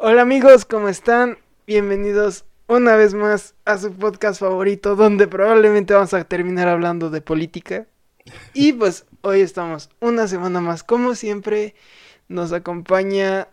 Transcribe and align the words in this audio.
Hola 0.00 0.22
amigos, 0.22 0.64
¿cómo 0.64 0.88
están? 0.88 1.38
Bienvenidos 1.66 2.44
una 2.68 2.94
vez 2.94 3.14
más 3.14 3.56
a 3.64 3.78
su 3.78 3.92
podcast 3.92 4.38
favorito, 4.38 4.94
donde 4.94 5.26
probablemente 5.26 5.92
vamos 5.92 6.14
a 6.14 6.22
terminar 6.22 6.68
hablando 6.68 7.10
de 7.10 7.20
política. 7.20 7.84
Y 8.54 8.74
pues 8.74 9.06
hoy 9.22 9.40
estamos 9.40 9.90
una 9.98 10.28
semana 10.28 10.60
más, 10.60 10.84
como 10.84 11.16
siempre, 11.16 11.74
nos 12.28 12.52
acompaña 12.52 13.48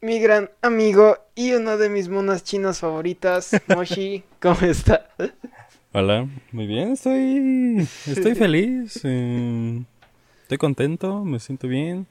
mi 0.00 0.18
gran 0.18 0.50
amigo 0.62 1.18
y 1.34 1.52
una 1.52 1.76
de 1.76 1.90
mis 1.90 2.08
monas 2.08 2.42
chinas 2.42 2.78
favoritas, 2.78 3.50
Moshi. 3.68 4.24
¿Cómo 4.40 4.62
está? 4.62 5.10
Hola, 5.92 6.26
muy 6.52 6.66
bien, 6.66 6.92
estoy, 6.92 7.86
estoy 8.06 8.34
feliz, 8.34 8.98
eh, 9.04 9.82
estoy 10.40 10.56
contento, 10.56 11.22
me 11.22 11.38
siento 11.38 11.68
bien. 11.68 12.06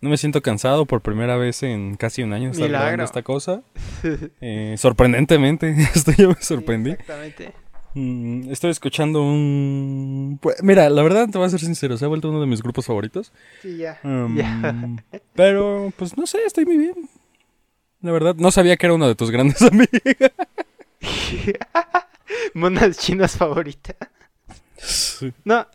No 0.00 0.08
me 0.08 0.16
siento 0.16 0.40
cansado 0.40 0.86
por 0.86 1.02
primera 1.02 1.36
vez 1.36 1.62
en 1.62 1.96
casi 1.96 2.22
un 2.22 2.32
año 2.32 2.50
estar 2.50 2.68
grabando 2.68 3.04
esta 3.04 3.22
cosa. 3.22 3.62
Eh, 4.40 4.76
sorprendentemente, 4.78 5.74
esto 5.94 6.12
yo 6.16 6.30
me 6.30 6.40
sorprendí. 6.40 6.92
Exactamente. 6.92 7.52
Mm, 7.94 8.50
estoy 8.50 8.70
escuchando 8.70 9.22
un... 9.22 10.38
pues, 10.40 10.62
mira, 10.62 10.88
la 10.88 11.02
verdad 11.02 11.28
te 11.28 11.36
voy 11.36 11.46
a 11.46 11.50
ser 11.50 11.60
sincero, 11.60 11.98
se 11.98 12.04
ha 12.04 12.08
vuelto 12.08 12.30
uno 12.30 12.40
de 12.40 12.46
mis 12.46 12.62
grupos 12.62 12.86
favoritos. 12.86 13.32
Sí, 13.60 13.76
ya. 13.76 13.98
Um, 14.04 14.36
ya. 14.36 14.74
Pero, 15.34 15.92
pues 15.96 16.16
no 16.16 16.26
sé, 16.26 16.38
estoy 16.46 16.64
muy 16.64 16.78
bien. 16.78 16.94
La 18.00 18.12
verdad, 18.12 18.34
no 18.36 18.50
sabía 18.50 18.76
que 18.76 18.86
era 18.86 18.94
uno 18.94 19.06
de 19.06 19.14
tus 19.14 19.30
grandes 19.30 19.60
amigas. 19.60 20.32
Monas 22.54 22.98
chinas 22.98 23.36
favoritas. 23.36 23.96
No, 25.44 25.66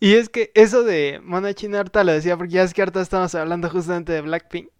y 0.00 0.14
es 0.14 0.28
que 0.28 0.50
eso 0.54 0.82
de 0.82 1.20
Mona 1.22 1.54
China 1.54 1.80
harta 1.80 2.02
lo 2.04 2.12
decía 2.12 2.36
porque 2.36 2.54
ya 2.54 2.62
es 2.62 2.74
que 2.74 2.82
harta 2.82 3.00
estamos 3.02 3.34
hablando 3.34 3.68
justamente 3.70 4.12
de 4.12 4.22
Blackpink, 4.22 4.70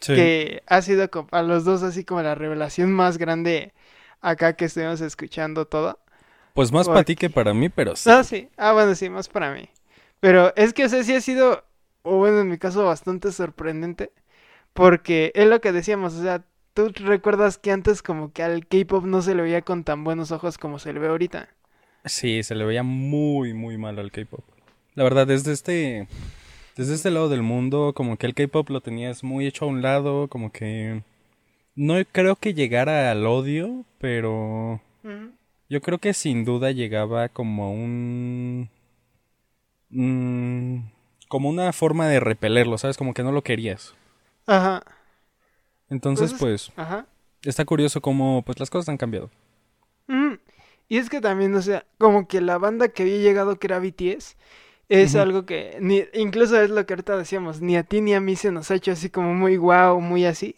Sí. 0.00 0.14
que 0.14 0.62
ha 0.66 0.82
sido 0.82 1.10
co- 1.10 1.28
a 1.30 1.42
los 1.42 1.64
dos 1.64 1.82
así 1.82 2.04
como 2.04 2.20
la 2.22 2.34
revelación 2.34 2.92
más 2.92 3.16
grande 3.16 3.72
acá 4.20 4.54
que 4.54 4.66
estuvimos 4.66 5.00
escuchando 5.00 5.66
todo. 5.66 5.98
Pues 6.52 6.70
más 6.72 6.86
para 6.86 7.04
ti 7.04 7.16
que 7.16 7.30
para 7.30 7.54
mí, 7.54 7.68
pero 7.70 7.96
sí. 7.96 8.10
Ah, 8.10 8.22
sí, 8.22 8.48
ah, 8.56 8.72
bueno, 8.74 8.94
sí, 8.94 9.08
más 9.08 9.28
para 9.28 9.52
mí. 9.52 9.68
Pero 10.20 10.54
es 10.56 10.72
que, 10.72 10.84
o 10.84 10.88
sea, 10.88 11.02
sí 11.04 11.14
ha 11.14 11.20
sido, 11.20 11.64
o 12.02 12.18
bueno, 12.18 12.40
en 12.40 12.48
mi 12.48 12.58
caso, 12.58 12.84
bastante 12.84 13.32
sorprendente, 13.32 14.12
porque 14.72 15.32
es 15.34 15.46
lo 15.48 15.60
que 15.60 15.72
decíamos, 15.72 16.14
o 16.14 16.22
sea, 16.22 16.44
tú 16.74 16.90
recuerdas 16.94 17.58
que 17.58 17.70
antes 17.72 18.02
como 18.02 18.32
que 18.32 18.42
al 18.42 18.66
K-pop 18.66 19.04
no 19.04 19.22
se 19.22 19.34
le 19.34 19.42
veía 19.42 19.62
con 19.62 19.84
tan 19.84 20.04
buenos 20.04 20.32
ojos 20.32 20.58
como 20.58 20.78
se 20.78 20.92
le 20.92 21.00
ve 21.00 21.08
ahorita. 21.08 21.48
Sí, 22.04 22.42
se 22.42 22.54
le 22.54 22.64
veía 22.64 22.82
muy, 22.82 23.54
muy 23.54 23.78
mal 23.78 23.98
al 23.98 24.12
K-pop. 24.12 24.44
La 24.94 25.04
verdad, 25.04 25.26
desde 25.26 25.52
este, 25.52 26.06
desde 26.76 26.94
este 26.94 27.10
lado 27.10 27.28
del 27.28 27.42
mundo, 27.42 27.92
como 27.94 28.16
que 28.16 28.26
el 28.26 28.34
K-pop 28.34 28.70
lo 28.70 28.80
tenías 28.80 29.24
muy 29.24 29.46
hecho 29.46 29.64
a 29.64 29.68
un 29.68 29.82
lado, 29.82 30.28
como 30.28 30.52
que 30.52 31.02
no 31.74 31.94
creo 32.12 32.36
que 32.36 32.54
llegara 32.54 33.10
al 33.10 33.26
odio, 33.26 33.84
pero 33.98 34.80
yo 35.68 35.80
creo 35.80 35.98
que 35.98 36.14
sin 36.14 36.44
duda 36.44 36.70
llegaba 36.70 37.28
como 37.28 37.72
un, 37.72 38.68
mm, 39.90 40.78
como 41.28 41.48
una 41.48 41.72
forma 41.72 42.06
de 42.08 42.20
repelerlo, 42.20 42.78
¿sabes? 42.78 42.96
Como 42.96 43.14
que 43.14 43.22
no 43.24 43.32
lo 43.32 43.42
querías. 43.42 43.94
Ajá, 44.46 44.82
Entonces, 45.90 46.32
Entonces- 46.32 46.70
pues, 46.70 46.78
ajá. 46.86 47.06
está 47.42 47.64
curioso 47.64 48.00
cómo, 48.00 48.42
pues, 48.42 48.58
las 48.58 48.70
cosas 48.70 48.88
han 48.88 48.96
cambiado. 48.96 49.30
Mm, 50.06 50.34
Y 50.88 50.98
es 50.98 51.08
que 51.08 51.20
también, 51.20 51.54
o 51.54 51.62
sea, 51.62 51.84
como 51.98 52.26
que 52.28 52.40
la 52.42 52.58
banda 52.58 52.88
que 52.88 53.02
había 53.04 53.16
llegado 53.18 53.58
que 53.58 53.66
era 53.68 53.78
BTS 53.78 54.36
es 54.88 55.14
algo 55.14 55.46
que, 55.46 55.78
ni, 55.80 56.04
incluso 56.14 56.60
es 56.60 56.70
lo 56.70 56.84
que 56.86 56.94
ahorita 56.94 57.16
decíamos, 57.16 57.60
ni 57.60 57.76
a 57.76 57.84
ti 57.84 58.00
ni 58.00 58.14
a 58.14 58.20
mí 58.20 58.36
se 58.36 58.52
nos 58.52 58.70
ha 58.70 58.74
hecho 58.74 58.92
así 58.92 59.10
como 59.10 59.34
muy 59.34 59.56
guau, 59.56 60.00
muy 60.00 60.24
así. 60.24 60.56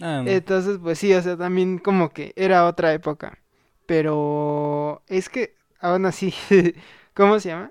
Ah, 0.00 0.22
no. 0.24 0.30
Entonces, 0.30 0.78
pues 0.82 0.98
sí, 0.98 1.14
o 1.14 1.22
sea, 1.22 1.36
también 1.36 1.78
como 1.78 2.10
que 2.10 2.32
era 2.36 2.66
otra 2.66 2.92
época. 2.92 3.38
Pero 3.86 5.02
es 5.08 5.28
que 5.28 5.54
aún 5.80 6.06
así, 6.06 6.34
¿cómo 7.14 7.38
se 7.40 7.50
llama? 7.50 7.70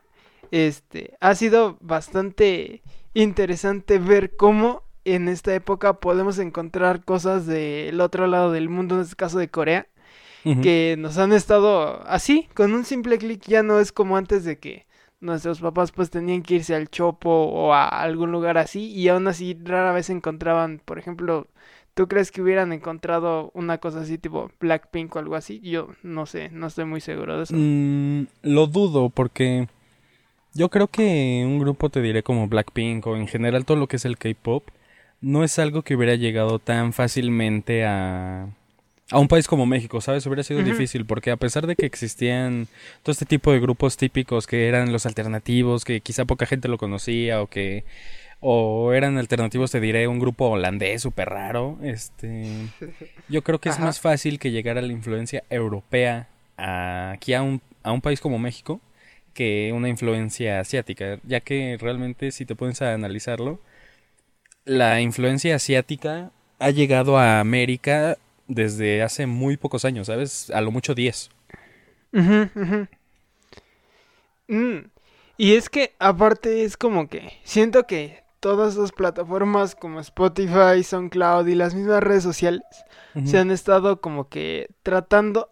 Este, 0.52 1.16
ha 1.20 1.34
sido 1.36 1.78
bastante 1.82 2.84
interesante 3.14 3.98
ver 3.98 4.36
cómo 4.36 4.84
en 5.06 5.28
esta 5.28 5.54
época 5.54 5.94
podemos 6.00 6.38
encontrar 6.40 7.04
cosas 7.04 7.46
del 7.46 8.00
otro 8.00 8.28
lado 8.28 8.52
del 8.52 8.70
mundo, 8.70 8.96
en 8.96 9.02
este 9.02 9.16
caso 9.16 9.40
de 9.40 9.50
Corea, 9.50 9.88
que 10.62 10.96
nos 11.00 11.18
han 11.18 11.32
estado 11.32 12.06
así, 12.06 12.50
con 12.54 12.74
un 12.74 12.84
simple 12.84 13.18
clic 13.18 13.42
ya 13.48 13.64
no 13.64 13.80
es 13.80 13.94
como 13.94 14.18
antes 14.18 14.44
de 14.44 14.60
que 14.60 14.86
nuestros 15.24 15.62
papás 15.62 15.92
pues 15.92 16.10
tenían 16.10 16.44
que 16.44 16.56
irse 16.56 16.76
al 16.76 16.90
Chopo 16.90 17.30
o 17.30 17.74
a 17.74 17.88
algún 17.88 18.32
lugar 18.32 18.58
así 18.58 18.92
y 18.92 19.08
aún 19.08 19.28
así 19.28 19.58
rara 19.64 19.94
vez 19.94 20.10
encontraban, 20.10 20.82
por 20.84 21.00
ejemplo, 21.00 21.48
¿tú 21.94 22.08
crees 22.08 22.30
que 22.30 22.42
hubieran 22.42 22.74
encontrado 22.74 23.50
una 23.54 23.78
cosa 23.78 24.02
así 24.02 24.18
tipo 24.18 24.52
Blackpink 24.60 25.16
o 25.16 25.20
algo 25.20 25.36
así? 25.36 25.62
Yo 25.62 25.88
no 26.04 26.26
sé, 26.26 26.50
no 26.50 26.68
estoy 26.68 26.86
muy 26.86 27.00
seguro 27.00 27.38
de 27.38 27.44
eso. 27.44 27.56
Mm, 27.56 28.28
lo 28.44 28.68
dudo 28.68 29.10
porque 29.10 29.68
yo 30.54 30.70
creo 30.70 30.88
que 30.88 31.44
un 31.46 31.58
grupo 31.58 31.90
te 31.90 32.02
diré 32.02 32.22
como 32.22 32.48
Blackpink 32.48 33.08
o 33.08 33.16
en 33.16 33.28
general 33.28 33.66
todo 33.66 33.78
lo 33.78 33.88
que 33.88 33.96
es 33.96 34.06
el 34.06 34.18
K-pop 34.18 34.66
no 35.22 35.46
es 35.46 35.58
algo 35.58 35.84
que 35.84 35.96
hubiera 35.96 36.16
llegado 36.16 36.60
tan 36.60 36.92
fácilmente 36.92 37.86
a 37.86 38.50
a 39.14 39.20
un 39.20 39.28
país 39.28 39.48
como 39.48 39.66
México, 39.68 40.02
¿sabes? 40.02 40.26
Hubiera 40.26 40.44
sido 40.44 40.64
difícil 40.64 41.06
porque 41.06 41.30
a 41.32 41.38
pesar 41.38 41.68
de 41.68 41.76
que 41.76 41.86
existían 41.86 42.68
todo 43.04 43.12
este 43.14 43.26
tipo 43.26 43.52
de 43.52 43.60
grupos 43.60 43.96
típicos 43.96 44.48
que 44.48 44.68
eran 44.68 44.92
los 44.92 45.06
alternativos, 45.06 45.86
que 45.86 46.02
quizá 46.02 46.26
poca 46.26 46.48
gente 46.48 46.68
lo 46.68 46.78
conocía 46.80 47.42
o 47.42 47.48
que 47.48 47.84
o 48.40 48.92
eran 48.94 49.18
alternativos, 49.18 49.72
te 49.72 49.80
diré, 49.80 50.08
un 50.08 50.20
grupo 50.20 50.50
holandés 50.50 51.02
súper 51.04 51.30
raro, 51.30 51.78
este 51.84 52.68
yo 53.30 53.44
creo 53.44 53.60
que 53.60 53.70
es 53.70 53.76
Ajá. 53.76 53.86
más 53.86 54.00
fácil 54.00 54.40
que 54.40 54.52
llegara 54.52 54.82
la 54.82 54.92
influencia 54.92 55.44
europea 55.50 56.28
a- 56.58 57.12
aquí 57.12 57.34
a 57.36 57.42
un, 57.44 57.62
a 57.84 57.92
un 57.92 58.02
país 58.02 58.20
como 58.20 58.40
México 58.40 58.82
que 59.34 59.72
una 59.74 59.90
influencia 59.90 60.60
asiática, 60.60 61.20
ya 61.24 61.40
que 61.40 61.78
realmente 61.80 62.32
si 62.32 62.46
te 62.46 62.56
pones 62.56 62.82
a 62.82 62.94
analizarlo, 62.94 63.60
la 64.66 65.02
influencia 65.02 65.56
asiática 65.56 66.32
ha 66.60 66.70
llegado 66.70 67.18
a 67.18 67.40
América 67.40 68.18
desde 68.48 69.02
hace 69.04 69.26
muy 69.26 69.58
pocos 69.58 69.86
años, 69.86 70.08
¿sabes? 70.08 70.50
A 70.52 70.62
lo 70.62 70.72
mucho 70.72 70.94
10. 70.96 71.30
Ujú, 72.14 72.50
ujú. 72.56 72.88
Mm, 74.48 74.90
Y 75.38 75.56
es 75.56 75.70
que 75.70 75.96
aparte 76.00 76.64
es 76.64 76.78
como 76.78 77.08
que 77.08 77.34
siento 77.44 77.88
que 77.88 78.24
todas 78.40 78.76
las 78.76 78.92
plataformas 78.92 79.74
como 79.74 80.00
Spotify, 80.00 80.84
SoundCloud 80.84 81.48
y 81.48 81.56
las 81.56 81.74
mismas 81.74 82.04
redes 82.04 82.24
sociales 82.24 82.62
se 83.26 83.38
han 83.38 83.52
estado 83.52 84.02
como 84.02 84.28
que 84.28 84.70
tratando 84.82 85.52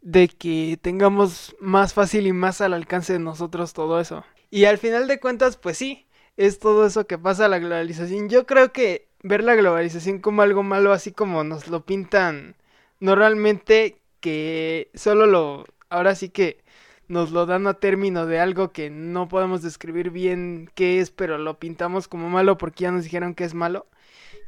de 0.00 0.28
que 0.28 0.78
tengamos 0.82 1.56
más 1.60 1.94
fácil 1.94 2.26
y 2.26 2.32
más 2.32 2.60
al 2.60 2.74
alcance 2.74 3.12
de 3.14 3.18
nosotros 3.20 3.72
todo 3.72 4.00
eso. 4.00 4.24
Y 4.50 4.64
al 4.64 4.78
final 4.78 5.06
de 5.08 5.18
cuentas, 5.20 5.56
pues 5.56 5.78
sí, 5.78 6.06
es 6.36 6.58
todo 6.58 6.84
eso 6.86 7.06
que 7.06 7.16
pasa 7.18 7.46
a 7.46 7.48
la 7.48 7.58
globalización. 7.60 8.28
Yo 8.28 8.44
creo 8.44 8.72
que 8.72 9.08
ver 9.26 9.42
la 9.42 9.54
globalización 9.54 10.20
como 10.20 10.42
algo 10.42 10.62
malo, 10.62 10.92
así 10.92 11.12
como 11.12 11.44
nos 11.44 11.68
lo 11.68 11.84
pintan 11.84 12.56
normalmente, 13.00 14.00
que 14.20 14.90
solo 14.94 15.26
lo, 15.26 15.64
ahora 15.90 16.14
sí 16.14 16.28
que 16.28 16.62
nos 17.08 17.30
lo 17.30 17.46
dan 17.46 17.66
a 17.66 17.74
término 17.74 18.26
de 18.26 18.40
algo 18.40 18.72
que 18.72 18.90
no 18.90 19.28
podemos 19.28 19.62
describir 19.62 20.10
bien 20.10 20.70
qué 20.74 21.00
es, 21.00 21.10
pero 21.10 21.38
lo 21.38 21.58
pintamos 21.58 22.08
como 22.08 22.28
malo 22.28 22.58
porque 22.58 22.84
ya 22.84 22.92
nos 22.92 23.04
dijeron 23.04 23.34
que 23.34 23.44
es 23.44 23.54
malo. 23.54 23.86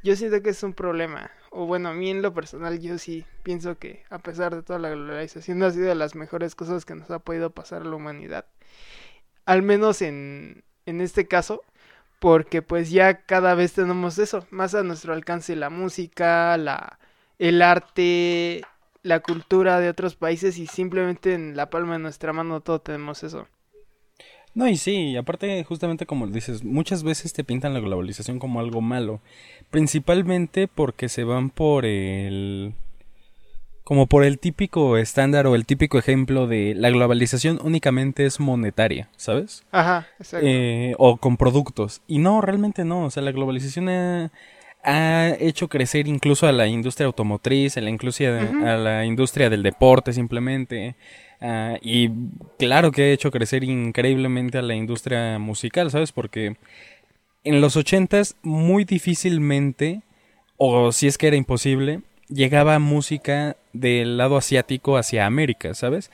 Yo 0.03 0.15
siento 0.17 0.43
que 0.43 0.51
es 0.51 0.63
un 0.63 0.75
problema. 0.75 1.31
O 1.51 1.67
bueno, 1.67 1.89
a 1.89 1.95
mí 1.95 2.11
en 2.11 2.23
lo 2.23 2.33
personal 2.35 2.79
yo 2.81 2.99
sí 2.99 3.25
pienso 3.43 3.79
que 3.79 4.05
a 4.11 4.19
pesar 4.19 4.55
de 4.55 4.63
toda 4.63 4.79
la 4.79 4.91
globalización 4.91 5.63
ha 5.63 5.71
sido 5.71 5.89
de 5.89 5.95
las 5.95 6.15
mejores 6.15 6.55
cosas 6.55 6.85
que 6.85 6.95
nos 6.95 7.11
ha 7.11 7.19
podido 7.21 7.51
pasar 7.51 7.83
a 7.83 7.85
la 7.85 7.97
humanidad. 7.97 8.47
Al 9.45 9.63
menos 9.63 10.03
en, 10.03 10.63
en 10.87 11.01
este 11.01 11.27
caso, 11.27 11.63
porque 12.19 12.63
pues 12.63 12.91
ya 12.91 13.23
cada 13.25 13.55
vez 13.55 13.73
tenemos 13.73 14.19
eso, 14.19 14.47
más 14.51 14.75
a 14.75 14.83
nuestro 14.83 15.13
alcance 15.13 15.57
la 15.57 15.71
música, 15.71 16.57
la, 16.57 16.99
el 17.39 17.63
arte, 17.63 18.63
la 19.03 19.21
cultura 19.21 19.81
de 19.81 19.89
otros 19.89 20.17
países 20.17 20.59
y 20.59 20.67
simplemente 20.67 21.35
en 21.35 21.57
la 21.57 21.71
palma 21.71 21.95
de 21.95 22.01
nuestra 22.01 22.33
mano 22.33 22.61
todo 22.61 22.81
tenemos 22.81 23.23
eso. 23.23 23.47
No, 24.55 24.67
y 24.69 24.77
sí, 24.77 25.17
aparte 25.17 25.63
justamente 25.63 26.07
como 26.07 26.27
dices, 26.27 26.65
muchas 26.65 27.03
veces 27.05 27.33
te 27.33 27.45
pintan 27.45 27.75
la 27.75 27.81
globalización 27.81 28.39
como 28.39 28.61
algo 28.61 28.81
malo, 28.81 29.21
principalmente 29.71 30.67
porque 30.67 31.09
se 31.09 31.23
van 31.25 31.51
por 31.51 31.85
el 31.85 32.75
como 33.89 34.07
por 34.07 34.23
el 34.23 34.39
típico 34.39 34.99
estándar 34.99 35.47
o 35.47 35.55
el 35.55 35.65
típico 35.65 35.99
ejemplo 35.99 36.47
de 36.47 36.75
la 36.77 36.91
globalización 36.91 37.59
únicamente 37.65 38.27
es 38.27 38.39
monetaria, 38.39 39.09
¿sabes? 39.17 39.65
Ajá, 39.73 40.07
exacto. 40.19 40.47
Eh, 40.47 40.95
o 40.99 41.17
con 41.17 41.39
productos. 41.39 42.03
Y 42.07 42.19
no, 42.19 42.43
realmente 42.43 42.85
no. 42.85 43.05
O 43.05 43.11
sea, 43.11 43.23
la 43.23 43.33
globalización 43.33 43.89
ha, 43.89 44.31
ha 44.85 45.29
hecho 45.41 45.69
crecer 45.69 46.07
incluso 46.07 46.47
a 46.47 46.53
la 46.53 46.67
industria 46.67 47.07
automotriz, 47.07 47.79
a 47.79 47.81
la, 47.81 47.91
a 47.91 48.77
la 48.77 49.07
industria 49.07 49.49
del 49.49 49.63
deporte 49.63 50.13
simplemente. 50.13 50.95
ah, 51.41 51.79
y 51.81 52.11
claro 52.59 52.93
que 52.93 53.05
ha 53.05 53.13
hecho 53.13 53.31
crecer 53.31 53.65
increíblemente 53.65 54.59
a 54.59 54.63
la 54.63 54.75
industria 54.75 55.39
musical, 55.39 55.91
¿sabes? 55.91 56.13
Porque 56.13 56.59
en 57.43 57.63
los 57.63 57.75
ochentas 57.75 58.37
muy 58.43 58.85
difícilmente 58.85 60.03
o 60.59 60.93
si 60.93 61.07
es 61.07 61.17
que 61.17 61.29
era 61.29 61.37
imposible, 61.37 62.03
llegaba 62.29 62.79
música 62.79 63.57
del 63.73 64.17
lado 64.17 64.37
asiático 64.37 64.97
hacia 64.97 65.27
América, 65.27 65.75
¿sabes? 65.75 66.11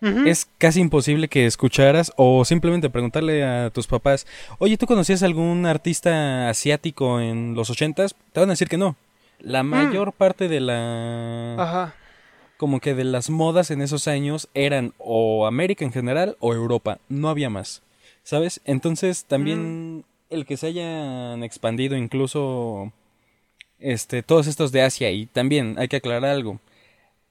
Es 0.00 0.46
casi 0.58 0.80
imposible 0.80 1.26
que 1.26 1.46
escucharas 1.46 2.12
o 2.16 2.44
simplemente 2.44 2.90
preguntarle 2.90 3.42
a 3.42 3.70
tus 3.70 3.86
papás, 3.86 4.26
oye, 4.58 4.76
¿tú 4.76 4.86
conocías 4.86 5.22
algún 5.22 5.66
artista 5.66 6.48
asiático 6.48 7.18
en 7.18 7.54
los 7.54 7.70
ochentas? 7.70 8.14
Te 8.32 8.40
van 8.40 8.50
a 8.50 8.52
decir 8.52 8.68
que 8.68 8.76
no. 8.76 8.94
La 9.40 9.62
mm. 9.62 9.66
mayor 9.66 10.12
parte 10.12 10.48
de 10.48 10.60
la... 10.60 11.56
Ajá. 11.58 11.94
Como 12.56 12.78
que 12.80 12.94
de 12.94 13.04
las 13.04 13.30
modas 13.30 13.70
en 13.70 13.82
esos 13.82 14.06
años 14.06 14.48
eran 14.54 14.92
o 14.98 15.46
América 15.46 15.84
en 15.84 15.92
general 15.92 16.36
o 16.40 16.54
Europa, 16.54 16.98
no 17.08 17.28
había 17.28 17.50
más. 17.50 17.82
¿Sabes? 18.22 18.60
Entonces 18.64 19.24
también 19.24 19.98
mm. 19.98 20.04
el 20.30 20.46
que 20.46 20.56
se 20.56 20.68
hayan 20.68 21.42
expandido 21.42 21.96
incluso 21.96 22.92
este 23.78 24.22
todos 24.22 24.46
estos 24.46 24.72
de 24.72 24.82
Asia 24.82 25.10
y 25.10 25.26
también 25.26 25.76
hay 25.78 25.88
que 25.88 25.96
aclarar 25.96 26.30
algo 26.30 26.60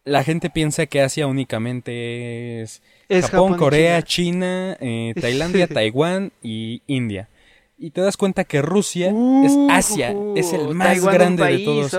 la 0.06 0.24
gente 0.24 0.50
piensa 0.52 0.86
que 0.86 1.02
Asia 1.02 1.28
únicamente 1.28 2.62
es, 2.62 2.82
Japón, 3.10 3.58
Corea, 3.58 4.02
China, 4.04 4.78
eh, 4.80 5.14
Tailandia, 5.20 5.68
Taiwán 5.68 6.32
y 6.42 6.84
India. 6.88 7.28
Y 7.78 7.90
te 7.90 8.02
das 8.02 8.16
cuenta 8.16 8.46
que 8.46 8.62
Rusia 8.62 9.10
es 9.44 9.58
Asia, 9.70 10.16
es 10.36 10.54
el 10.54 10.74
más 10.74 11.04
grande 11.04 11.44
de 11.44 11.60
todos. 11.60 11.92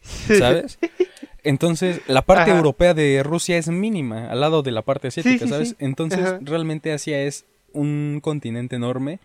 ¿Sabes? 0.00 0.78
Entonces, 1.42 2.00
la 2.06 2.22
parte 2.22 2.52
europea 2.52 2.94
de 2.94 3.22
Rusia 3.22 3.58
es 3.58 3.68
mínima 3.68 4.30
al 4.30 4.40
lado 4.40 4.62
de 4.62 4.70
la 4.70 4.80
parte 4.80 5.08
asiática, 5.08 5.46
¿sabes? 5.46 5.76
Entonces, 5.78 6.36
realmente 6.40 6.90
Asia 6.92 7.20
es 7.20 7.44
un 7.74 8.20
continente 8.22 8.76
enorme 8.76 9.18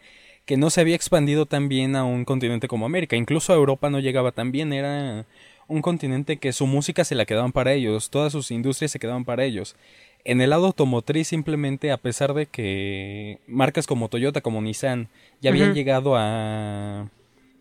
que 0.49 0.57
no 0.57 0.71
se 0.71 0.81
había 0.81 0.95
expandido 0.95 1.45
tan 1.45 1.69
bien 1.69 1.95
a 1.95 2.03
un 2.03 2.25
continente 2.25 2.67
como 2.67 2.87
América. 2.87 3.15
Incluso 3.15 3.53
a 3.53 3.55
Europa 3.55 3.91
no 3.91 3.99
llegaba 3.99 4.31
tan 4.31 4.51
bien, 4.51 4.73
era 4.73 5.27
un 5.67 5.83
continente 5.83 6.37
que 6.37 6.53
su 6.53 6.65
música 6.65 7.03
se 7.03 7.13
la 7.13 7.27
quedaban 7.27 7.51
para 7.51 7.73
ellos, 7.73 8.09
todas 8.09 8.31
sus 8.31 8.49
industrias 8.49 8.89
se 8.89 8.97
quedaban 8.97 9.25
para 9.25 9.45
ellos. 9.45 9.75
En 10.25 10.41
el 10.41 10.49
lado 10.49 10.65
automotriz 10.65 11.27
simplemente 11.27 11.91
a 11.91 11.97
pesar 11.97 12.33
de 12.33 12.47
que 12.47 13.37
marcas 13.45 13.85
como 13.85 14.09
Toyota, 14.09 14.41
como 14.41 14.59
Nissan 14.59 15.07
ya 15.39 15.51
habían 15.51 15.75
llegado 15.75 16.15
a 16.17 17.09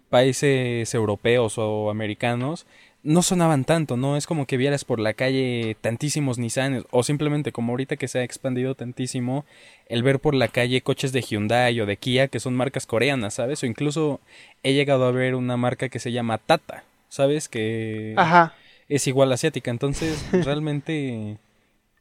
países 0.08 0.94
europeos 0.94 1.58
o 1.58 1.90
americanos, 1.90 2.64
no 3.02 3.22
sonaban 3.22 3.64
tanto, 3.64 3.96
no 3.96 4.16
es 4.16 4.26
como 4.26 4.46
que 4.46 4.56
vieras 4.56 4.84
por 4.84 4.98
la 4.98 5.14
calle 5.14 5.76
tantísimos 5.80 6.38
Nissan 6.38 6.84
o 6.90 7.02
simplemente 7.02 7.52
como 7.52 7.72
ahorita 7.72 7.96
que 7.96 8.08
se 8.08 8.18
ha 8.18 8.24
expandido 8.24 8.74
tantísimo 8.74 9.44
el 9.88 10.02
ver 10.02 10.18
por 10.18 10.34
la 10.34 10.48
calle 10.48 10.82
coches 10.82 11.12
de 11.12 11.22
Hyundai 11.22 11.80
o 11.80 11.86
de 11.86 11.96
Kia 11.96 12.28
que 12.28 12.40
son 12.40 12.56
marcas 12.56 12.86
coreanas, 12.86 13.34
¿sabes? 13.34 13.62
O 13.62 13.66
incluso 13.66 14.20
he 14.62 14.74
llegado 14.74 15.06
a 15.06 15.12
ver 15.12 15.34
una 15.36 15.56
marca 15.56 15.88
que 15.88 16.00
se 16.00 16.12
llama 16.12 16.38
Tata, 16.38 16.84
¿sabes? 17.08 17.48
Que 17.48 18.14
es 18.88 19.06
igual 19.06 19.32
asiática. 19.32 19.70
Entonces, 19.70 20.24
realmente, 20.44 21.36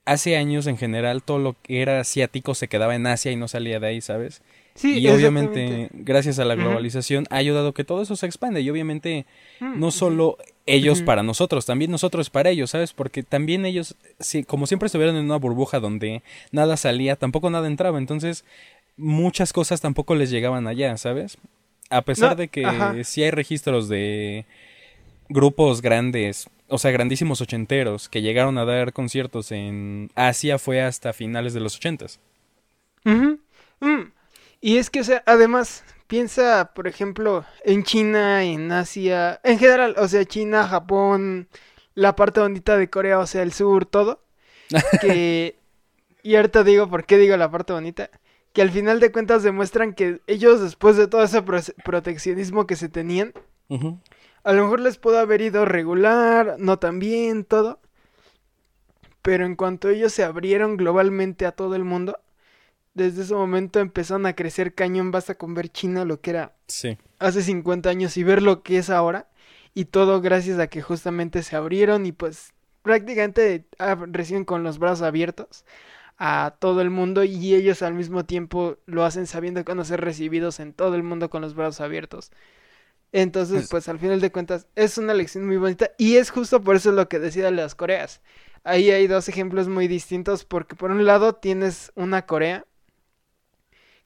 hace 0.06 0.38
años 0.38 0.68
en 0.68 0.78
general 0.78 1.22
todo 1.22 1.40
lo 1.40 1.56
que 1.62 1.82
era 1.82 2.00
asiático 2.00 2.56
se 2.56 2.68
quedaba 2.68 2.96
en 2.96 3.08
Asia 3.08 3.32
y 3.32 3.36
no 3.36 3.48
salía 3.48 3.80
de 3.80 3.88
ahí, 3.88 4.02
¿sabes? 4.02 4.42
Sí, 4.78 5.00
y 5.00 5.08
obviamente, 5.10 5.90
gracias 5.92 6.38
a 6.38 6.46
la 6.46 6.54
globalización, 6.54 7.26
ha 7.32 7.38
ayudado 7.38 7.74
que 7.74 7.84
todo 7.84 8.04
eso 8.04 8.16
se 8.16 8.28
expande. 8.28 8.62
Y 8.62 8.70
obviamente, 8.70 9.26
mm, 9.60 9.80
no 9.80 9.90
solo 9.90 10.38
ellos 10.68 11.02
para 11.02 11.24
nosotros, 11.24 11.66
también 11.66 11.90
nosotros 11.90 12.30
para 12.30 12.52
ellos, 12.52 12.70
¿sabes? 12.70 12.94
Porque 12.94 13.24
también 13.24 13.66
ellos, 13.66 13.96
como 14.46 14.68
siempre 14.68 14.86
estuvieron 14.86 15.16
en 15.16 15.26
una 15.26 15.38
burbuja 15.38 15.80
donde 15.80 16.22
nada 16.52 16.78
salía, 16.78 17.16
tampoco 17.16 17.50
nada 17.50 17.66
entraba. 17.66 17.98
Entonces, 17.98 18.46
muchas 18.98 19.52
cosas 19.52 19.82
tampoco 19.82 20.14
les 20.14 20.30
llegaban 20.30 20.68
allá, 20.68 20.96
¿sabes? 20.98 21.40
A 21.90 22.04
pesar 22.04 22.36
de 22.36 22.48
que 22.48 22.64
sí 23.04 23.24
hay 23.24 23.32
registros 23.32 23.90
de 23.90 24.46
grupos 25.28 25.82
grandes, 25.82 26.52
o 26.68 26.78
sea, 26.78 26.92
grandísimos 26.92 27.42
ochenteros 27.42 28.10
que 28.10 28.22
llegaron 28.22 28.60
a 28.60 28.66
dar 28.66 28.94
conciertos 28.94 29.52
en 29.52 30.12
Asia 30.14 30.60
fue 30.60 30.84
hasta 30.84 31.14
finales 31.14 31.56
de 31.56 31.62
los 31.62 31.78
ochentas. 31.78 32.20
Mm. 33.06 34.12
Y 34.60 34.78
es 34.78 34.90
que, 34.90 35.02
o 35.02 35.04
sea, 35.04 35.24
además, 35.26 35.84
piensa, 36.08 36.72
por 36.74 36.88
ejemplo, 36.88 37.46
en 37.64 37.84
China, 37.84 38.44
en 38.44 38.72
Asia, 38.72 39.40
en 39.44 39.60
general, 39.60 39.96
o 39.98 40.08
sea, 40.08 40.26
China, 40.26 40.68
Japón, 40.68 41.48
la 41.94 42.16
parte 42.16 42.40
bonita 42.40 42.78
de 42.78 42.90
Corea, 42.90 43.20
o 43.20 43.28
sea, 43.28 43.44
el 43.44 43.54
sur, 43.54 43.86
todo. 43.86 44.24
Que, 45.02 45.60
y 46.24 46.36
ahorita 46.36 46.64
digo, 46.64 46.90
¿por 46.90 47.06
qué 47.06 47.18
digo 47.18 47.38
la 47.38 47.50
parte 47.50 47.74
bonita? 47.74 48.10
Que 48.54 48.62
al 48.62 48.72
final 48.72 49.00
de 49.00 49.12
cuentas 49.12 49.44
demuestran 49.44 49.94
que 49.94 50.22
ellos, 50.28 50.62
después 50.62 50.98
de 50.98 51.08
todo 51.08 51.24
ese 51.24 51.42
proteccionismo 51.84 52.68
que 52.68 52.76
se 52.76 52.90
tenían, 52.90 53.34
a 54.44 54.54
lo 54.54 54.64
mejor 54.64 54.80
les 54.80 54.98
pudo 54.98 55.20
haber 55.20 55.42
ido 55.42 55.66
regular, 55.66 56.56
no 56.58 56.80
tan 56.80 57.00
bien, 57.00 57.46
todo. 57.46 57.80
Pero 59.22 59.46
en 59.46 59.56
cuanto 59.56 59.90
ellos 59.90 60.14
se 60.14 60.24
abrieron 60.24 60.78
globalmente 60.78 61.46
a 61.46 61.52
todo 61.52 61.76
el 61.76 61.84
mundo, 61.84 62.20
desde 62.98 63.22
ese 63.22 63.34
momento 63.36 63.80
empezaron 63.80 64.26
a 64.26 64.34
crecer 64.34 64.74
cañón. 64.74 65.12
Basta 65.12 65.36
con 65.36 65.54
ver 65.54 65.70
China 65.70 66.04
lo 66.04 66.20
que 66.20 66.32
era 66.32 66.56
hace 67.20 67.44
50 67.44 67.90
años 67.90 68.18
y 68.18 68.24
ver 68.24 68.42
lo 68.42 68.64
que 68.64 68.80
es 68.80 68.90
ahora. 68.90 69.30
Y 69.74 69.86
todo 69.86 70.20
gracias 70.22 70.60
a 70.60 70.68
que 70.68 70.82
justamente 70.82 71.44
se 71.44 71.56
abrieron 71.56 72.08
y 72.08 72.12
pues 72.12 72.54
prácticamente 72.82 73.66
reciben 74.12 74.44
con 74.44 74.64
los 74.64 74.80
brazos 74.80 75.04
abiertos 75.04 75.66
a 76.18 76.56
todo 76.60 76.82
el 76.82 76.90
mundo 76.90 77.24
y 77.24 77.54
ellos 77.54 77.84
al 77.84 77.94
mismo 77.94 78.26
tiempo 78.26 78.78
lo 78.88 79.06
hacen 79.06 79.28
sabiendo 79.28 79.64
que 79.64 79.72
van 79.72 79.80
a 79.80 79.86
ser 79.86 80.02
recibidos 80.02 80.60
en 80.60 80.74
todo 80.74 80.96
el 80.96 81.04
mundo 81.04 81.30
con 81.30 81.44
los 81.44 81.54
brazos 81.54 81.82
abiertos. 81.82 82.32
Entonces, 83.12 83.68
pues 83.70 83.88
al 83.88 84.00
final 84.00 84.20
de 84.20 84.32
cuentas, 84.32 84.68
es 84.76 84.98
una 84.98 85.14
lección 85.14 85.46
muy 85.46 85.58
bonita 85.58 85.92
y 86.00 86.16
es 86.16 86.32
justo 86.32 86.64
por 86.64 86.76
eso 86.78 86.92
lo 86.92 87.08
que 87.08 87.20
decía 87.20 87.46
de 87.46 87.52
las 87.52 87.76
Coreas. 87.76 88.22
Ahí 88.64 88.90
hay 88.90 89.06
dos 89.06 89.30
ejemplos 89.30 89.68
muy 89.68 89.88
distintos 89.88 90.44
porque 90.44 90.76
por 90.76 90.90
un 90.90 91.06
lado 91.06 91.36
tienes 91.36 91.92
una 91.96 92.26
Corea 92.26 92.66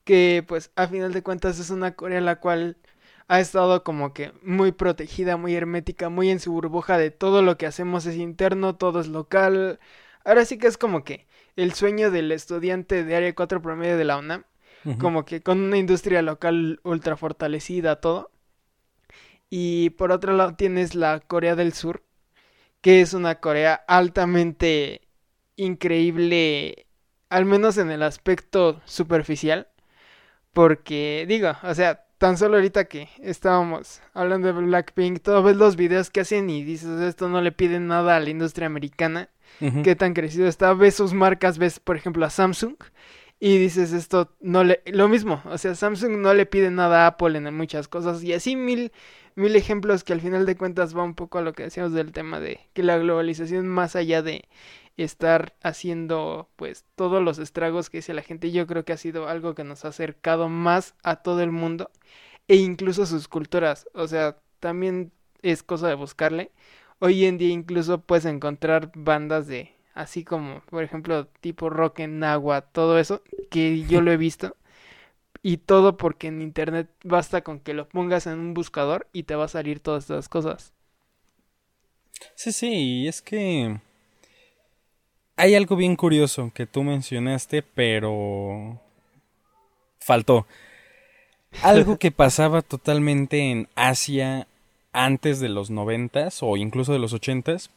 que 0.03 0.43
pues 0.47 0.71
a 0.75 0.87
final 0.87 1.13
de 1.13 1.23
cuentas 1.23 1.59
es 1.59 1.69
una 1.69 1.95
Corea 1.95 2.21
la 2.21 2.39
cual 2.39 2.77
ha 3.27 3.39
estado 3.39 3.83
como 3.83 4.13
que 4.13 4.33
muy 4.43 4.73
protegida, 4.73 5.37
muy 5.37 5.55
hermética, 5.55 6.09
muy 6.09 6.29
en 6.29 6.39
su 6.41 6.51
burbuja 6.51 6.97
de 6.97 7.11
todo 7.11 7.41
lo 7.41 7.57
que 7.57 7.65
hacemos 7.65 8.05
es 8.05 8.17
interno, 8.17 8.75
todo 8.75 8.99
es 8.99 9.07
local. 9.07 9.79
Ahora 10.25 10.43
sí 10.43 10.57
que 10.57 10.67
es 10.67 10.77
como 10.77 11.05
que 11.05 11.27
el 11.55 11.73
sueño 11.73 12.11
del 12.11 12.31
estudiante 12.33 13.05
de 13.05 13.15
área 13.15 13.33
4 13.33 13.61
promedio 13.61 13.97
de 13.97 14.03
la 14.03 14.17
UNAM, 14.17 14.43
como 14.99 15.25
que 15.25 15.41
con 15.41 15.61
una 15.61 15.77
industria 15.77 16.21
local 16.21 16.81
ultra 16.83 17.15
fortalecida, 17.15 18.01
todo. 18.01 18.31
Y 19.49 19.91
por 19.91 20.11
otro 20.11 20.33
lado 20.33 20.55
tienes 20.55 20.95
la 20.95 21.19
Corea 21.21 21.55
del 21.55 21.71
Sur, 21.73 22.03
que 22.81 23.01
es 23.01 23.13
una 23.13 23.35
Corea 23.35 23.75
altamente 23.87 25.07
increíble, 25.55 26.87
al 27.29 27.45
menos 27.45 27.77
en 27.77 27.91
el 27.91 28.03
aspecto 28.03 28.81
superficial. 28.85 29.69
Porque, 30.53 31.25
digo, 31.27 31.53
o 31.63 31.73
sea, 31.73 32.05
tan 32.17 32.37
solo 32.37 32.55
ahorita 32.55 32.85
que 32.85 33.09
estábamos 33.21 34.01
hablando 34.13 34.47
de 34.47 34.53
Blackpink, 34.53 35.21
todo 35.21 35.43
ves 35.43 35.57
los 35.57 35.75
videos 35.75 36.09
que 36.09 36.21
hacen 36.21 36.49
y 36.49 36.63
dices, 36.63 37.01
esto 37.01 37.29
no 37.29 37.41
le 37.41 37.51
piden 37.51 37.87
nada 37.87 38.15
a 38.15 38.19
la 38.19 38.29
industria 38.29 38.67
americana. 38.67 39.29
Qué 39.83 39.95
tan 39.95 40.13
crecido 40.13 40.47
está. 40.47 40.73
Ves 40.73 40.95
sus 40.95 41.13
marcas, 41.13 41.57
ves, 41.57 41.79
por 41.79 41.97
ejemplo, 41.97 42.25
a 42.25 42.29
Samsung 42.29 42.75
y 43.43 43.57
dices 43.57 43.91
esto 43.91 44.31
no 44.39 44.63
le 44.63 44.83
lo 44.85 45.09
mismo 45.09 45.41
o 45.45 45.57
sea 45.57 45.73
Samsung 45.73 46.19
no 46.19 46.33
le 46.35 46.45
pide 46.45 46.69
nada 46.69 47.03
a 47.03 47.07
Apple 47.07 47.35
en 47.35 47.53
muchas 47.55 47.87
cosas 47.87 48.23
y 48.23 48.33
así 48.33 48.55
mil 48.55 48.91
mil 49.33 49.55
ejemplos 49.55 50.03
que 50.03 50.13
al 50.13 50.21
final 50.21 50.45
de 50.45 50.55
cuentas 50.55 50.95
va 50.95 51.01
un 51.01 51.15
poco 51.15 51.39
a 51.39 51.41
lo 51.41 51.53
que 51.53 51.63
decíamos 51.63 51.91
del 51.91 52.11
tema 52.11 52.39
de 52.39 52.59
que 52.73 52.83
la 52.83 52.99
globalización 52.99 53.67
más 53.67 53.95
allá 53.95 54.21
de 54.21 54.47
estar 54.97 55.55
haciendo 55.61 56.49
pues 56.55 56.85
todos 56.95 57.23
los 57.23 57.39
estragos 57.39 57.89
que 57.89 57.99
dice 57.99 58.13
la 58.13 58.21
gente 58.21 58.51
yo 58.51 58.67
creo 58.67 58.85
que 58.85 58.93
ha 58.93 58.97
sido 58.97 59.27
algo 59.27 59.55
que 59.55 59.63
nos 59.63 59.85
ha 59.85 59.89
acercado 59.89 60.49
más 60.49 60.95
a 61.03 61.17
todo 61.17 61.41
el 61.41 61.51
mundo 61.51 61.89
e 62.47 62.55
incluso 62.57 63.05
sus 63.05 63.27
culturas 63.27 63.87
o 63.93 64.07
sea 64.07 64.37
también 64.59 65.11
es 65.41 65.63
cosa 65.63 65.87
de 65.87 65.95
buscarle 65.95 66.51
hoy 66.99 67.25
en 67.25 67.37
día 67.37 67.49
incluso 67.49 68.01
puedes 68.01 68.25
encontrar 68.25 68.91
bandas 68.95 69.47
de 69.47 69.73
así 69.93 70.23
como 70.23 70.61
por 70.69 70.83
ejemplo 70.83 71.27
tipo 71.41 71.69
rock 71.69 71.99
en 71.99 72.23
agua, 72.23 72.61
todo 72.61 72.99
eso, 72.99 73.21
que 73.49 73.83
yo 73.83 74.01
lo 74.01 74.11
he 74.11 74.17
visto. 74.17 74.55
Y 75.43 75.57
todo 75.57 75.97
porque 75.97 76.27
en 76.27 76.41
internet 76.41 76.89
basta 77.03 77.41
con 77.41 77.59
que 77.59 77.73
lo 77.73 77.89
pongas 77.89 78.27
en 78.27 78.39
un 78.39 78.53
buscador 78.53 79.07
y 79.11 79.23
te 79.23 79.35
va 79.35 79.45
a 79.45 79.47
salir 79.47 79.79
todas 79.79 80.03
estas 80.03 80.29
cosas. 80.29 80.73
Sí, 82.35 82.51
sí, 82.51 82.69
y 82.69 83.07
es 83.07 83.23
que 83.23 83.79
hay 85.41 85.55
algo 85.55 85.75
bien 85.75 85.95
curioso 85.95 86.51
que 86.53 86.67
tú 86.67 86.83
mencionaste, 86.83 87.63
pero 87.63 88.79
faltó. 89.99 90.45
Algo 91.63 91.97
que 91.97 92.11
pasaba 92.11 92.61
totalmente 92.61 93.49
en 93.49 93.67
Asia 93.73 94.47
antes 94.93 95.39
de 95.39 95.49
los 95.49 95.71
noventas 95.71 96.43
o 96.43 96.57
incluso 96.57 96.93
de 96.93 96.99
los 96.99 97.13
ochentas 97.13 97.71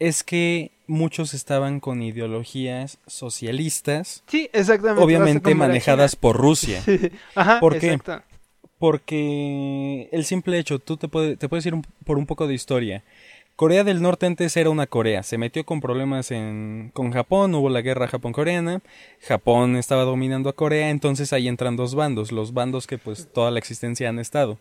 es 0.00 0.24
que 0.24 0.72
muchos 0.88 1.34
estaban 1.34 1.78
con 1.78 2.02
ideologías 2.02 2.98
socialistas. 3.06 4.24
Sí, 4.26 4.50
exactamente. 4.52 5.04
Obviamente 5.04 5.54
manejadas 5.54 6.16
por 6.16 6.36
Rusia. 6.36 6.82
Ajá, 7.36 7.60
¿Por 7.60 7.78
qué? 7.78 8.00
Porque 8.80 10.08
el 10.10 10.24
simple 10.24 10.58
hecho, 10.58 10.80
tú 10.80 10.96
te, 10.96 11.06
te 11.36 11.48
puedes 11.48 11.64
ir 11.64 11.74
por 12.04 12.18
un 12.18 12.26
poco 12.26 12.48
de 12.48 12.54
historia. 12.54 13.04
Corea 13.58 13.82
del 13.82 14.00
Norte 14.00 14.24
antes 14.24 14.56
era 14.56 14.70
una 14.70 14.86
Corea, 14.86 15.24
se 15.24 15.36
metió 15.36 15.66
con 15.66 15.80
problemas 15.80 16.30
en, 16.30 16.92
con 16.94 17.10
Japón, 17.10 17.52
hubo 17.56 17.68
la 17.68 17.80
guerra 17.80 18.06
Japón-Coreana, 18.06 18.82
Japón 19.20 19.74
estaba 19.74 20.04
dominando 20.04 20.48
a 20.48 20.52
Corea, 20.52 20.90
entonces 20.90 21.32
ahí 21.32 21.48
entran 21.48 21.74
dos 21.74 21.96
bandos, 21.96 22.30
los 22.30 22.54
bandos 22.54 22.86
que 22.86 22.98
pues 22.98 23.26
toda 23.32 23.50
la 23.50 23.58
existencia 23.58 24.08
han 24.08 24.20
estado. 24.20 24.60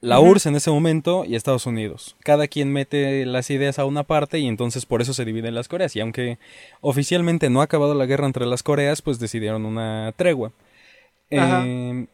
La 0.00 0.18
URSS 0.18 0.46
en 0.46 0.56
ese 0.56 0.72
momento 0.72 1.24
y 1.24 1.36
Estados 1.36 1.66
Unidos. 1.66 2.16
Cada 2.24 2.48
quien 2.48 2.72
mete 2.72 3.24
las 3.26 3.48
ideas 3.50 3.78
a 3.78 3.84
una 3.84 4.02
parte 4.02 4.40
y 4.40 4.48
entonces 4.48 4.86
por 4.86 5.00
eso 5.00 5.14
se 5.14 5.24
dividen 5.24 5.54
las 5.54 5.68
Coreas. 5.68 5.94
Y 5.94 6.00
aunque 6.00 6.38
oficialmente 6.80 7.48
no 7.48 7.60
ha 7.60 7.64
acabado 7.64 7.94
la 7.94 8.06
guerra 8.06 8.26
entre 8.26 8.44
las 8.44 8.64
Coreas, 8.64 9.02
pues 9.02 9.20
decidieron 9.20 9.64
una 9.64 10.12
tregua. 10.16 10.50
Eh, 11.30 12.06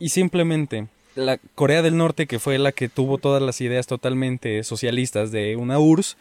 y 0.00 0.08
simplemente 0.08 0.88
la 1.14 1.38
Corea 1.54 1.82
del 1.82 1.96
Norte, 1.96 2.26
que 2.26 2.38
fue 2.38 2.58
la 2.58 2.72
que 2.72 2.88
tuvo 2.88 3.18
todas 3.18 3.42
las 3.42 3.60
ideas 3.60 3.86
totalmente 3.86 4.62
socialistas 4.64 5.30
de 5.30 5.56
una 5.56 5.78
URSS, 5.78 6.16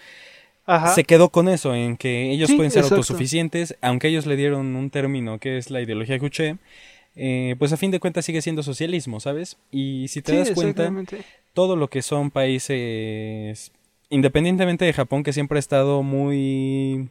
se 0.94 1.04
quedó 1.04 1.30
con 1.30 1.50
eso, 1.50 1.74
en 1.74 1.98
que 1.98 2.32
ellos 2.32 2.52
pueden 2.52 2.72
ser 2.72 2.84
autosuficientes, 2.84 3.76
aunque 3.82 4.08
ellos 4.08 4.26
le 4.26 4.36
dieron 4.36 4.76
un 4.76 4.90
término 4.92 5.40
que 5.40 5.58
es 5.58 5.72
la 5.72 5.82
ideología 5.82 6.20
Juche, 6.20 6.58
eh, 7.16 7.56
pues 7.58 7.74
a 7.74 7.78
fin 7.78 7.90
de 7.92 8.00
cuentas 8.00 8.26
sigue 8.26 8.42
siendo 8.42 8.62
socialismo, 8.62 9.20
¿sabes? 9.20 9.58
Y 9.72 10.08
si 10.10 10.22
te 10.22 10.38
das 10.38 10.52
cuenta, 10.52 10.92
todo 11.54 11.76
lo 11.76 11.90
que 11.90 12.02
son 12.04 12.30
países, 12.30 13.72
independientemente 14.10 14.86
de 14.86 14.94
Japón, 14.94 15.24
que 15.24 15.34
siempre 15.34 15.58
ha 15.58 15.60
estado 15.60 16.04
muy 16.04 17.10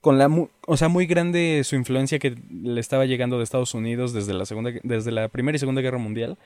con 0.00 0.18
la 0.18 0.30
o 0.66 0.76
sea 0.76 0.88
muy 0.88 1.06
grande 1.06 1.62
su 1.64 1.74
influencia 1.74 2.18
que 2.18 2.36
le 2.50 2.80
estaba 2.80 3.06
llegando 3.06 3.38
de 3.38 3.44
Estados 3.44 3.74
Unidos 3.74 4.12
desde 4.12 4.34
la 4.34 4.46
segunda 4.46 4.70
desde 4.82 5.10
la 5.10 5.28
primera 5.28 5.56
y 5.56 5.58
segunda 5.58 5.80
guerra 5.80 5.98
mundial 5.98 6.38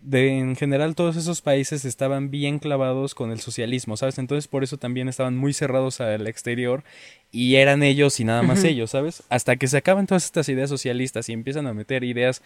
de 0.00 0.38
en 0.38 0.56
general 0.56 0.94
todos 0.94 1.16
esos 1.16 1.40
países 1.40 1.84
estaban 1.84 2.30
bien 2.30 2.58
clavados 2.58 3.14
con 3.14 3.30
el 3.30 3.40
socialismo 3.40 3.96
sabes 3.96 4.18
entonces 4.18 4.48
por 4.48 4.64
eso 4.64 4.78
también 4.78 5.08
estaban 5.08 5.36
muy 5.36 5.52
cerrados 5.52 6.00
al 6.00 6.26
exterior 6.26 6.82
y 7.30 7.56
eran 7.56 7.82
ellos 7.82 8.18
y 8.20 8.24
nada 8.24 8.42
más 8.42 8.64
ellos 8.64 8.90
sabes 8.90 9.22
hasta 9.28 9.56
que 9.56 9.68
se 9.68 9.76
acaban 9.76 10.06
todas 10.06 10.24
estas 10.24 10.48
ideas 10.48 10.70
socialistas 10.70 11.28
y 11.28 11.32
empiezan 11.32 11.66
a 11.66 11.74
meter 11.74 12.04
ideas 12.04 12.42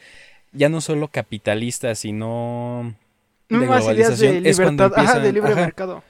ya 0.53 0.69
no 0.69 0.81
solo 0.81 1.09
capitalistas 1.09 2.01
sino 2.01 2.95
de 3.49 3.57
globalización 3.59 4.43
de 4.43 4.53
libertad, 4.53 5.23
de 5.23 5.33
libre 5.33 5.55
mercado 5.55 6.03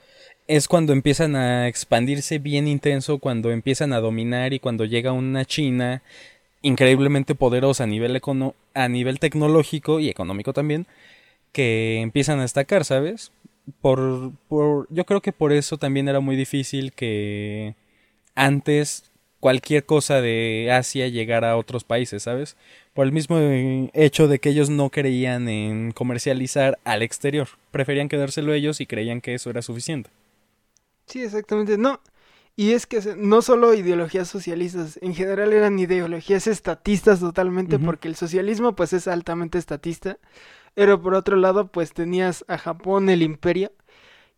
es 0.49 0.67
cuando 0.67 0.93
empiezan 0.93 1.35
a 1.35 1.67
expandirse 1.67 2.39
bien 2.39 2.67
intenso, 2.67 3.19
cuando 3.19 3.51
empiezan 3.51 3.93
a 3.93 3.99
dominar 3.99 4.51
y 4.51 4.59
cuando 4.59 4.83
llega 4.83 5.11
una 5.11 5.45
China 5.45 6.01
increíblemente 6.63 7.35
poderosa 7.35 7.83
a 7.83 7.87
nivel, 7.87 8.19
a 8.73 8.89
nivel 8.89 9.19
tecnológico 9.19 9.99
y 9.99 10.09
económico 10.09 10.51
también, 10.51 10.87
que 11.51 12.01
empiezan 12.01 12.39
a 12.39 12.43
destacar, 12.43 12.83
¿sabes? 12.83 13.31
Por, 13.81 14.31
por, 14.47 14.87
yo 14.89 15.05
creo 15.05 15.21
que 15.21 15.33
por 15.33 15.53
eso 15.53 15.77
también 15.77 16.09
era 16.09 16.19
muy 16.19 16.35
difícil 16.35 16.93
que 16.93 17.75
antes 18.33 19.11
cualquier 19.39 19.85
cosa 19.85 20.19
de 20.19 20.71
Asia 20.71 21.09
llegara 21.09 21.51
a 21.51 21.57
otros 21.57 21.83
países, 21.83 22.23
¿sabes? 22.23 22.57
Por 22.95 23.05
el 23.05 23.11
mismo 23.11 23.37
hecho 23.93 24.27
de 24.27 24.39
que 24.39 24.49
ellos 24.49 24.71
no 24.71 24.89
creían 24.89 25.47
en 25.47 25.91
comercializar 25.91 26.79
al 26.85 27.03
exterior, 27.03 27.49
preferían 27.69 28.09
quedárselo 28.09 28.51
ellos 28.53 28.81
y 28.81 28.87
creían 28.87 29.21
que 29.21 29.35
eso 29.35 29.51
era 29.51 29.61
suficiente. 29.61 30.09
Sí, 31.09 31.23
exactamente. 31.23 31.77
No. 31.77 31.99
Y 32.55 32.73
es 32.73 32.85
que 32.85 32.99
no 33.17 33.41
solo 33.41 33.73
ideologías 33.73 34.27
socialistas, 34.27 34.99
en 35.01 35.15
general 35.15 35.53
eran 35.53 35.79
ideologías 35.79 36.45
estatistas 36.45 37.21
totalmente, 37.21 37.79
porque 37.79 38.09
el 38.09 38.15
socialismo 38.15 38.75
pues 38.75 38.91
es 38.91 39.07
altamente 39.07 39.57
estatista. 39.57 40.17
Pero 40.75 41.01
por 41.01 41.13
otro 41.13 41.37
lado, 41.37 41.71
pues 41.71 41.93
tenías 41.93 42.43
a 42.47 42.57
Japón, 42.57 43.09
el 43.09 43.21
imperio. 43.21 43.71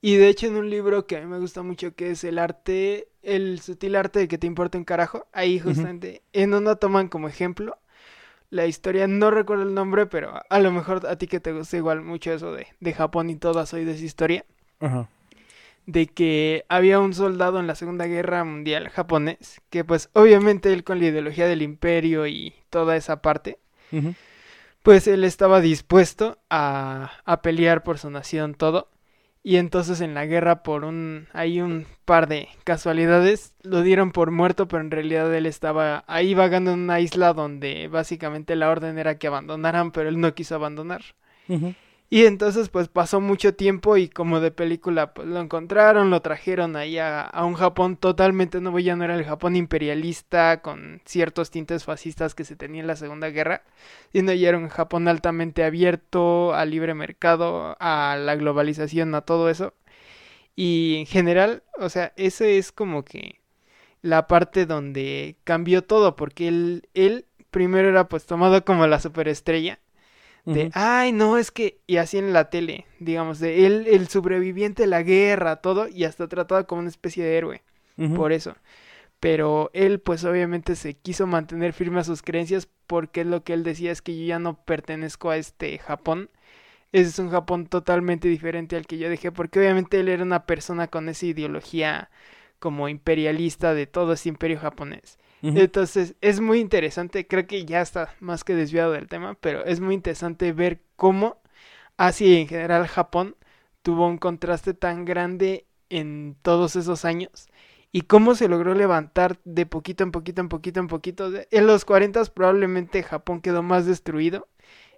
Y 0.02 0.16
de 0.16 0.30
hecho 0.30 0.48
en 0.48 0.56
un 0.56 0.70
libro 0.70 1.08
que 1.08 1.18
a 1.18 1.22
mí 1.22 1.26
me 1.26 1.40
gusta 1.40 1.64
mucho, 1.64 1.96
que 1.96 2.12
es 2.12 2.24
el 2.24 2.38
arte, 2.38 3.08
el 3.24 3.60
sutil 3.60 3.96
arte 3.96 4.20
de 4.20 4.28
que 4.28 4.38
te 4.38 4.48
importa 4.48 4.78
un 4.78 4.84
carajo, 4.84 5.28
ahí 5.34 5.60
justamente 5.60 6.22
en 6.32 6.54
uno 6.54 6.76
toman 6.76 7.08
como 7.08 7.28
ejemplo 7.28 7.78
la 8.50 8.66
historia, 8.66 9.08
no 9.08 9.32
recuerdo 9.32 9.64
el 9.64 9.74
nombre, 9.74 10.08
pero 10.08 10.42
a 10.48 10.60
lo 10.60 10.72
mejor 10.72 11.08
a 11.08 11.16
ti 11.16 11.28
que 11.28 11.40
te 11.40 11.54
gusta 11.54 11.78
igual 11.78 12.02
mucho 12.02 12.32
eso 12.34 12.54
de, 12.54 12.68
de 12.80 12.94
Japón 12.94 13.30
y 13.30 13.36
todas 13.36 13.70
soy 13.70 13.86
de 13.86 13.94
esa 13.94 14.06
historia. 14.06 14.46
Ajá 14.80 15.08
de 15.86 16.08
que 16.08 16.66
había 16.70 17.00
un 17.00 17.14
soldado 17.14 17.60
en 17.60 17.68
la 17.68 17.76
Segunda 17.76 18.06
Guerra 18.06 18.44
Mundial 18.44 18.90
japonés, 18.90 19.62
que 19.70 19.84
pues 19.84 20.10
obviamente 20.14 20.72
él 20.74 20.84
con 20.84 21.00
la 21.00 21.08
ideología 21.08 21.48
del 21.48 21.62
imperio 21.62 22.28
y 22.28 22.54
toda 22.70 22.96
esa 22.96 23.22
parte, 23.22 23.60
pues 24.84 25.08
él 25.08 25.24
estaba 25.24 25.62
dispuesto 25.62 26.40
a, 26.50 27.12
a 27.26 27.42
pelear 27.42 27.84
por 27.84 27.98
su 27.98 28.10
nación 28.10 28.54
todo. 28.56 28.90
Y 29.44 29.58
entonces 29.58 30.02
en 30.02 30.14
la 30.14 30.28
guerra 30.28 30.62
por 30.62 30.84
un 30.86 31.28
hay 31.34 31.62
un 31.62 31.88
par 32.06 32.28
de 32.28 32.48
casualidades 32.64 33.56
lo 33.64 33.82
dieron 33.82 34.12
por 34.12 34.30
muerto, 34.30 34.68
pero 34.68 34.82
en 34.82 34.92
realidad 34.92 35.34
él 35.34 35.48
estaba 35.48 36.04
ahí 36.08 36.36
vagando 36.36 36.72
en 36.74 36.82
una 36.82 37.00
isla 37.00 37.34
donde 37.34 37.88
básicamente 37.88 38.56
la 38.56 38.70
orden 38.70 39.00
era 39.00 39.18
que 39.18 39.28
abandonaran, 39.28 39.92
pero 39.92 40.10
él 40.10 40.20
no 40.20 40.36
quiso 40.36 40.54
abandonar. 40.56 41.02
Y 42.14 42.26
entonces 42.26 42.68
pues 42.68 42.90
pasó 42.90 43.22
mucho 43.22 43.56
tiempo 43.56 43.96
y 43.96 44.10
como 44.10 44.42
de 44.42 44.52
película 44.52 45.14
pues 45.14 45.30
lo 45.30 45.40
encontraron, 45.40 46.10
lo 46.10 46.22
trajeron 46.22 46.76
ahí 46.76 46.98
a, 46.98 47.32
un 47.46 47.54
Japón 47.54 47.96
totalmente 47.96 48.60
nuevo, 48.60 48.80
ya 48.80 48.98
no 48.98 49.06
era 49.06 49.16
el 49.16 49.24
Japón 49.24 49.56
imperialista 49.56 50.62
con 50.62 51.02
ciertos 51.06 51.52
tintes 51.52 51.86
fascistas 51.86 52.36
que 52.36 52.44
se 52.44 52.58
tenía 52.58 52.82
en 52.82 52.88
la 52.88 52.98
Segunda 52.98 53.30
Guerra, 53.30 53.64
sino 54.12 54.34
ya 54.34 54.50
era 54.50 54.58
un 54.58 54.68
Japón 54.68 55.08
altamente 55.08 55.64
abierto 55.64 56.54
al 56.54 56.72
libre 56.72 56.94
mercado, 56.96 57.78
a 57.80 58.18
la 58.20 58.36
globalización, 58.36 59.16
a 59.16 59.22
todo 59.22 59.50
eso. 59.50 59.74
Y 60.56 60.98
en 61.00 61.06
general, 61.06 61.64
o 61.80 61.90
sea, 61.90 62.14
ese 62.18 62.58
es 62.58 62.74
como 62.74 63.06
que 63.06 63.42
la 64.02 64.28
parte 64.28 64.66
donde 64.66 65.38
cambió 65.46 65.84
todo, 65.84 66.18
porque 66.18 66.50
él, 66.50 66.90
él 66.94 67.26
primero 67.52 67.90
era 67.90 68.10
pues 68.10 68.26
tomado 68.26 68.66
como 68.66 68.88
la 68.88 69.00
superestrella 69.00 69.80
de, 70.46 70.72
ay, 70.74 71.12
no, 71.12 71.38
es 71.38 71.52
que, 71.52 71.80
y 71.88 71.98
así 71.98 72.18
en 72.18 72.34
la 72.34 72.50
tele, 72.50 72.86
digamos, 73.00 73.40
de 73.40 73.66
él, 73.66 73.86
el 73.88 74.08
sobreviviente 74.08 74.84
de 74.84 74.88
la 74.88 75.04
guerra, 75.04 75.58
todo, 75.58 75.88
y 75.88 76.04
hasta 76.06 76.28
tratado 76.28 76.66
como 76.68 76.82
una 76.82 76.90
especie 76.90 77.24
de 77.24 77.38
héroe, 77.38 77.64
por 78.16 78.32
eso. 78.32 78.56
Pero 79.20 79.70
él, 79.74 80.00
pues 80.00 80.24
obviamente 80.26 80.76
se 80.76 80.96
quiso 80.96 81.28
mantener 81.28 81.74
firme 81.74 82.00
a 82.00 82.04
sus 82.04 82.24
creencias 82.24 82.68
porque 82.88 83.24
lo 83.24 83.44
que 83.44 83.54
él 83.54 83.64
decía 83.64 83.92
es 83.92 84.02
que 84.02 84.18
yo 84.18 84.26
ya 84.26 84.40
no 84.40 84.56
pertenezco 84.66 85.30
a 85.30 85.38
este 85.38 85.78
Japón. 85.78 86.30
Ese 86.92 87.10
es 87.10 87.20
un 87.20 87.30
Japón 87.30 87.68
totalmente 87.68 88.28
diferente 88.28 88.76
al 88.76 88.88
que 88.88 88.98
yo 88.98 89.10
dejé, 89.10 89.32
porque 89.32 89.60
obviamente 89.60 90.00
él 90.00 90.10
era 90.10 90.24
una 90.24 90.46
persona 90.46 90.88
con 90.88 91.08
esa 91.08 91.26
ideología 91.28 92.10
como 92.60 92.90
imperialista 92.90 93.74
de 93.74 93.88
todo 93.88 94.14
ese 94.14 94.30
imperio 94.30 94.60
japonés. 94.60 95.18
Entonces, 95.54 96.16
es 96.22 96.40
muy 96.40 96.60
interesante, 96.60 97.28
creo 97.28 97.46
que 97.48 97.66
ya 97.66 97.82
está 97.82 98.16
más 98.20 98.44
que 98.44 98.56
desviado 98.56 98.94
del 98.94 99.08
tema, 99.08 99.36
pero 99.42 99.66
es 99.66 99.80
muy 99.82 99.96
interesante 99.96 100.54
ver 100.54 100.82
cómo 100.96 101.42
Asia 101.98 102.28
y 102.28 102.42
en 102.42 102.48
general 102.48 102.88
Japón 102.88 103.36
tuvo 103.82 104.08
un 104.08 104.18
contraste 104.18 104.74
tan 104.74 105.06
grande 105.06 105.66
en 105.90 106.38
todos 106.42 106.76
esos 106.76 107.06
años 107.06 107.48
y 107.92 108.02
cómo 108.04 108.36
se 108.36 108.48
logró 108.48 108.74
levantar 108.76 109.40
de 109.46 109.66
poquito 109.66 110.04
en 110.04 110.12
poquito 110.12 110.42
en 110.42 110.50
poquito 110.50 110.80
en 110.80 110.88
poquito. 110.88 111.32
En 111.52 111.68
los 111.68 111.86
40 111.86 112.24
probablemente 112.26 113.04
Japón 113.04 113.42
quedó 113.42 113.64
más 113.64 113.86
destruido 113.86 114.48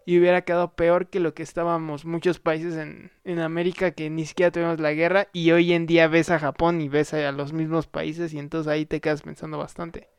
y 0.06 0.20
hubiera 0.20 0.44
quedado 0.44 0.76
peor 0.76 1.08
que 1.10 1.20
lo 1.20 1.34
que 1.34 1.44
estábamos 1.44 2.06
muchos 2.06 2.40
países 2.40 2.76
en, 2.76 3.12
en 3.24 3.40
América 3.40 3.92
que 3.92 4.10
ni 4.10 4.26
siquiera 4.26 4.52
tuvimos 4.52 4.80
la 4.80 4.94
guerra 4.94 5.28
y 5.34 5.52
hoy 5.52 5.74
en 5.74 5.86
día 5.88 6.08
ves 6.08 6.30
a 6.30 6.40
Japón 6.40 6.82
y 6.82 6.90
ves 6.90 7.14
a 7.14 7.32
los 7.32 7.54
mismos 7.54 7.88
países 7.88 8.34
y 8.34 8.40
entonces 8.40 8.70
ahí 8.72 8.86
te 8.86 9.02
quedas 9.02 9.22
pensando 9.24 9.58
bastante. 9.58 10.13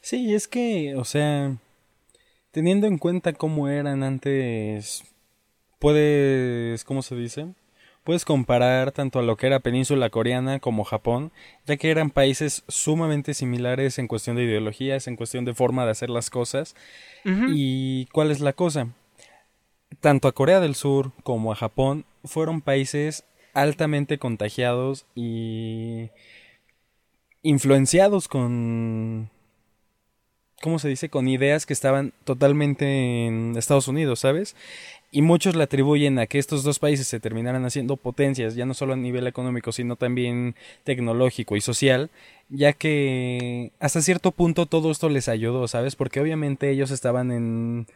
Sí, 0.00 0.34
es 0.34 0.48
que, 0.48 0.94
o 0.96 1.04
sea, 1.04 1.56
teniendo 2.50 2.86
en 2.86 2.98
cuenta 2.98 3.32
cómo 3.32 3.68
eran 3.68 4.02
antes, 4.02 5.04
puedes, 5.78 6.84
¿cómo 6.84 7.02
se 7.02 7.16
dice? 7.16 7.48
Puedes 8.04 8.24
comparar 8.24 8.90
tanto 8.90 9.20
a 9.20 9.22
lo 9.22 9.36
que 9.36 9.46
era 9.46 9.60
península 9.60 10.10
coreana 10.10 10.58
como 10.58 10.82
Japón, 10.82 11.30
ya 11.66 11.76
que 11.76 11.90
eran 11.90 12.10
países 12.10 12.64
sumamente 12.66 13.32
similares 13.32 13.98
en 13.98 14.08
cuestión 14.08 14.34
de 14.34 14.42
ideologías, 14.42 15.06
en 15.06 15.14
cuestión 15.14 15.44
de 15.44 15.54
forma 15.54 15.84
de 15.84 15.92
hacer 15.92 16.10
las 16.10 16.28
cosas. 16.28 16.74
¿Y 17.24 18.06
cuál 18.06 18.32
es 18.32 18.40
la 18.40 18.54
cosa? 18.54 18.88
Tanto 20.00 20.26
a 20.26 20.32
Corea 20.32 20.58
del 20.58 20.74
Sur 20.74 21.12
como 21.22 21.52
a 21.52 21.56
Japón 21.56 22.04
fueron 22.24 22.60
países 22.60 23.24
altamente 23.54 24.18
contagiados 24.18 25.06
y 25.14 26.10
influenciados 27.42 28.26
con 28.26 29.30
¿cómo 30.62 30.78
se 30.78 30.88
dice? 30.88 31.10
Con 31.10 31.28
ideas 31.28 31.66
que 31.66 31.74
estaban 31.74 32.14
totalmente 32.24 33.26
en 33.26 33.54
Estados 33.58 33.88
Unidos, 33.88 34.20
¿sabes? 34.20 34.56
Y 35.10 35.20
muchos 35.20 35.54
le 35.56 35.64
atribuyen 35.64 36.18
a 36.18 36.26
que 36.26 36.38
estos 36.38 36.62
dos 36.62 36.78
países 36.78 37.06
se 37.06 37.20
terminaran 37.20 37.66
haciendo 37.66 37.96
potencias, 37.98 38.54
ya 38.54 38.64
no 38.64 38.72
solo 38.72 38.94
a 38.94 38.96
nivel 38.96 39.26
económico, 39.26 39.72
sino 39.72 39.96
también 39.96 40.54
tecnológico 40.84 41.56
y 41.56 41.60
social, 41.60 42.10
ya 42.48 42.72
que 42.72 43.72
hasta 43.78 44.00
cierto 44.00 44.30
punto 44.30 44.64
todo 44.64 44.90
esto 44.90 45.10
les 45.10 45.28
ayudó, 45.28 45.68
¿sabes? 45.68 45.96
Porque 45.96 46.20
obviamente 46.20 46.70
ellos 46.70 46.90
estaban 46.90 47.30
en 47.32 47.86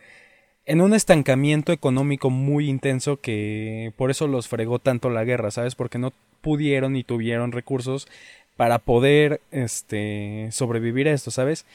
en 0.67 0.81
un 0.81 0.95
estancamiento 0.95 1.73
económico 1.73 2.29
muy 2.29 2.69
intenso 2.69 3.19
que 3.21 3.93
por 3.97 4.11
eso 4.11 4.27
los 4.27 4.49
fregó 4.49 4.81
tanto 4.81 5.11
la 5.11 5.25
guerra, 5.25 5.53
¿sabes? 5.53 5.77
Porque 5.77 5.99
no 5.99 6.13
pudieron 6.41 6.95
ni 6.95 7.05
tuvieron 7.05 7.53
recursos 7.53 8.09
para 8.57 8.79
poder 8.81 9.41
este 9.53 10.49
sobrevivir 10.51 11.09
a 11.09 11.13
esto, 11.13 11.31
¿sabes? 11.31 11.67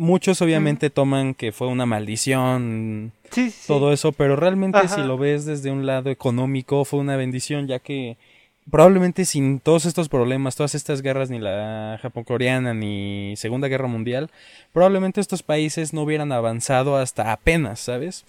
Muchos 0.00 0.40
obviamente 0.40 0.88
toman 0.88 1.34
que 1.34 1.52
fue 1.52 1.66
una 1.66 1.84
maldición, 1.84 3.12
todo 3.66 3.92
eso, 3.92 4.12
pero 4.12 4.34
realmente 4.34 4.88
si 4.88 5.02
lo 5.02 5.18
ves 5.18 5.44
desde 5.44 5.70
un 5.70 5.84
lado 5.84 6.08
económico 6.08 6.86
fue 6.86 7.00
una 7.00 7.16
bendición, 7.16 7.66
ya 7.66 7.80
que 7.80 8.16
probablemente 8.70 9.26
sin 9.26 9.60
todos 9.60 9.84
estos 9.84 10.08
problemas, 10.08 10.56
todas 10.56 10.74
estas 10.74 11.02
guerras, 11.02 11.28
ni 11.28 11.38
la 11.38 11.98
Japón-Coreana, 12.00 12.72
ni 12.72 13.34
Segunda 13.36 13.68
Guerra 13.68 13.88
Mundial, 13.88 14.30
probablemente 14.72 15.20
estos 15.20 15.42
países 15.42 15.92
no 15.92 16.04
hubieran 16.04 16.32
avanzado 16.32 16.96
hasta 16.96 17.30
apenas, 17.30 17.80
¿sabes? 17.80 18.24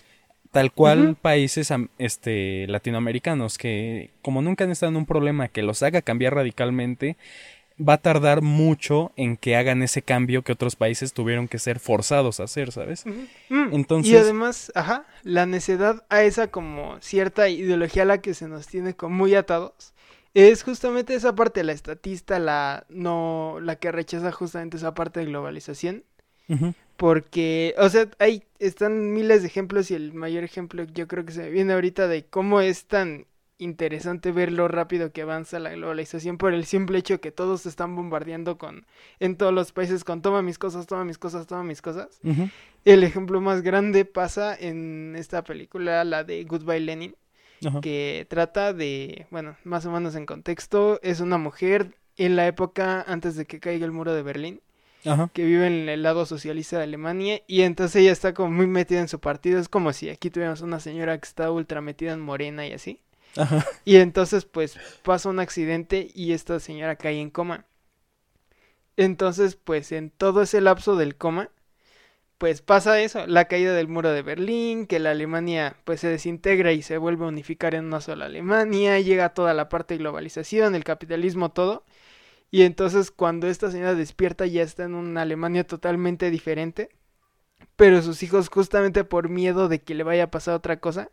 Tal 0.51 0.73
cual 0.73 1.15
países 1.21 1.71
este, 1.99 2.67
latinoamericanos 2.67 3.57
que 3.57 4.09
como 4.21 4.41
nunca 4.41 4.65
han 4.65 4.71
estado 4.71 4.89
en 4.89 4.97
un 4.97 5.05
problema 5.05 5.47
que 5.47 5.63
los 5.63 5.83
haga 5.83 6.01
cambiar 6.01 6.35
radicalmente, 6.35 7.15
va 7.88 7.93
a 7.93 8.01
tardar 8.01 8.41
mucho 8.41 9.11
en 9.15 9.38
que 9.38 9.55
hagan 9.55 9.81
ese 9.81 10.01
cambio 10.01 10.43
que 10.43 10.51
otros 10.51 10.75
países 10.75 11.13
tuvieron 11.13 11.47
que 11.47 11.59
ser 11.59 11.79
forzados 11.79 12.39
a 12.39 12.43
hacer, 12.43 12.71
¿sabes? 12.71 13.05
Mm, 13.05 13.73
Entonces... 13.73 14.13
Y 14.13 14.17
además, 14.17 14.71
ajá, 14.75 15.05
la 15.23 15.45
necedad 15.45 16.03
a 16.09 16.23
esa 16.23 16.47
como 16.47 17.00
cierta 17.01 17.50
ideología 17.50 18.03
a 18.03 18.05
la 18.05 18.21
que 18.21 18.33
se 18.33 18.47
nos 18.47 18.67
tiene 18.67 18.95
como 18.95 19.15
muy 19.15 19.35
atados 19.35 19.93
es 20.33 20.63
justamente 20.63 21.13
esa 21.13 21.35
parte, 21.35 21.63
la 21.63 21.73
estatista, 21.73 22.39
la 22.39 22.85
no, 22.89 23.59
la 23.61 23.75
que 23.75 23.91
rechaza 23.91 24.31
justamente 24.31 24.77
esa 24.77 24.93
parte 24.93 25.19
de 25.19 25.25
globalización. 25.27 26.03
Porque, 26.97 27.73
o 27.77 27.88
sea, 27.88 28.09
hay, 28.19 28.43
están 28.59 29.13
miles 29.13 29.41
de 29.41 29.47
ejemplos 29.47 29.89
y 29.89 29.95
el 29.95 30.13
mayor 30.13 30.43
ejemplo 30.43 30.83
yo 30.83 31.07
creo 31.07 31.23
que 31.23 31.31
se 31.31 31.50
viene 31.50 31.71
ahorita 31.71 32.09
de 32.09 32.25
cómo 32.25 32.59
es 32.59 32.85
tan 32.85 33.25
interesante 33.62 34.32
ver 34.32 34.51
lo 34.51 34.68
rápido 34.68 35.12
que 35.12 35.22
avanza 35.22 35.60
la 35.60 35.70
globalización 35.70 36.38
por 36.38 36.53
el 36.53 36.65
simple 36.65 36.98
hecho 36.98 37.22
que 37.22 37.32
todos 37.32 37.62
se 37.62 37.70
están 37.70 37.96
bombardeando 37.96 38.58
con 38.58 38.86
en 39.20 39.36
todos 39.38 39.53
los 39.53 39.72
países 39.72 40.03
con 40.03 40.22
toma 40.24 40.41
mis 40.41 40.58
cosas, 40.58 40.88
toma 40.88 41.06
mis 41.06 41.20
cosas, 41.20 41.46
toma 41.46 41.63
mis 41.63 41.82
cosas. 41.82 42.20
El 42.84 43.03
ejemplo 43.03 43.39
más 43.39 43.62
grande 43.62 44.03
pasa 44.06 44.56
en 44.60 45.15
esta 45.15 45.44
película, 45.44 46.03
la 46.03 46.24
de 46.24 46.44
Goodbye 46.44 46.80
Lenin, 46.80 47.15
que 47.82 48.25
trata 48.30 48.74
de, 48.74 49.27
bueno, 49.30 49.56
más 49.63 49.86
o 49.86 49.91
menos 49.91 50.15
en 50.15 50.25
contexto, 50.25 51.00
es 51.03 51.20
una 51.20 51.38
mujer 51.38 51.94
en 52.18 52.36
la 52.36 52.48
época 52.48 53.03
antes 53.08 53.36
de 53.36 53.46
que 53.46 53.60
caiga 53.60 53.86
el 53.86 53.91
muro 53.91 54.13
de 54.13 54.24
Berlín. 54.24 54.62
que 55.34 55.46
vive 55.46 55.65
en 55.65 55.89
el 55.89 56.03
lado 56.03 56.25
socialista 56.25 56.77
de 56.77 56.84
Alemania 56.84 57.41
y 57.48 57.62
entonces 57.62 57.96
ella 58.01 58.12
está 58.12 58.34
como 58.34 58.51
muy 58.51 58.68
metida 58.68 59.00
en 59.00 59.08
su 59.08 59.20
partido, 59.20 59.60
es 59.60 59.68
como 59.68 59.94
si 59.94 60.10
aquí 60.10 60.30
tuviéramos 60.30 60.62
una 60.62 60.80
señora 60.80 61.18
que 61.18 61.27
está 61.27 61.50
ultra 61.51 61.82
metida 61.82 62.13
en 62.13 62.20
Morena 62.20 62.68
y 62.68 62.74
así. 62.74 63.00
Y 63.85 63.97
entonces 63.97 64.45
pues 64.45 64.77
pasa 65.03 65.29
un 65.29 65.39
accidente 65.39 66.09
y 66.13 66.33
esta 66.33 66.59
señora 66.59 66.95
cae 66.95 67.19
en 67.19 67.29
coma. 67.29 67.65
Entonces 68.97 69.55
pues 69.55 69.91
en 69.91 70.09
todo 70.09 70.41
ese 70.41 70.61
lapso 70.61 70.95
del 70.95 71.15
coma 71.15 71.50
pues 72.41 72.63
pasa 72.63 73.00
eso, 73.00 73.27
la 73.27 73.45
caída 73.45 73.71
del 73.75 73.88
muro 73.88 74.11
de 74.11 74.23
Berlín, 74.23 74.88
que 74.88 74.97
la 74.97 75.11
Alemania 75.11 75.77
pues 75.83 76.00
se 76.00 76.07
desintegra 76.07 76.71
y 76.71 76.81
se 76.81 76.97
vuelve 76.97 77.25
a 77.25 77.27
unificar 77.27 77.75
en 77.75 77.85
una 77.85 78.01
sola 78.01 78.25
Alemania, 78.25 79.00
llega 79.00 79.35
toda 79.35 79.53
la 79.53 79.69
parte 79.69 79.93
de 79.93 80.00
globalización, 80.00 80.73
el 80.73 80.83
capitalismo, 80.83 81.51
todo. 81.51 81.85
Y 82.50 82.63
entonces 82.63 83.11
cuando 83.11 83.45
esta 83.47 83.69
señora 83.69 83.93
despierta 83.93 84.47
ya 84.47 84.63
está 84.63 84.85
en 84.85 84.95
una 84.95 85.21
Alemania 85.21 85.67
totalmente 85.67 86.31
diferente, 86.31 86.89
pero 87.75 88.01
sus 88.01 88.23
hijos 88.23 88.50
justamente 88.50 89.03
por 89.03 89.29
miedo 89.29 89.67
de 89.69 89.83
que 89.83 89.93
le 89.93 90.03
vaya 90.03 90.23
a 90.23 90.31
pasar 90.31 90.55
otra 90.55 90.79
cosa, 90.79 91.11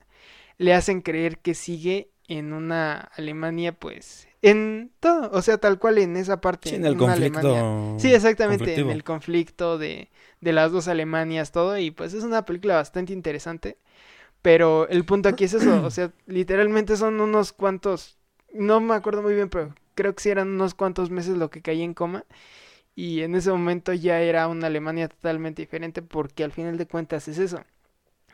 le 0.59 0.75
hacen 0.75 1.01
creer 1.01 1.39
que 1.39 1.55
sigue 1.55 2.11
en 2.29 2.53
una 2.53 2.99
Alemania 3.17 3.73
pues 3.73 4.29
en 4.43 4.93
todo, 5.01 5.31
o 5.33 5.43
sea, 5.43 5.59
tal 5.59 5.79
cual 5.79 5.99
en 5.99 6.17
esa 6.17 6.41
parte. 6.41 6.69
Sí, 6.69 6.77
en 6.77 6.85
el 6.85 6.97
conflicto. 6.97 7.97
Sí, 7.99 8.13
exactamente, 8.13 8.75
en 8.75 8.91
el 8.91 9.03
conflicto 9.03 9.79
de, 9.79 10.11
de 10.41 10.53
las 10.53 10.71
dos 10.71 10.87
Alemanias, 10.89 11.51
todo, 11.51 11.79
y 11.79 11.91
pues 11.91 12.15
es 12.15 12.23
una 12.23 12.45
película 12.45 12.77
bastante 12.77 13.13
interesante. 13.13 13.79
Pero 14.41 14.89
el 14.89 15.05
punto 15.05 15.29
aquí 15.29 15.45
es 15.45 15.55
eso, 15.55 15.85
o 15.85 15.91
sea, 15.91 16.13
literalmente 16.27 16.97
son 16.97 17.21
unos 17.21 17.53
cuantos, 17.53 18.19
no 18.53 18.81
me 18.81 18.95
acuerdo 18.95 19.23
muy 19.23 19.35
bien, 19.35 19.49
pero 19.49 19.75
creo 19.97 20.15
que 20.15 20.23
sí 20.23 20.31
eran 20.31 20.49
unos 20.49 20.75
cuantos 20.75 21.11
meses 21.11 21.37
lo 21.37 21.51
que 21.51 21.63
caí 21.63 21.83
en 21.83 21.95
coma. 21.95 22.25
Y 22.95 23.23
en 23.23 23.35
ese 23.35 23.51
momento 23.51 23.93
ya 23.93 24.21
era 24.21 24.49
una 24.49 24.69
Alemania 24.69 25.09
totalmente 25.09 25.63
diferente 25.63 26.03
porque 26.03 26.45
al 26.45 26.53
final 26.53 26.79
de 26.79 26.87
cuentas 26.87 27.29
es 27.29 27.39
eso. 27.39 27.63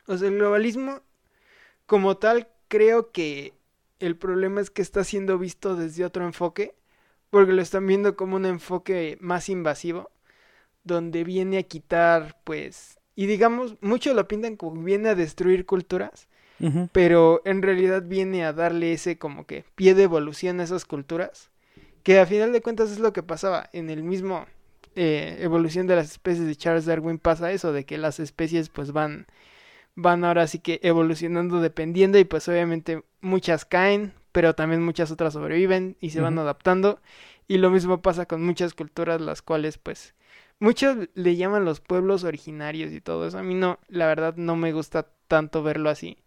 O 0.06 0.16
sea, 0.16 0.28
el 0.28 0.36
globalismo 0.36 1.00
como 1.86 2.16
tal 2.16 2.48
creo 2.68 3.12
que 3.12 3.54
el 3.98 4.16
problema 4.16 4.60
es 4.60 4.70
que 4.70 4.82
está 4.82 5.04
siendo 5.04 5.38
visto 5.38 5.76
desde 5.76 6.04
otro 6.04 6.24
enfoque, 6.24 6.74
porque 7.30 7.52
lo 7.52 7.62
están 7.62 7.86
viendo 7.86 8.16
como 8.16 8.36
un 8.36 8.46
enfoque 8.46 9.16
más 9.20 9.48
invasivo, 9.48 10.10
donde 10.84 11.24
viene 11.24 11.58
a 11.58 11.62
quitar, 11.62 12.40
pues, 12.44 12.98
y 13.16 13.26
digamos, 13.26 13.76
muchos 13.80 14.14
lo 14.14 14.28
pintan 14.28 14.56
como 14.56 14.82
viene 14.82 15.10
a 15.10 15.14
destruir 15.14 15.66
culturas, 15.66 16.28
pero 16.92 17.42
en 17.44 17.60
realidad 17.60 18.04
viene 18.06 18.44
a 18.44 18.52
darle 18.54 18.92
ese 18.92 19.18
como 19.18 19.44
que 19.44 19.64
pie 19.74 19.94
de 19.94 20.04
evolución 20.04 20.60
a 20.60 20.64
esas 20.64 20.84
culturas, 20.84 21.50
que 22.02 22.18
a 22.18 22.26
final 22.26 22.52
de 22.52 22.62
cuentas 22.62 22.90
es 22.90 23.00
lo 23.00 23.12
que 23.12 23.22
pasaba 23.22 23.68
en 23.72 23.90
el 23.90 24.02
mismo 24.02 24.46
eh, 24.96 25.38
evolución 25.40 25.86
de 25.86 25.96
las 25.96 26.12
especies 26.12 26.46
de 26.46 26.56
Charles 26.56 26.84
Darwin 26.86 27.18
pasa 27.18 27.52
eso, 27.52 27.72
de 27.72 27.84
que 27.84 27.98
las 27.98 28.20
especies 28.20 28.68
pues 28.68 28.92
van 28.92 29.26
van 29.94 30.24
ahora 30.24 30.46
sí 30.46 30.58
que 30.58 30.80
evolucionando 30.82 31.60
dependiendo 31.60 32.18
y 32.18 32.24
pues 32.24 32.48
obviamente 32.48 33.04
muchas 33.20 33.64
caen, 33.64 34.12
pero 34.32 34.54
también 34.54 34.84
muchas 34.84 35.10
otras 35.10 35.34
sobreviven 35.34 35.96
y 36.00 36.10
se 36.10 36.20
van 36.20 36.38
adaptando. 36.38 37.00
Y 37.46 37.58
lo 37.58 37.70
mismo 37.70 38.02
pasa 38.02 38.26
con 38.26 38.44
muchas 38.44 38.74
culturas 38.74 39.20
las 39.20 39.42
cuales 39.42 39.78
pues 39.78 40.14
muchos 40.58 41.08
le 41.14 41.36
llaman 41.36 41.64
los 41.64 41.80
pueblos 41.80 42.24
originarios 42.24 42.92
y 42.92 43.00
todo 43.00 43.26
eso. 43.26 43.38
A 43.38 43.42
mí 43.42 43.54
no, 43.54 43.78
la 43.88 44.06
verdad 44.06 44.34
no 44.36 44.56
me 44.56 44.72
gusta 44.72 45.08
tanto 45.28 45.62
verlo 45.62 45.90
así. 45.90 46.18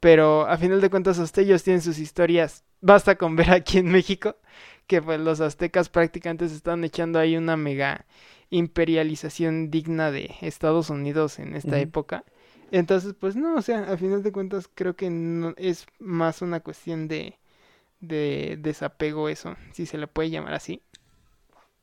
Pero 0.00 0.46
a 0.46 0.58
final 0.58 0.80
de 0.80 0.90
cuentas 0.90 1.38
ellos 1.38 1.62
tienen 1.62 1.82
sus 1.82 1.98
historias. 1.98 2.64
Basta 2.80 3.16
con 3.16 3.36
ver 3.36 3.50
aquí 3.50 3.78
en 3.78 3.86
México 3.86 4.36
que 4.86 5.00
pues 5.00 5.20
los 5.20 5.40
aztecas 5.40 5.88
prácticamente 5.88 6.48
se 6.48 6.56
están 6.56 6.84
echando 6.84 7.18
ahí 7.18 7.36
una 7.36 7.56
mega 7.56 8.04
imperialización 8.50 9.70
digna 9.70 10.10
de 10.10 10.34
Estados 10.40 10.90
Unidos 10.90 11.38
en 11.38 11.56
esta 11.56 11.78
época. 11.78 12.24
Entonces, 12.74 13.14
pues 13.16 13.36
no, 13.36 13.54
o 13.54 13.62
sea, 13.62 13.84
a 13.84 13.96
final 13.96 14.24
de 14.24 14.32
cuentas 14.32 14.68
creo 14.74 14.96
que 14.96 15.08
no, 15.08 15.54
es 15.56 15.86
más 16.00 16.42
una 16.42 16.58
cuestión 16.58 17.06
de, 17.06 17.38
de 18.00 18.58
desapego 18.60 19.28
eso, 19.28 19.54
si 19.72 19.86
se 19.86 19.96
le 19.96 20.08
puede 20.08 20.30
llamar 20.30 20.54
así. 20.54 20.82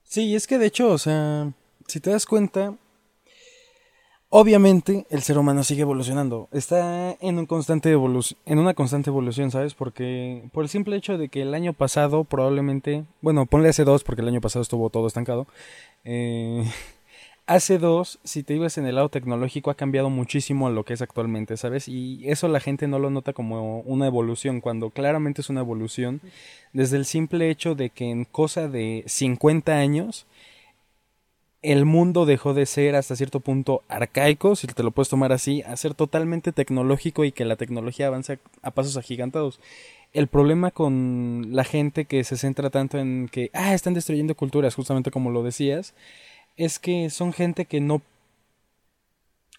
Sí, 0.03 0.35
es 0.35 0.47
que 0.47 0.57
de 0.57 0.65
hecho, 0.65 0.89
o 0.89 0.97
sea, 0.97 1.53
si 1.87 2.01
te 2.01 2.09
das 2.09 2.25
cuenta, 2.25 2.75
obviamente 4.27 5.07
el 5.09 5.21
ser 5.21 5.37
humano 5.37 5.63
sigue 5.63 5.83
evolucionando, 5.83 6.49
está 6.51 7.15
en 7.21 7.39
un 7.39 7.45
constante 7.45 7.93
en 7.93 8.59
una 8.59 8.73
constante 8.73 9.11
evolución, 9.11 9.49
¿sabes? 9.49 9.73
Porque 9.73 10.49
por 10.51 10.65
el 10.65 10.69
simple 10.69 10.97
hecho 10.97 11.17
de 11.17 11.29
que 11.29 11.43
el 11.43 11.53
año 11.53 11.71
pasado 11.71 12.25
probablemente, 12.25 13.05
bueno, 13.21 13.45
ponle 13.45 13.69
hace 13.69 13.85
dos 13.85 14.03
porque 14.03 14.23
el 14.23 14.27
año 14.27 14.41
pasado 14.41 14.63
estuvo 14.63 14.89
todo 14.89 15.07
estancado, 15.07 15.47
eh, 16.03 16.69
hace 17.47 17.77
dos, 17.77 18.19
si 18.23 18.43
te 18.43 18.55
ibas 18.55 18.77
en 18.77 18.85
el 18.85 18.95
lado 18.95 19.09
tecnológico, 19.09 19.71
ha 19.71 19.75
cambiado 19.75 20.09
muchísimo 20.09 20.67
a 20.67 20.71
lo 20.71 20.85
que 20.85 20.93
es 20.93 21.01
actualmente, 21.01 21.57
¿sabes? 21.57 21.87
Y 21.87 22.21
eso 22.29 22.47
la 22.47 22.59
gente 22.59 22.87
no 22.87 22.99
lo 22.99 23.09
nota 23.09 23.33
como 23.33 23.79
una 23.81 24.07
evolución, 24.07 24.61
cuando 24.61 24.89
claramente 24.89 25.41
es 25.41 25.49
una 25.49 25.61
evolución, 25.61 26.21
desde 26.73 26.97
el 26.97 27.05
simple 27.05 27.49
hecho 27.49 27.75
de 27.75 27.89
que 27.89 28.09
en 28.09 28.25
cosa 28.25 28.67
de 28.67 29.03
50 29.07 29.77
años, 29.77 30.25
el 31.61 31.85
mundo 31.85 32.25
dejó 32.25 32.53
de 32.53 32.65
ser 32.65 32.95
hasta 32.95 33.15
cierto 33.15 33.39
punto 33.39 33.83
arcaico, 33.87 34.55
si 34.55 34.67
te 34.67 34.83
lo 34.83 34.91
puedes 34.91 35.09
tomar 35.09 35.31
así, 35.31 35.61
a 35.63 35.77
ser 35.77 35.93
totalmente 35.93 36.51
tecnológico 36.51 37.23
y 37.23 37.31
que 37.31 37.45
la 37.45 37.55
tecnología 37.55 38.07
avanza 38.07 38.37
a 38.63 38.71
pasos 38.71 38.97
agigantados. 38.97 39.59
El 40.13 40.27
problema 40.27 40.71
con 40.71 41.49
la 41.51 41.63
gente 41.63 42.05
que 42.05 42.23
se 42.23 42.35
centra 42.35 42.69
tanto 42.69 42.97
en 42.97 43.29
que, 43.31 43.49
ah, 43.53 43.73
están 43.73 43.93
destruyendo 43.93 44.35
culturas, 44.35 44.75
justamente 44.75 45.11
como 45.11 45.29
lo 45.29 45.43
decías, 45.43 45.93
es 46.57 46.79
que 46.79 47.09
son 47.09 47.33
gente 47.33 47.65
que 47.65 47.81
no 47.81 48.01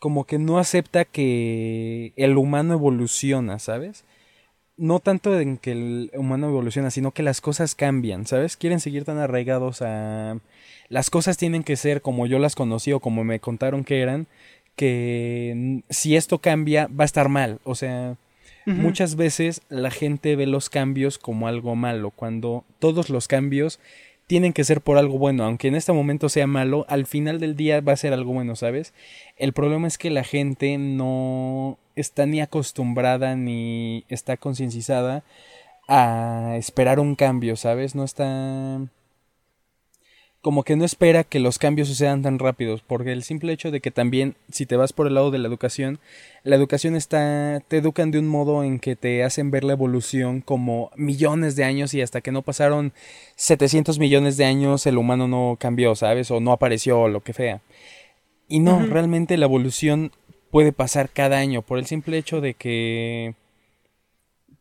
como 0.02 0.24
que 0.24 0.40
no 0.40 0.58
acepta 0.58 1.04
que 1.04 2.12
el 2.16 2.36
humano 2.36 2.74
evoluciona, 2.74 3.60
¿sabes? 3.60 4.02
No 4.76 4.98
tanto 4.98 5.38
en 5.38 5.58
que 5.58 5.70
el 5.70 6.10
humano 6.14 6.48
evoluciona, 6.48 6.90
sino 6.90 7.12
que 7.12 7.22
las 7.22 7.40
cosas 7.40 7.76
cambian, 7.76 8.26
¿sabes? 8.26 8.56
Quieren 8.56 8.80
seguir 8.80 9.04
tan 9.04 9.18
arraigados 9.18 9.80
a... 9.80 10.38
Las 10.88 11.08
cosas 11.08 11.36
tienen 11.36 11.62
que 11.62 11.76
ser 11.76 12.02
como 12.02 12.26
yo 12.26 12.40
las 12.40 12.56
conocí 12.56 12.90
o 12.90 12.98
como 12.98 13.22
me 13.22 13.38
contaron 13.38 13.84
que 13.84 14.00
eran, 14.00 14.26
que 14.74 15.82
si 15.88 16.16
esto 16.16 16.38
cambia 16.38 16.88
va 16.88 17.04
a 17.04 17.06
estar 17.06 17.28
mal. 17.28 17.60
O 17.62 17.76
sea, 17.76 18.16
muchas 18.66 19.14
veces 19.14 19.62
la 19.68 19.92
gente 19.92 20.34
ve 20.34 20.46
los 20.46 20.68
cambios 20.68 21.16
como 21.16 21.46
algo 21.46 21.76
malo, 21.76 22.10
cuando 22.10 22.64
todos 22.80 23.08
los 23.08 23.28
cambios 23.28 23.78
tienen 24.32 24.54
que 24.54 24.64
ser 24.64 24.80
por 24.80 24.96
algo 24.96 25.18
bueno, 25.18 25.44
aunque 25.44 25.68
en 25.68 25.74
este 25.74 25.92
momento 25.92 26.30
sea 26.30 26.46
malo, 26.46 26.86
al 26.88 27.04
final 27.04 27.38
del 27.38 27.54
día 27.54 27.82
va 27.82 27.92
a 27.92 27.98
ser 27.98 28.14
algo 28.14 28.32
bueno, 28.32 28.56
¿sabes? 28.56 28.94
El 29.36 29.52
problema 29.52 29.86
es 29.86 29.98
que 29.98 30.08
la 30.08 30.24
gente 30.24 30.78
no 30.78 31.76
está 31.96 32.24
ni 32.24 32.40
acostumbrada 32.40 33.36
ni 33.36 34.06
está 34.08 34.38
concienciada 34.38 35.22
a 35.86 36.54
esperar 36.56 36.98
un 36.98 37.14
cambio, 37.14 37.56
¿sabes? 37.56 37.94
No 37.94 38.04
está 38.04 38.80
como 40.42 40.64
que 40.64 40.74
no 40.74 40.84
espera 40.84 41.22
que 41.22 41.38
los 41.38 41.58
cambios 41.58 41.86
sucedan 41.86 42.22
tan 42.22 42.40
rápidos, 42.40 42.82
porque 42.84 43.12
el 43.12 43.22
simple 43.22 43.52
hecho 43.52 43.70
de 43.70 43.80
que 43.80 43.92
también, 43.92 44.34
si 44.50 44.66
te 44.66 44.76
vas 44.76 44.92
por 44.92 45.06
el 45.06 45.14
lado 45.14 45.30
de 45.30 45.38
la 45.38 45.46
educación, 45.46 46.00
la 46.42 46.56
educación 46.56 46.96
está, 46.96 47.62
te 47.68 47.78
educan 47.78 48.10
de 48.10 48.18
un 48.18 48.26
modo 48.26 48.64
en 48.64 48.80
que 48.80 48.96
te 48.96 49.22
hacen 49.22 49.52
ver 49.52 49.62
la 49.62 49.74
evolución 49.74 50.40
como 50.40 50.90
millones 50.96 51.54
de 51.54 51.62
años 51.62 51.94
y 51.94 52.02
hasta 52.02 52.20
que 52.22 52.32
no 52.32 52.42
pasaron 52.42 52.92
700 53.36 54.00
millones 54.00 54.36
de 54.36 54.44
años 54.44 54.84
el 54.86 54.98
humano 54.98 55.28
no 55.28 55.56
cambió, 55.60 55.94
¿sabes? 55.94 56.28
O 56.32 56.40
no 56.40 56.50
apareció 56.50 57.02
o 57.02 57.08
lo 57.08 57.20
que 57.20 57.34
sea. 57.34 57.60
Y 58.48 58.58
no, 58.58 58.84
realmente 58.84 59.36
la 59.36 59.46
evolución 59.46 60.10
puede 60.50 60.72
pasar 60.72 61.08
cada 61.08 61.38
año 61.38 61.62
por 61.62 61.78
el 61.78 61.86
simple 61.86 62.18
hecho 62.18 62.40
de 62.40 62.54
que 62.54 63.36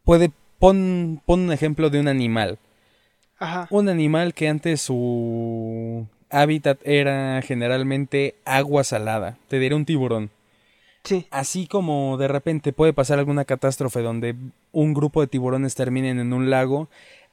puede, 0.04 0.32
pon, 0.60 1.24
pon 1.26 1.39
un 1.41 1.52
ejemplo 1.52 1.89
de 1.89 2.00
un 2.00 2.08
animal 2.08 2.60
un 3.69 3.89
animal 3.89 4.34
que 4.34 4.47
antes 4.47 4.82
su 4.82 6.08
hábitat 6.30 6.80
era 6.84 7.41
generalmente 7.41 8.36
agua 8.45 8.84
salada. 8.84 9.38
Te 9.47 9.60
diré 9.60 9.75
un 9.75 9.86
tiburón. 9.86 10.30
Sí. 11.04 11.25
Así 11.32 11.67
como 11.67 12.17
de 12.17 12.27
repente 12.27 12.73
puede 12.73 12.93
pasar 12.93 13.19
alguna 13.19 13.45
catástrofe 13.45 14.01
donde 14.01 14.36
un 14.71 14.93
grupo 14.93 15.21
de 15.21 15.27
tiburones 15.27 15.75
terminen 15.75 16.19
en 16.19 16.34
un 16.34 16.49
lago, 16.49 16.89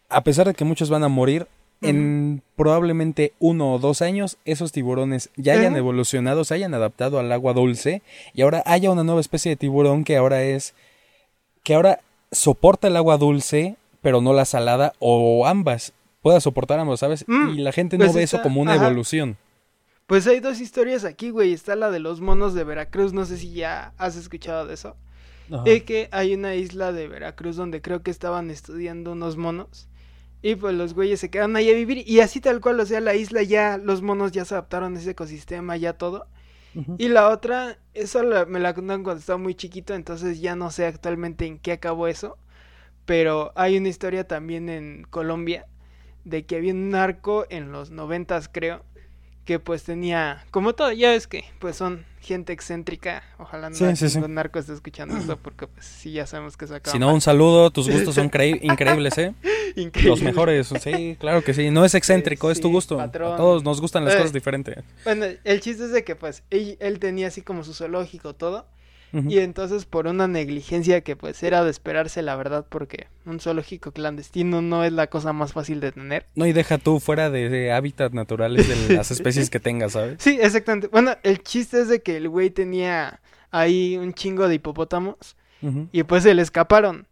a 0.08 0.24
pesar 0.24 0.46
de 0.46 0.54
que 0.54 0.64
muchos 0.64 0.88
van 0.88 1.04
a 1.04 1.08
morir, 1.08 1.46
en 1.80 2.42
probablemente 2.56 3.32
uno 3.38 3.74
o 3.74 3.78
dos 3.78 4.02
años 4.02 4.36
esos 4.44 4.72
tiburones 4.72 5.30
ya 5.36 5.52
hayan 5.52 5.76
evolucionado, 5.76 6.44
se 6.44 6.54
hayan 6.54 6.74
adaptado 6.74 7.18
al 7.18 7.30
agua 7.30 7.52
dulce 7.52 8.02
y 8.34 8.42
ahora 8.42 8.62
haya 8.66 8.90
una 8.90 9.04
nueva 9.04 9.20
especie 9.20 9.50
de 9.50 9.56
tiburón 9.56 10.02
que 10.02 10.16
ahora 10.16 10.42
es 10.42 10.74
que 11.62 11.74
ahora 11.74 12.00
soporta 12.32 12.88
el 12.88 12.96
agua 12.96 13.16
dulce 13.16 13.76
pero 14.02 14.20
no 14.20 14.32
la 14.32 14.44
salada 14.44 14.92
o 14.98 15.46
ambas 15.46 15.92
pueda 16.28 16.40
soportar 16.42 16.78
ambos, 16.78 17.00
¿sabes? 17.00 17.24
Mm, 17.26 17.48
y 17.54 17.62
la 17.62 17.72
gente 17.72 17.96
no 17.96 18.04
pues 18.04 18.16
ve 18.16 18.22
eso 18.22 18.42
como 18.42 18.60
una 18.60 18.74
evolución. 18.74 19.38
Pues 20.06 20.26
hay 20.26 20.40
dos 20.40 20.60
historias 20.60 21.06
aquí, 21.06 21.30
güey. 21.30 21.54
Está 21.54 21.74
la 21.74 21.90
de 21.90 22.00
los 22.00 22.20
monos 22.20 22.52
de 22.52 22.64
Veracruz. 22.64 23.14
No 23.14 23.24
sé 23.24 23.38
si 23.38 23.54
ya 23.54 23.94
has 23.96 24.14
escuchado 24.14 24.66
de 24.66 24.74
eso. 24.74 24.98
De 25.64 25.84
que 25.84 26.10
hay 26.12 26.34
una 26.34 26.54
isla 26.54 26.92
de 26.92 27.08
Veracruz 27.08 27.56
donde 27.56 27.80
creo 27.80 28.02
que 28.02 28.10
estaban 28.10 28.50
estudiando 28.50 29.12
unos 29.12 29.38
monos. 29.38 29.88
Y 30.42 30.56
pues 30.56 30.74
los 30.74 30.92
güeyes 30.92 31.18
se 31.18 31.30
quedaron 31.30 31.56
ahí 31.56 31.70
a 31.70 31.74
vivir. 31.74 32.06
Y 32.06 32.20
así 32.20 32.42
tal 32.42 32.60
cual, 32.60 32.78
o 32.78 32.84
sea, 32.84 33.00
la 33.00 33.14
isla 33.14 33.42
ya, 33.42 33.78
los 33.78 34.02
monos 34.02 34.32
ya 34.32 34.44
se 34.44 34.52
adaptaron 34.52 34.96
a 34.96 34.98
ese 34.98 35.12
ecosistema, 35.12 35.78
ya 35.78 35.94
todo. 35.94 36.26
Y 36.98 37.08
la 37.08 37.30
otra, 37.30 37.78
eso 37.94 38.22
me 38.46 38.60
la 38.60 38.74
contaron 38.74 39.02
cuando 39.02 39.20
estaba 39.20 39.38
muy 39.38 39.54
chiquito, 39.54 39.94
entonces 39.94 40.42
ya 40.42 40.56
no 40.56 40.70
sé 40.70 40.84
actualmente 40.84 41.46
en 41.46 41.58
qué 41.58 41.72
acabó 41.72 42.06
eso. 42.06 42.36
Pero 43.06 43.50
hay 43.56 43.78
una 43.78 43.88
historia 43.88 44.28
también 44.28 44.68
en 44.68 45.06
Colombia 45.08 45.66
de 46.28 46.44
que 46.44 46.56
había 46.56 46.72
un 46.72 46.90
narco 46.90 47.46
en 47.48 47.72
los 47.72 47.90
noventas 47.90 48.48
creo 48.52 48.84
que 49.44 49.58
pues 49.58 49.82
tenía 49.84 50.44
como 50.50 50.74
todo 50.74 50.92
ya 50.92 51.10
ves 51.10 51.26
que 51.26 51.44
pues 51.58 51.74
son 51.76 52.04
gente 52.20 52.52
excéntrica. 52.52 53.22
Ojalá 53.38 53.70
no 53.70 53.76
sí, 53.76 54.18
narco 54.28 54.58
esté 54.58 54.74
escuchando 54.74 55.16
esto 55.16 55.38
porque 55.42 55.66
pues 55.66 55.86
sí 55.86 56.12
ya 56.12 56.26
sabemos 56.26 56.58
que 56.58 56.66
se 56.66 56.74
acaba 56.74 56.92
si 56.92 56.98
no 56.98 57.14
un 57.14 57.22
saludo 57.22 57.70
tus 57.70 57.88
gustos 57.90 58.14
son 58.16 58.26
increíbles 58.26 59.16
eh 59.16 59.32
los 60.04 60.20
mejores 60.20 60.68
sí 60.82 61.16
claro 61.18 61.42
que 61.42 61.54
sí. 61.54 61.70
No 61.70 61.86
es 61.86 61.94
excéntrico 61.94 62.50
es 62.50 62.60
tu 62.60 62.70
gusto. 62.70 63.00
A 63.00 63.10
todos 63.10 63.64
nos 63.64 63.80
gustan 63.80 64.04
las 64.04 64.14
cosas 64.16 64.32
diferentes. 64.32 64.84
bueno 65.04 65.24
el 65.44 65.60
chiste 65.60 65.84
es 65.84 65.92
de 65.92 66.04
que 66.04 66.14
pues 66.14 66.42
él 66.50 66.98
tenía 66.98 67.28
así 67.28 67.40
como 67.40 67.64
su 67.64 67.72
zoológico 67.72 68.34
todo 68.34 68.66
y 69.12 69.38
entonces 69.38 69.86
por 69.86 70.06
una 70.06 70.28
negligencia 70.28 71.00
que 71.00 71.16
pues 71.16 71.42
era 71.42 71.64
de 71.64 71.70
esperarse 71.70 72.20
la 72.22 72.36
verdad 72.36 72.66
porque 72.68 73.06
un 73.24 73.40
zoológico 73.40 73.92
clandestino 73.92 74.60
no 74.60 74.84
es 74.84 74.92
la 74.92 75.06
cosa 75.08 75.32
más 75.32 75.52
fácil 75.52 75.80
de 75.80 75.92
tener. 75.92 76.26
No, 76.34 76.46
y 76.46 76.52
deja 76.52 76.78
tú 76.78 77.00
fuera 77.00 77.30
de, 77.30 77.72
hábitats 77.72 78.14
naturales 78.14 78.68
de 78.68 78.94
las 78.96 79.10
especies 79.10 79.50
que 79.50 79.60
tengas, 79.60 79.92
¿sabes? 79.92 80.16
Sí, 80.20 80.38
exactamente. 80.40 80.88
Bueno, 80.88 81.16
el 81.22 81.42
chiste 81.42 81.80
es 81.80 81.88
de 81.88 82.02
que 82.02 82.16
el 82.16 82.28
güey 82.28 82.50
tenía 82.50 83.20
ahí 83.50 83.96
un 83.96 84.12
chingo 84.12 84.48
de 84.48 84.56
hipopótamos 84.56 85.36
y 85.92 86.02
pues 86.04 86.22
se 86.22 86.34
le 86.34 86.42
escaparon. 86.42 87.06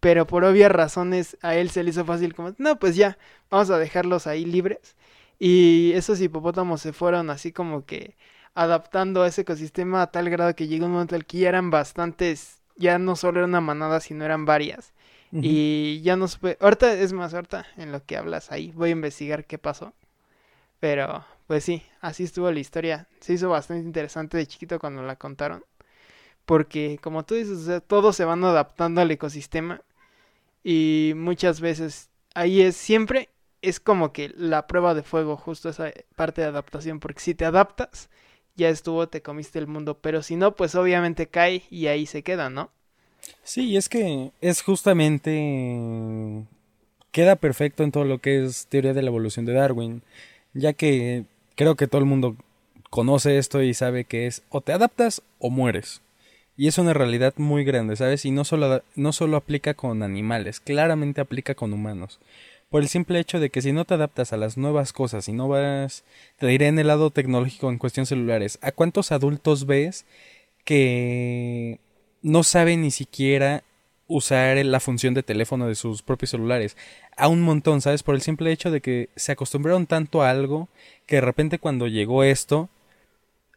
Pero 0.00 0.26
por 0.26 0.44
obvias 0.44 0.70
razones 0.70 1.38
a 1.40 1.54
él 1.56 1.70
se 1.70 1.82
le 1.82 1.90
hizo 1.90 2.04
fácil 2.04 2.34
como, 2.34 2.54
no, 2.58 2.78
pues 2.78 2.94
ya, 2.94 3.16
vamos 3.50 3.70
a 3.70 3.78
dejarlos 3.78 4.26
ahí 4.26 4.44
libres. 4.44 4.96
Y 5.38 5.92
esos 5.94 6.20
hipopótamos 6.20 6.82
se 6.82 6.92
fueron 6.92 7.30
así 7.30 7.52
como 7.52 7.86
que 7.86 8.14
adaptando 8.54 9.22
a 9.22 9.28
ese 9.28 9.42
ecosistema 9.42 10.02
a 10.02 10.10
tal 10.10 10.30
grado 10.30 10.54
que 10.54 10.66
llegó 10.66 10.86
un 10.86 10.92
momento 10.92 11.14
en 11.14 11.20
el 11.20 11.26
que 11.26 11.38
ya 11.38 11.48
eran 11.48 11.70
bastantes, 11.70 12.60
ya 12.76 12.98
no 12.98 13.16
solo 13.16 13.40
era 13.40 13.46
una 13.46 13.60
manada, 13.60 14.00
sino 14.00 14.24
eran 14.24 14.44
varias. 14.44 14.92
Y 15.36 16.00
ya 16.02 16.14
no 16.14 16.28
supe, 16.28 16.56
ahorita 16.60 16.92
es 16.92 17.12
más, 17.12 17.34
ahorita 17.34 17.66
en 17.76 17.90
lo 17.90 18.04
que 18.04 18.16
hablas 18.16 18.52
ahí, 18.52 18.70
voy 18.70 18.90
a 18.90 18.92
investigar 18.92 19.46
qué 19.46 19.58
pasó. 19.58 19.92
Pero, 20.78 21.24
pues 21.48 21.64
sí, 21.64 21.82
así 22.00 22.24
estuvo 22.24 22.52
la 22.52 22.60
historia. 22.60 23.08
Se 23.18 23.32
hizo 23.32 23.48
bastante 23.48 23.84
interesante 23.84 24.36
de 24.36 24.46
chiquito 24.46 24.78
cuando 24.78 25.02
la 25.02 25.16
contaron. 25.16 25.64
Porque, 26.44 26.98
como 27.02 27.24
tú 27.24 27.34
dices, 27.34 27.82
todos 27.86 28.14
se 28.14 28.24
van 28.24 28.44
adaptando 28.44 29.00
al 29.00 29.10
ecosistema. 29.10 29.80
Y 30.62 31.14
muchas 31.16 31.60
veces 31.60 32.10
ahí 32.34 32.60
es 32.62 32.76
siempre, 32.76 33.30
es 33.62 33.80
como 33.80 34.12
que 34.12 34.30
la 34.36 34.66
prueba 34.66 34.94
de 34.94 35.02
fuego, 35.02 35.36
justo 35.36 35.68
esa 35.68 35.90
parte 36.16 36.42
de 36.42 36.48
adaptación. 36.48 37.00
Porque 37.00 37.20
si 37.20 37.34
te 37.34 37.44
adaptas, 37.44 38.10
ya 38.56 38.68
estuvo, 38.68 39.08
te 39.08 39.22
comiste 39.22 39.58
el 39.58 39.66
mundo, 39.66 39.98
pero 40.00 40.22
si 40.22 40.36
no, 40.36 40.54
pues 40.54 40.74
obviamente 40.74 41.26
cae 41.26 41.62
y 41.70 41.86
ahí 41.86 42.06
se 42.06 42.22
queda, 42.22 42.50
¿no? 42.50 42.70
Sí, 43.42 43.76
es 43.76 43.88
que 43.88 44.30
es 44.40 44.62
justamente... 44.62 46.44
queda 47.10 47.36
perfecto 47.36 47.82
en 47.82 47.92
todo 47.92 48.04
lo 48.04 48.18
que 48.18 48.44
es 48.44 48.66
teoría 48.66 48.94
de 48.94 49.02
la 49.02 49.08
evolución 49.08 49.44
de 49.44 49.54
Darwin, 49.54 50.02
ya 50.52 50.72
que 50.72 51.24
creo 51.56 51.74
que 51.76 51.86
todo 51.86 52.00
el 52.00 52.06
mundo 52.06 52.36
conoce 52.90 53.38
esto 53.38 53.62
y 53.62 53.74
sabe 53.74 54.04
que 54.04 54.26
es 54.26 54.42
o 54.50 54.60
te 54.60 54.72
adaptas 54.72 55.22
o 55.38 55.50
mueres. 55.50 56.00
Y 56.56 56.68
es 56.68 56.78
una 56.78 56.92
realidad 56.94 57.34
muy 57.36 57.64
grande, 57.64 57.96
¿sabes? 57.96 58.24
Y 58.24 58.30
no 58.30 58.44
solo, 58.44 58.82
no 58.94 59.12
solo 59.12 59.36
aplica 59.36 59.74
con 59.74 60.04
animales, 60.04 60.60
claramente 60.60 61.20
aplica 61.20 61.54
con 61.56 61.72
humanos 61.72 62.20
por 62.74 62.82
el 62.82 62.88
simple 62.88 63.20
hecho 63.20 63.38
de 63.38 63.50
que 63.50 63.62
si 63.62 63.70
no 63.70 63.84
te 63.84 63.94
adaptas 63.94 64.32
a 64.32 64.36
las 64.36 64.56
nuevas 64.56 64.92
cosas 64.92 65.28
y 65.28 65.32
no 65.32 65.46
vas, 65.46 66.02
te 66.40 66.48
diré 66.48 66.66
en 66.66 66.76
el 66.80 66.88
lado 66.88 67.10
tecnológico 67.10 67.70
en 67.70 67.78
cuestión 67.78 68.04
celulares, 68.04 68.58
¿a 68.62 68.72
cuántos 68.72 69.12
adultos 69.12 69.64
ves 69.64 70.06
que 70.64 71.78
no 72.22 72.42
saben 72.42 72.82
ni 72.82 72.90
siquiera 72.90 73.62
usar 74.08 74.56
la 74.66 74.80
función 74.80 75.14
de 75.14 75.22
teléfono 75.22 75.68
de 75.68 75.76
sus 75.76 76.02
propios 76.02 76.30
celulares? 76.30 76.76
A 77.16 77.28
un 77.28 77.42
montón, 77.42 77.80
¿sabes? 77.80 78.02
Por 78.02 78.16
el 78.16 78.22
simple 78.22 78.50
hecho 78.50 78.72
de 78.72 78.80
que 78.80 79.08
se 79.14 79.30
acostumbraron 79.30 79.86
tanto 79.86 80.22
a 80.22 80.30
algo 80.30 80.66
que 81.06 81.14
de 81.14 81.20
repente 81.20 81.60
cuando 81.60 81.86
llegó 81.86 82.24
esto 82.24 82.70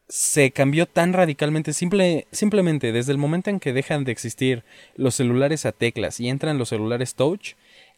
se 0.10 0.52
cambió 0.52 0.86
tan 0.86 1.14
radicalmente, 1.14 1.74
simple, 1.74 2.28
simplemente 2.32 2.92
desde 2.92 3.14
el 3.14 3.18
momento 3.18 3.50
en 3.50 3.60
que 3.60 3.74
dejan 3.74 4.04
de 4.04 4.12
existir 4.12 4.64
los 4.96 5.16
celulares 5.16 5.66
a 5.66 5.72
teclas 5.72 6.20
y 6.20 6.30
entran 6.30 6.60
los 6.60 6.70
celulares 6.70 7.16
touch, 7.16 7.56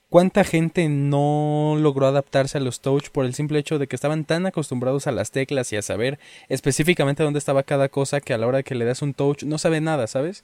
¿Cuánta 0.10 0.43
gente 0.43 0.89
no 0.89 1.76
logró 1.78 2.08
adaptarse 2.08 2.58
a 2.58 2.62
los 2.62 2.82
touch 2.82 3.10
por 3.10 3.26
el 3.26 3.36
simple 3.36 3.60
hecho 3.60 3.78
de 3.78 3.88
que 3.88 3.95
estaban 3.95 4.26
tan 4.26 4.48
acostumbrados 4.48 5.06
a 5.06 5.12
las 5.12 5.30
teclas 5.30 5.72
y 5.72 5.76
a 5.76 5.84
saber 5.84 6.17
específicamente 6.48 7.22
dónde 7.22 7.38
estaba 7.38 7.62
cada 7.62 7.89
cosa 7.89 8.19
que 8.19 8.34
a 8.34 8.39
la 8.39 8.48
hora 8.48 8.63
que 8.63 8.74
le 8.74 8.86
das 8.86 9.04
un 9.04 9.13
touch 9.13 9.43
no 9.43 9.60
sabe 9.60 9.82
nada, 9.82 10.08
¿sabes? 10.08 10.43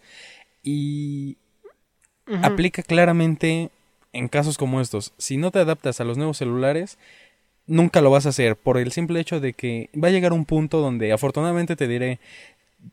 Y 0.61 1.37
aplica 2.43 2.83
claramente 2.83 3.71
en 4.13 4.27
casos 4.27 4.59
como 4.59 4.81
estos. 4.81 5.13
Si 5.17 5.37
no 5.37 5.49
te 5.49 5.59
adaptas 5.59 5.99
a 5.99 6.03
los 6.03 6.17
nuevos 6.17 6.37
celulares, 6.37 6.99
nunca 7.65 8.01
lo 8.01 8.11
vas 8.11 8.27
a 8.27 8.29
hacer 8.29 8.55
por 8.55 8.77
el 8.77 8.91
simple 8.91 9.19
hecho 9.19 9.39
de 9.39 9.53
que 9.53 9.89
va 9.95 10.09
a 10.09 10.11
llegar 10.11 10.31
un 10.31 10.45
punto 10.45 10.79
donde 10.79 11.11
afortunadamente 11.11 11.75
te 11.75 11.87
diré 11.87 12.19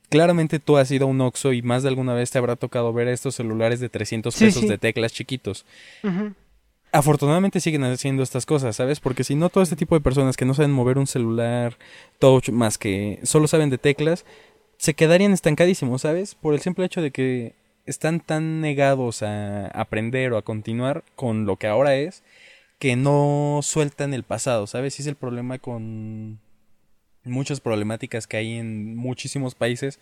claramente 0.08 0.58
tú 0.58 0.78
has 0.78 0.90
ido 0.90 1.04
a 1.04 1.10
un 1.10 1.20
Oxxo 1.20 1.52
y 1.52 1.60
más 1.60 1.82
de 1.82 1.90
alguna 1.90 2.14
vez 2.14 2.30
te 2.30 2.38
habrá 2.38 2.56
tocado 2.56 2.94
ver 2.94 3.08
estos 3.08 3.34
celulares 3.34 3.78
de 3.80 3.90
300 3.90 4.34
pesos 4.34 4.66
de 4.66 4.78
teclas 4.78 5.12
chiquitos 5.12 5.66
afortunadamente 6.92 7.60
siguen 7.60 7.84
haciendo 7.84 8.22
estas 8.22 8.46
cosas, 8.46 8.76
¿sabes? 8.76 9.00
Porque 9.00 9.24
si 9.24 9.34
no, 9.34 9.48
todo 9.48 9.64
este 9.64 9.76
tipo 9.76 9.94
de 9.94 10.02
personas 10.02 10.36
que 10.36 10.44
no 10.44 10.54
saben 10.54 10.70
mover 10.70 10.98
un 10.98 11.06
celular 11.06 11.78
touch 12.18 12.50
más 12.50 12.78
que 12.78 13.18
solo 13.22 13.48
saben 13.48 13.70
de 13.70 13.78
teclas, 13.78 14.24
se 14.76 14.94
quedarían 14.94 15.32
estancadísimos, 15.32 16.02
¿sabes? 16.02 16.34
Por 16.34 16.54
el 16.54 16.60
simple 16.60 16.84
hecho 16.84 17.00
de 17.00 17.10
que 17.10 17.54
están 17.86 18.20
tan 18.20 18.60
negados 18.60 19.22
a 19.22 19.66
aprender 19.68 20.32
o 20.32 20.36
a 20.36 20.42
continuar 20.42 21.02
con 21.16 21.46
lo 21.46 21.56
que 21.56 21.66
ahora 21.66 21.96
es, 21.96 22.22
que 22.78 22.96
no 22.96 23.60
sueltan 23.62 24.12
el 24.12 24.24
pasado, 24.24 24.66
¿sabes? 24.66 24.98
Y 24.98 25.02
es 25.02 25.08
el 25.08 25.16
problema 25.16 25.58
con 25.58 26.40
muchas 27.24 27.60
problemáticas 27.60 28.26
que 28.26 28.36
hay 28.36 28.54
en 28.54 28.96
muchísimos 28.96 29.54
países 29.54 30.00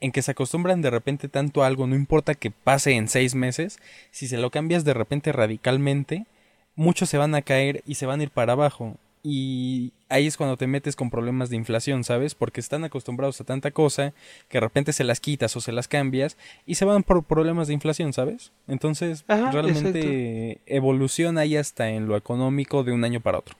en 0.00 0.12
que 0.12 0.22
se 0.22 0.32
acostumbran 0.32 0.82
de 0.82 0.90
repente 0.90 1.28
tanto 1.28 1.62
a 1.62 1.66
algo, 1.66 1.86
no 1.86 1.96
importa 1.96 2.34
que 2.34 2.50
pase 2.50 2.92
en 2.92 3.08
seis 3.08 3.34
meses, 3.34 3.78
si 4.10 4.28
se 4.28 4.36
lo 4.36 4.50
cambias 4.50 4.84
de 4.84 4.94
repente 4.94 5.32
radicalmente, 5.32 6.26
muchos 6.74 7.08
se 7.08 7.18
van 7.18 7.34
a 7.34 7.42
caer 7.42 7.82
y 7.86 7.94
se 7.94 8.06
van 8.06 8.20
a 8.20 8.24
ir 8.24 8.30
para 8.30 8.52
abajo. 8.52 8.96
Y 9.28 9.92
ahí 10.08 10.28
es 10.28 10.36
cuando 10.36 10.56
te 10.56 10.68
metes 10.68 10.94
con 10.94 11.10
problemas 11.10 11.50
de 11.50 11.56
inflación, 11.56 12.04
¿sabes? 12.04 12.36
Porque 12.36 12.60
están 12.60 12.84
acostumbrados 12.84 13.40
a 13.40 13.44
tanta 13.44 13.72
cosa 13.72 14.14
que 14.48 14.58
de 14.58 14.60
repente 14.60 14.92
se 14.92 15.02
las 15.02 15.18
quitas 15.18 15.56
o 15.56 15.60
se 15.60 15.72
las 15.72 15.88
cambias 15.88 16.36
y 16.64 16.76
se 16.76 16.84
van 16.84 17.02
por 17.02 17.24
problemas 17.24 17.66
de 17.66 17.74
inflación, 17.74 18.12
¿sabes? 18.12 18.52
Entonces, 18.68 19.24
realmente 19.26 20.60
evoluciona 20.66 21.40
ahí 21.40 21.56
hasta 21.56 21.88
en 21.90 22.06
lo 22.06 22.16
económico 22.16 22.84
de 22.84 22.92
un 22.92 23.02
año 23.02 23.20
para 23.20 23.38
otro. 23.38 23.56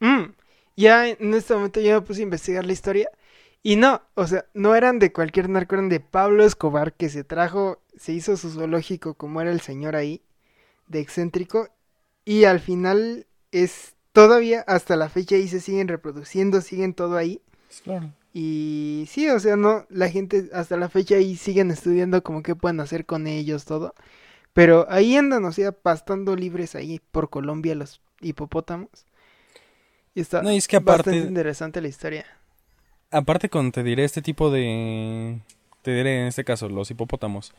Mm, 0.00 0.32
ya 0.76 1.06
en 1.06 1.32
este 1.32 1.54
momento 1.54 1.80
yo 1.80 1.94
me 1.94 2.00
puse 2.00 2.22
a 2.22 2.24
investigar 2.24 2.66
la 2.66 2.72
historia 2.72 3.08
y 3.62 3.76
no, 3.76 4.02
o 4.14 4.26
sea, 4.26 4.46
no 4.54 4.74
eran 4.74 4.98
de 4.98 5.12
cualquier 5.12 5.48
narco, 5.48 5.74
eran 5.76 5.88
de 5.88 6.00
Pablo 6.00 6.44
Escobar 6.44 6.92
que 6.94 7.08
se 7.08 7.24
trajo, 7.24 7.80
se 7.96 8.12
hizo 8.12 8.36
su 8.36 8.50
zoológico 8.50 9.14
como 9.14 9.40
era 9.40 9.52
el 9.52 9.60
señor 9.60 9.96
ahí, 9.96 10.22
de 10.88 11.00
excéntrico, 11.00 11.68
y 12.24 12.44
al 12.44 12.60
final 12.60 13.26
es 13.52 13.94
todavía 14.12 14.64
hasta 14.66 14.96
la 14.96 15.08
fecha 15.08 15.36
ahí 15.36 15.48
se 15.48 15.60
siguen 15.60 15.88
reproduciendo, 15.88 16.60
siguen 16.60 16.94
todo 16.94 17.16
ahí. 17.16 17.40
Claro. 17.84 18.12
Y 18.34 19.06
sí, 19.08 19.28
o 19.28 19.38
sea, 19.38 19.56
no, 19.56 19.86
la 19.90 20.08
gente 20.08 20.48
hasta 20.52 20.76
la 20.76 20.88
fecha 20.88 21.16
ahí 21.16 21.36
siguen 21.36 21.70
estudiando 21.70 22.22
como 22.22 22.42
qué 22.42 22.54
pueden 22.54 22.80
hacer 22.80 23.04
con 23.04 23.26
ellos, 23.26 23.64
todo. 23.64 23.94
Pero 24.52 24.86
ahí 24.90 25.16
andan, 25.16 25.44
o 25.44 25.52
sea, 25.52 25.72
pastando 25.72 26.36
libres 26.36 26.74
ahí 26.74 27.00
por 27.10 27.30
Colombia 27.30 27.74
los 27.74 28.00
hipopótamos. 28.20 29.06
Y 30.14 30.20
está 30.20 30.42
no, 30.42 30.50
es 30.50 30.68
que 30.68 30.76
aparte, 30.76 31.10
bastante 31.10 31.28
interesante 31.28 31.80
la 31.80 31.88
historia. 31.88 32.26
Aparte, 33.12 33.48
cuando 33.48 33.72
te 33.72 33.82
diré 33.82 34.04
este 34.04 34.22
tipo 34.22 34.50
de. 34.50 35.38
Te 35.82 35.94
diré 35.94 36.22
en 36.22 36.26
este 36.28 36.44
caso, 36.44 36.68
los 36.68 36.90
hipopótamos. 36.90 37.52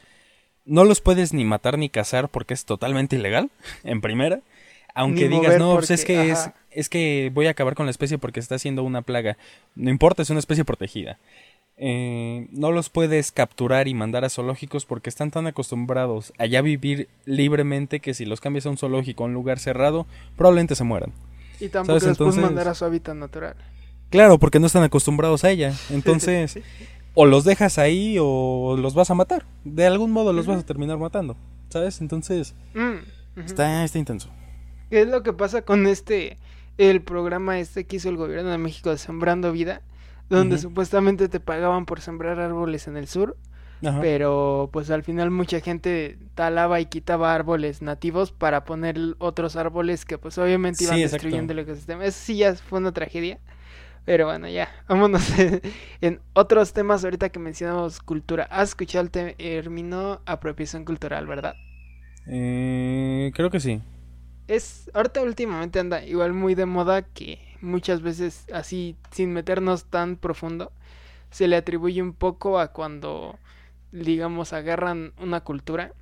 No 0.66 0.86
los 0.86 1.02
puedes 1.02 1.34
ni 1.34 1.46
matar 1.46 1.78
ni 1.78 1.90
cazar 1.90 2.30
porque 2.30 2.54
es 2.54 2.66
totalmente 2.66 3.16
ilegal, 3.16 3.52
en 3.84 4.02
primera. 4.02 4.42
Aunque 4.96 5.28
digas, 5.28 5.58
no, 5.58 5.76
pues 5.76 5.90
es 5.90 6.06
que 6.06 6.30
es, 6.30 6.52
es 6.70 6.88
que 6.88 7.32
voy 7.34 7.48
a 7.48 7.52
acabar 7.52 7.74
con 7.74 7.88
la 7.88 7.92
especie 7.92 8.20
porque 8.20 8.40
está 8.40 8.60
siendo 8.60 8.84
una 8.84 9.02
plaga. 9.02 9.38
No 9.76 9.90
importa, 9.90 10.22
es 10.22 10.30
una 10.30 10.40
especie 10.40 10.66
protegida. 10.66 11.18
Eh, 11.78 12.48
no 12.52 12.72
los 12.72 12.90
puedes 12.90 13.32
capturar 13.32 13.88
y 13.88 13.96
mandar 13.96 14.24
a 14.24 14.30
zoológicos 14.30 14.86
porque 14.86 15.10
están 15.10 15.32
tan 15.32 15.48
acostumbrados 15.48 16.32
a 16.38 16.46
ya 16.46 16.62
vivir 16.62 17.10
libremente 17.26 18.00
que 18.00 18.14
si 18.14 18.26
los 18.26 18.40
cambias 18.40 18.68
a 18.68 18.70
un 18.70 18.78
zoológico, 18.78 19.24
a 19.24 19.28
un 19.28 19.34
lugar 19.34 19.58
cerrado, 19.58 20.06
probablemente 20.38 20.76
se 20.76 20.84
mueran. 20.84 21.12
Y 21.60 21.70
tampoco 21.70 22.06
los 22.06 22.18
puedes 22.18 22.38
mandar 22.38 22.68
a 22.68 22.76
su 22.76 22.86
hábitat 22.86 23.16
natural. 23.16 23.56
Claro, 24.14 24.38
porque 24.38 24.60
no 24.60 24.68
están 24.68 24.84
acostumbrados 24.84 25.44
a 25.44 25.50
ella. 25.50 25.74
Entonces, 25.90 26.60
o 27.16 27.26
los 27.26 27.46
dejas 27.46 27.80
ahí 27.80 28.18
o 28.22 28.78
los 28.78 28.94
vas 28.94 29.10
a 29.10 29.16
matar. 29.16 29.44
De 29.64 29.88
algún 29.88 30.12
modo 30.12 30.34
los 30.34 30.46
vas 30.46 30.60
a 30.60 30.66
terminar 30.66 31.00
matando. 31.00 31.36
¿Sabes? 31.70 32.00
Entonces, 32.00 32.54
mm, 32.76 33.42
está, 33.44 33.84
está 33.84 33.98
intenso. 33.98 34.30
¿Qué 34.92 35.02
es 35.02 35.08
lo 35.08 35.24
que 35.24 35.34
pasa 35.34 35.64
con 35.64 35.88
este, 35.88 36.38
el 36.78 37.02
programa 37.02 37.58
este 37.58 37.88
que 37.88 37.96
hizo 37.96 38.10
el 38.10 38.18
gobierno 38.18 38.52
de 38.52 38.60
México 38.60 38.92
de 38.92 39.00
Sembrando 39.00 39.52
Vida? 39.52 39.82
Donde 40.30 40.60
supuestamente 40.60 41.28
te 41.28 41.40
pagaban 41.40 41.88
por 41.88 42.00
sembrar 42.00 42.40
árboles 42.40 42.88
en 42.88 42.98
el 42.98 43.08
sur. 43.08 43.36
Pero 44.00 44.70
pues 44.72 44.92
al 44.92 45.04
final 45.04 45.32
mucha 45.32 45.60
gente 45.60 46.18
talaba 46.36 46.80
y 46.80 46.86
quitaba 46.86 47.34
árboles 47.34 47.82
nativos 47.82 48.32
para 48.32 48.64
poner 48.64 48.96
otros 49.18 49.56
árboles 49.56 50.06
que 50.06 50.18
pues 50.18 50.38
obviamente 50.38 50.84
iban 50.84 50.98
destruyendo 50.98 51.52
el 51.52 51.60
ecosistema. 51.60 52.06
Eso 52.06 52.20
sí 52.24 52.38
ya 52.38 52.54
fue 52.56 52.80
una 52.80 52.94
tragedia. 52.94 53.40
Pero 54.06 54.26
bueno, 54.26 54.48
ya, 54.50 54.70
vámonos 54.88 55.24
en 56.02 56.20
otros 56.34 56.74
temas 56.74 57.04
ahorita 57.04 57.30
que 57.30 57.40
mencionamos 57.40 58.02
cultura. 58.02 58.48
¿Has 58.52 58.70
escuchado 58.70 59.04
el 59.04 59.12
término 59.12 60.22
apropiación 60.26 60.86
cultural, 60.86 61.26
verdad? 61.28 61.56
Eh, 62.28 63.32
creo 63.34 63.50
que 63.50 63.60
sí 63.60 63.82
es 64.48 64.90
ahorita 64.94 65.22
últimamente 65.22 65.80
anda 65.80 66.04
igual 66.04 66.34
muy 66.34 66.56
de 66.56 66.66
moda 66.66 67.02
que 67.04 67.40
muchas 67.62 68.02
veces 68.02 68.46
así 68.54 68.96
sin 69.12 69.32
meternos 69.34 69.86
tan 69.86 70.18
profundo 70.18 70.72
se 71.32 71.48
le 71.48 71.56
atribuye 71.56 72.02
un 72.02 72.14
poco 72.14 72.60
a 72.60 72.74
cuando 72.74 73.40
digamos 73.92 74.54
agarran 74.54 75.14
una 75.18 75.42
cultura 75.42 75.94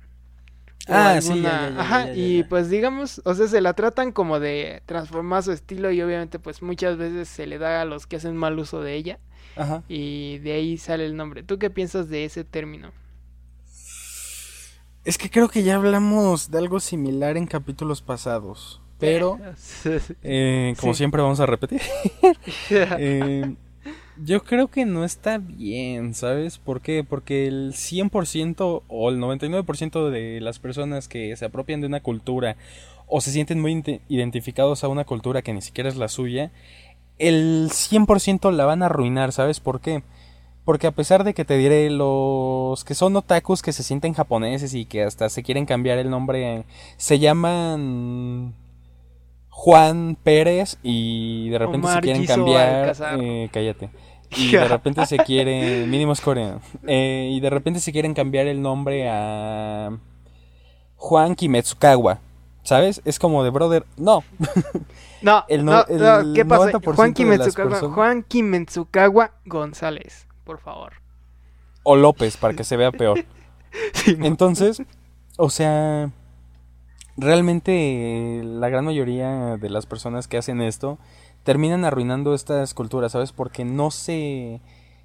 ah 0.88 1.20
sí 1.20 1.44
ajá 1.46 2.12
y 2.14 2.42
pues 2.44 2.68
digamos 2.68 3.20
o 3.24 3.34
sea 3.34 3.46
se 3.46 3.60
la 3.60 3.74
tratan 3.74 4.12
como 4.12 4.40
de 4.40 4.82
transformar 4.86 5.42
su 5.42 5.52
estilo 5.52 5.90
y 5.90 6.02
obviamente 6.02 6.38
pues 6.38 6.62
muchas 6.62 6.96
veces 6.96 7.28
se 7.28 7.46
le 7.46 7.58
da 7.58 7.82
a 7.82 7.84
los 7.84 8.06
que 8.06 8.16
hacen 8.16 8.36
mal 8.36 8.58
uso 8.58 8.82
de 8.82 8.94
ella 8.94 9.18
ajá. 9.56 9.82
y 9.88 10.38
de 10.38 10.52
ahí 10.52 10.78
sale 10.78 11.06
el 11.06 11.16
nombre 11.16 11.42
tú 11.42 11.58
qué 11.58 11.70
piensas 11.70 12.08
de 12.08 12.24
ese 12.24 12.44
término 12.44 12.90
es 15.04 15.18
que 15.18 15.30
creo 15.30 15.48
que 15.48 15.62
ya 15.62 15.76
hablamos 15.76 16.50
de 16.50 16.58
algo 16.58 16.78
similar 16.78 17.36
en 17.36 17.46
capítulos 17.46 18.02
pasados. 18.02 18.80
Pero, 18.98 19.38
eh, 20.22 20.74
como 20.78 20.94
siempre 20.94 21.20
vamos 21.22 21.40
a 21.40 21.46
repetir. 21.46 21.80
Eh, 22.70 23.54
yo 24.16 24.42
creo 24.42 24.68
que 24.68 24.84
no 24.84 25.04
está 25.04 25.38
bien, 25.38 26.14
¿sabes? 26.14 26.58
¿Por 26.58 26.80
qué? 26.80 27.04
Porque 27.04 27.46
el 27.46 27.72
100% 27.72 28.82
o 28.86 29.08
el 29.08 29.18
99% 29.18 30.10
de 30.10 30.40
las 30.40 30.58
personas 30.58 31.08
que 31.08 31.34
se 31.36 31.44
apropian 31.44 31.80
de 31.80 31.86
una 31.86 32.00
cultura 32.00 32.56
o 33.06 33.20
se 33.20 33.30
sienten 33.30 33.60
muy 33.60 34.02
identificados 34.08 34.84
a 34.84 34.88
una 34.88 35.04
cultura 35.04 35.42
que 35.42 35.52
ni 35.52 35.62
siquiera 35.62 35.88
es 35.88 35.96
la 35.96 36.08
suya, 36.08 36.50
el 37.18 37.68
100% 37.70 38.50
la 38.52 38.64
van 38.64 38.82
a 38.82 38.86
arruinar, 38.86 39.32
¿sabes 39.32 39.60
por 39.60 39.80
qué? 39.80 40.02
Porque 40.64 40.86
a 40.86 40.92
pesar 40.92 41.24
de 41.24 41.34
que 41.34 41.44
te 41.44 41.56
diré 41.56 41.90
los 41.90 42.84
que 42.84 42.94
son 42.94 43.16
otakus 43.16 43.62
que 43.62 43.72
se 43.72 43.82
sienten 43.82 44.14
japoneses 44.14 44.74
y 44.74 44.84
que 44.86 45.02
hasta 45.02 45.28
se 45.28 45.42
quieren 45.42 45.66
cambiar 45.66 45.98
el 45.98 46.10
nombre, 46.10 46.64
se 46.96 47.18
llaman 47.18 48.54
Juan 49.54 50.16
Pérez 50.20 50.78
y 50.82 51.50
de 51.50 51.58
repente 51.58 51.88
se 51.88 52.00
quieren 52.00 52.26
cambiar... 52.26 52.96
Eh, 53.20 53.48
cállate. 53.52 53.90
Y 54.34 54.52
de 54.52 54.66
repente 54.66 55.04
se 55.04 55.18
quieren... 55.18 55.90
mínimo 55.90 56.14
es 56.14 56.22
coreano. 56.22 56.62
Eh, 56.86 57.28
y 57.32 57.40
de 57.40 57.50
repente 57.50 57.80
se 57.80 57.92
quieren 57.92 58.14
cambiar 58.14 58.46
el 58.46 58.62
nombre 58.62 59.06
a... 59.10 59.90
Juan 60.96 61.34
Kimetsukawa. 61.34 62.20
¿Sabes? 62.62 63.02
Es 63.04 63.18
como 63.18 63.44
de 63.44 63.50
brother. 63.50 63.84
No. 63.96 64.24
No, 65.20 65.44
el 65.46 65.64
no, 65.64 65.84
¿qué 66.34 66.44
pasa? 66.44 66.80
Juan 66.84 67.14
Kimetsukawa, 67.14 67.78
Juan 67.78 68.24
Kimetsukawa 68.24 69.30
González 69.44 70.26
por 70.44 70.58
favor. 70.58 70.92
O 71.82 71.96
López, 71.96 72.36
para 72.36 72.54
que 72.54 72.64
se 72.64 72.76
vea 72.76 72.92
peor. 72.92 73.24
Entonces, 74.06 74.82
o 75.36 75.50
sea, 75.50 76.10
realmente 77.16 78.40
la 78.44 78.68
gran 78.68 78.84
mayoría 78.84 79.56
de 79.56 79.70
las 79.70 79.86
personas 79.86 80.28
que 80.28 80.38
hacen 80.38 80.60
esto 80.60 80.98
terminan 81.44 81.84
arruinando 81.84 82.34
estas 82.34 82.74
culturas, 82.74 83.12
¿sabes? 83.12 83.32
Porque 83.32 83.64
no 83.64 83.90
se 83.90 84.60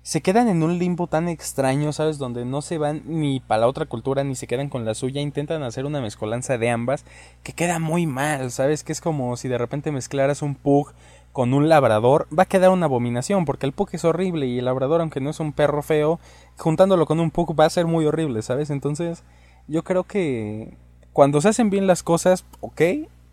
se 0.08 0.22
quedan 0.22 0.48
en 0.48 0.63
un 0.63 0.80
limbo 0.80 1.08
tan 1.08 1.28
extraño, 1.28 1.91
¿sabes? 1.91 2.17
Donde 2.17 2.46
no 2.46 2.62
se 2.62 2.78
van 2.78 3.02
ni 3.08 3.41
para 3.41 3.60
la 3.60 3.67
otra 3.67 3.88
cultura 3.88 4.24
ni 4.24 4.36
se 4.36 4.48
quedan 4.48 4.70
con 4.70 4.86
la 4.86 4.93
suya, 4.93 5.20
intentan 5.20 5.63
hacer 5.63 5.86
una 5.86 6.00
mezcolanza 6.00 6.58
de 6.58 6.70
ambas 6.70 7.04
que 7.43 7.52
queda 7.52 7.78
muy 7.78 8.08
mal, 8.08 8.50
¿sabes? 8.52 8.86
Que 8.86 8.93
es 8.93 9.02
como 9.02 9.36
si 9.36 9.50
de 9.50 9.58
repente 9.58 9.91
mezclaras 9.91 10.41
un 10.41 10.56
pug 10.56 10.93
con 11.34 11.54
un 11.54 11.67
labrador, 11.67 12.26
va 12.34 12.43
a 12.43 12.48
quedar 12.48 12.70
una 12.70 12.86
abominación, 12.86 13.43
porque 13.43 13.65
el 13.65 13.74
pug 13.74 13.89
es 13.91 14.06
horrible 14.06 14.48
y 14.48 14.60
el 14.60 14.63
labrador, 14.65 15.02
aunque 15.02 15.20
no 15.20 15.30
es 15.30 15.41
un 15.41 15.52
perro 15.52 15.84
feo, 15.84 16.22
juntándolo 16.58 17.06
con 17.06 17.20
un 17.20 17.30
pug 17.30 17.54
va 17.60 17.65
a 17.65 17.70
ser 17.70 17.86
muy 17.86 18.06
horrible, 18.06 18.41
¿sabes? 18.43 18.70
Entonces, 18.70 19.26
yo 19.67 19.84
creo 19.84 20.06
que 20.06 20.78
cuando 21.17 21.41
se 21.41 21.49
hacen 21.49 21.71
bien 21.71 21.88
las 21.88 22.03
cosas, 22.03 22.45
ok, 22.60 22.80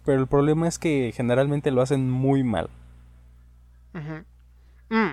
pero 0.07 0.19
el 0.19 0.27
problema 0.27 0.67
es 0.67 0.79
que 0.79 1.13
generalmente 1.15 1.71
lo 1.71 1.83
hacen 1.83 2.11
muy 2.11 2.43
mal. 2.43 2.71
Mm. 4.89 5.11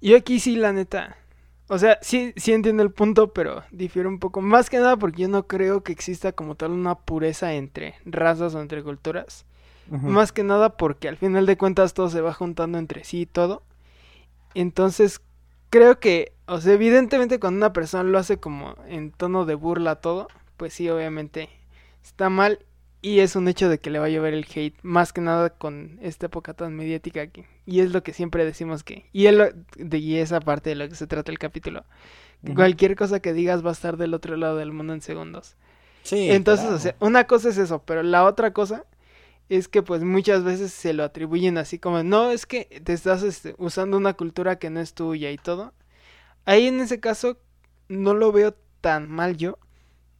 Yo 0.00 0.16
aquí 0.16 0.40
sí, 0.40 0.56
la 0.56 0.72
neta. 0.72 1.18
O 1.68 1.76
sea, 1.78 1.98
sí, 2.00 2.32
sí 2.36 2.54
entiendo 2.54 2.82
el 2.82 2.92
punto, 2.92 3.34
pero 3.34 3.62
difiere 3.72 4.08
un 4.08 4.20
poco. 4.20 4.40
Más 4.40 4.70
que 4.70 4.78
nada 4.78 4.96
porque 4.96 5.20
yo 5.20 5.28
no 5.28 5.46
creo 5.46 5.82
que 5.82 5.92
exista 5.92 6.32
como 6.32 6.54
tal 6.54 6.70
una 6.70 6.94
pureza 6.94 7.52
entre 7.52 7.96
razas 8.06 8.54
o 8.54 8.62
entre 8.62 8.82
culturas. 8.82 9.44
Más 9.90 10.32
que 10.32 10.44
nada 10.44 10.78
porque 10.78 11.08
al 11.08 11.18
final 11.18 11.44
de 11.44 11.58
cuentas 11.58 11.92
todo 11.92 12.08
se 12.08 12.22
va 12.22 12.32
juntando 12.32 12.78
entre 12.78 13.04
sí 13.04 13.20
y 13.20 13.26
todo. 13.26 13.64
Entonces, 14.54 15.20
creo 15.68 16.00
que, 16.00 16.32
o 16.46 16.62
sea, 16.62 16.72
evidentemente 16.72 17.38
cuando 17.38 17.58
una 17.58 17.74
persona 17.74 18.02
lo 18.02 18.18
hace 18.18 18.38
como 18.38 18.76
en 18.88 19.10
tono 19.10 19.44
de 19.44 19.56
burla 19.56 19.96
todo, 19.96 20.28
pues 20.56 20.74
sí, 20.74 20.88
obviamente 20.88 21.48
está 22.02 22.28
mal 22.28 22.64
y 23.04 23.20
es 23.20 23.36
un 23.36 23.48
hecho 23.48 23.68
de 23.68 23.78
que 23.78 23.90
le 23.90 23.98
va 23.98 24.06
a 24.06 24.08
llover 24.08 24.32
el 24.32 24.46
hate, 24.54 24.78
más 24.82 25.12
que 25.12 25.20
nada 25.20 25.50
con 25.50 25.98
esta 26.00 26.26
época 26.26 26.54
tan 26.54 26.74
mediática 26.74 27.20
aquí. 27.20 27.44
Y 27.66 27.80
es 27.80 27.92
lo 27.92 28.02
que 28.02 28.14
siempre 28.14 28.46
decimos 28.46 28.82
que, 28.82 29.04
y, 29.12 29.26
es 29.26 29.36
de, 29.76 29.98
y 29.98 30.16
esa 30.16 30.40
parte 30.40 30.70
de 30.70 30.76
lo 30.76 30.88
que 30.88 30.94
se 30.94 31.06
trata 31.06 31.30
el 31.30 31.38
capítulo, 31.38 31.84
cualquier 32.54 32.96
cosa 32.96 33.20
que 33.20 33.34
digas 33.34 33.64
va 33.64 33.70
a 33.70 33.74
estar 33.74 33.98
del 33.98 34.14
otro 34.14 34.36
lado 34.36 34.56
del 34.56 34.72
mundo 34.72 34.94
en 34.94 35.02
segundos. 35.02 35.56
Sí. 36.02 36.30
Entonces, 36.30 36.70
o 36.70 36.78
sea, 36.78 36.96
una 36.98 37.26
cosa 37.26 37.50
es 37.50 37.58
eso, 37.58 37.82
pero 37.84 38.02
la 38.02 38.24
otra 38.24 38.54
cosa 38.54 38.86
es 39.48 39.68
que 39.68 39.82
pues 39.82 40.02
muchas 40.02 40.42
veces 40.42 40.72
se 40.72 40.94
lo 40.94 41.04
atribuyen 41.04 41.58
así 41.58 41.78
como, 41.78 42.02
no, 42.02 42.30
es 42.30 42.46
que 42.46 42.80
te 42.84 42.94
estás 42.94 43.22
este, 43.22 43.54
usando 43.58 43.96
una 43.98 44.14
cultura 44.14 44.58
que 44.58 44.70
no 44.70 44.80
es 44.80 44.94
tuya 44.94 45.30
y 45.30 45.36
todo. 45.36 45.74
Ahí 46.46 46.66
en 46.66 46.80
ese 46.80 47.00
caso 47.00 47.38
no 47.88 48.14
lo 48.14 48.32
veo 48.32 48.54
tan 48.80 49.10
mal 49.10 49.36
yo, 49.36 49.58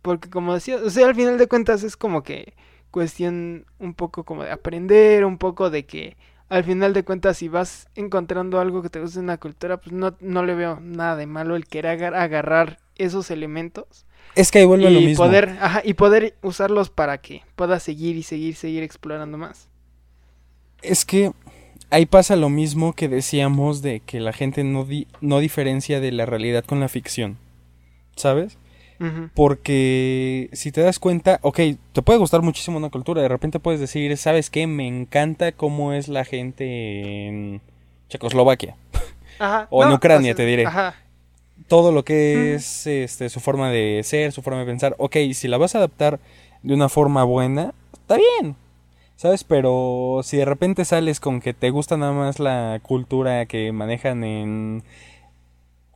porque 0.05 0.29
como 0.29 0.53
decía, 0.53 0.77
o 0.85 0.91
sea, 0.91 1.07
al 1.07 1.15
final 1.15 1.39
de 1.39 1.47
cuentas 1.47 1.83
es 1.83 1.97
como 1.97 2.23
que 2.23 2.53
cuestión 2.91 3.65
un 3.79 3.95
poco 3.95 4.25
como 4.25 4.45
de 4.45 4.51
aprender, 4.51 5.25
un 5.25 5.39
poco 5.39 5.71
de 5.71 5.87
que 5.87 6.19
al 6.51 6.63
final 6.63 6.93
de 6.93 7.05
cuentas 7.05 7.39
si 7.39 7.49
vas 7.49 7.89
encontrando 7.95 8.61
algo 8.61 8.83
que 8.83 8.91
te 8.91 9.01
gusta 9.01 9.19
en 9.19 9.29
la 9.29 9.39
cultura, 9.39 9.79
pues 9.79 9.95
no, 9.95 10.15
no 10.21 10.45
le 10.45 10.55
veo 10.55 10.79
nada 10.79 11.17
de 11.17 11.25
malo 11.25 11.57
el 11.57 11.65
querer 11.65 12.15
agarrar 12.15 12.81
esos 12.97 13.31
elementos. 13.31 14.05
Es 14.35 14.51
que 14.51 14.59
ahí 14.59 14.67
vuelve 14.67 14.91
lo 14.91 15.01
mismo. 15.01 15.25
Poder, 15.25 15.57
ajá, 15.59 15.81
y 15.83 15.95
poder 15.95 16.37
usarlos 16.43 16.91
para 16.91 17.17
que 17.17 17.41
puedas 17.57 17.83
seguir 17.83 18.17
y 18.17 18.25
seguir, 18.25 18.57
seguir 18.57 18.83
explorando 18.83 19.39
más. 19.39 19.71
Es 20.83 21.07
que 21.07 21.33
ahí 21.89 22.05
pasa 22.05 22.37
lo 22.37 22.51
mismo 22.51 22.93
que 22.93 23.09
decíamos 23.09 23.81
de 23.81 24.01
que 24.01 24.21
la 24.21 24.35
gente 24.35 24.65
no, 24.65 24.87
no 25.23 25.39
diferencia 25.39 25.99
de 25.99 26.13
la 26.13 26.27
realidad 26.27 26.63
con 26.63 26.79
la 26.79 26.91
ficción. 26.91 27.39
¿Sabes? 28.17 28.59
Porque 29.35 30.49
si 30.53 30.73
te 30.73 30.81
das 30.81 30.99
cuenta, 30.99 31.39
ok, 31.43 31.61
te 31.93 32.03
puede 32.03 32.19
gustar 32.19 32.43
muchísimo 32.43 32.77
una 32.79 32.91
cultura, 32.91 33.23
de 33.23 33.29
repente 33.29 33.59
puedes 33.59 33.81
decir, 33.81 34.17
¿sabes 34.17 34.51
qué? 34.51 34.67
Me 34.67 34.87
encanta 34.87 35.53
cómo 35.53 35.93
es 35.93 36.09
la 36.09 36.25
gente 36.25 37.27
en 37.27 37.61
Checoslovaquia. 38.09 38.77
o 39.71 39.85
en 39.85 39.93
Ucrania, 39.93 40.35
te 40.35 40.47
diré. 40.47 40.67
Todo 41.69 41.93
lo 41.93 42.05
que 42.05 42.55
es 42.55 42.87
este, 42.87 43.29
su 43.29 43.41
forma 43.41 43.71
de 43.71 44.01
ser, 44.05 44.33
su 44.33 44.43
forma 44.43 44.61
de 44.61 44.67
pensar. 44.67 44.95
Ok, 44.99 45.17
si 45.35 45.49
la 45.49 45.59
vas 45.59 45.75
a 45.75 45.79
adaptar 45.79 46.21
de 46.63 46.75
una 46.75 46.89
forma 46.89 47.25
buena, 47.25 47.75
está 47.93 48.17
bien. 48.17 48.57
¿Sabes? 49.17 49.45
Pero 49.45 50.21
si 50.25 50.37
de 50.37 50.45
repente 50.45 50.85
sales 50.85 51.21
con 51.21 51.41
que 51.41 51.55
te 51.55 51.71
gusta 51.71 51.97
nada 51.97 52.13
más 52.13 52.41
la 52.41 52.81
cultura 52.83 53.47
que 53.47 53.73
manejan 53.73 54.25
en... 54.25 54.83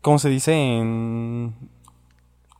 ¿Cómo 0.00 0.18
se 0.20 0.28
dice? 0.28 0.54
En 0.54 1.52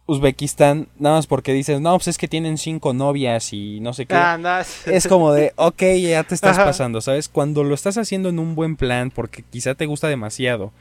Uzbekistán, 0.09 0.89
nada 0.99 1.17
más 1.17 1.27
porque 1.27 1.53
dices, 1.53 1.83
no, 1.83 1.95
pues 1.99 2.09
es 2.09 2.17
que 2.17 2.29
tienen 2.29 2.57
cinco 2.57 2.95
novias 2.95 3.53
y 3.53 3.79
no 3.81 3.93
sé 3.93 4.07
qué. 4.07 4.15
Ah, 4.15 4.65
es 4.87 5.07
como 5.07 5.35
de, 5.35 5.53
ok, 5.57 5.83
ya 6.01 6.25
te 6.25 6.35
estás 6.35 6.57
pasando, 6.57 7.03
¿sabes? 7.03 7.29
Cuando 7.29 7.63
lo 7.63 7.75
estás 7.75 7.99
haciendo 7.99 8.31
en 8.31 8.39
un 8.39 8.55
buen 8.55 8.77
plan, 8.77 9.11
porque 9.11 9.43
quizá 9.43 9.75
te 9.75 9.85
gusta 9.85 10.09
demasiado, 10.09 10.73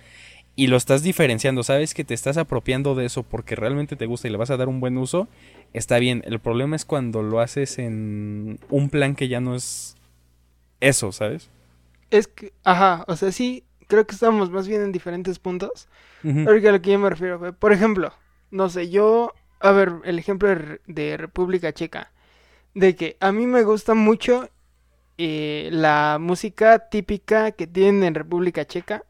y 0.55 0.67
lo 0.67 0.77
estás 0.77 1.03
diferenciando, 1.03 1.63
sabes 1.63 1.93
que 1.93 2.05
te 2.05 2.13
estás 2.13 2.37
apropiando 2.37 2.95
de 2.95 3.05
eso 3.05 3.23
porque 3.23 3.57
realmente 3.57 3.97
te 3.97 4.05
gusta 4.05 4.29
y 4.29 4.31
le 4.31 4.37
vas 4.37 4.49
a 4.49 4.55
dar 4.55 4.69
un 4.69 4.79
buen 4.79 4.97
uso, 4.97 5.27
está 5.73 5.99
bien. 5.99 6.23
El 6.25 6.39
problema 6.39 6.77
es 6.77 6.85
cuando 6.85 7.21
lo 7.21 7.41
haces 7.41 7.79
en 7.79 8.61
un 8.69 8.89
plan 8.89 9.13
que 9.13 9.27
ya 9.27 9.41
no 9.41 9.55
es 9.55 9.97
eso, 10.79 11.11
¿sabes? 11.11 11.49
Es 12.11 12.29
que, 12.29 12.53
ajá, 12.63 13.03
o 13.09 13.17
sea, 13.17 13.33
sí, 13.33 13.65
creo 13.87 14.07
que 14.07 14.15
estamos 14.15 14.49
más 14.51 14.69
bien 14.69 14.83
en 14.83 14.93
diferentes 14.93 15.37
puntos. 15.37 15.89
Ahorita 16.23 16.69
a 16.69 16.71
lo 16.71 16.81
que 16.81 16.91
yo 16.91 16.99
me 16.99 17.09
refiero, 17.09 17.53
por 17.53 17.73
ejemplo 17.73 18.13
no 18.51 18.69
sé, 18.69 18.89
yo, 18.89 19.33
a 19.59 19.71
ver, 19.71 19.93
el 20.03 20.19
ejemplo 20.19 20.49
de, 20.87 21.17
República 21.17 21.73
Checa, 21.73 22.11
de 22.73 22.95
que 22.95 23.17
a 23.19 23.31
mí 23.31 23.47
me 23.47 23.63
gusta 23.63 23.93
mucho 23.93 24.49
eh, 25.17 25.69
la 25.71 26.17
música 26.19 26.89
típica 26.89 27.51
que 27.51 27.67
tienen 27.67 28.03
en 28.03 28.15
República 28.15 28.65
Checa, 28.65 29.03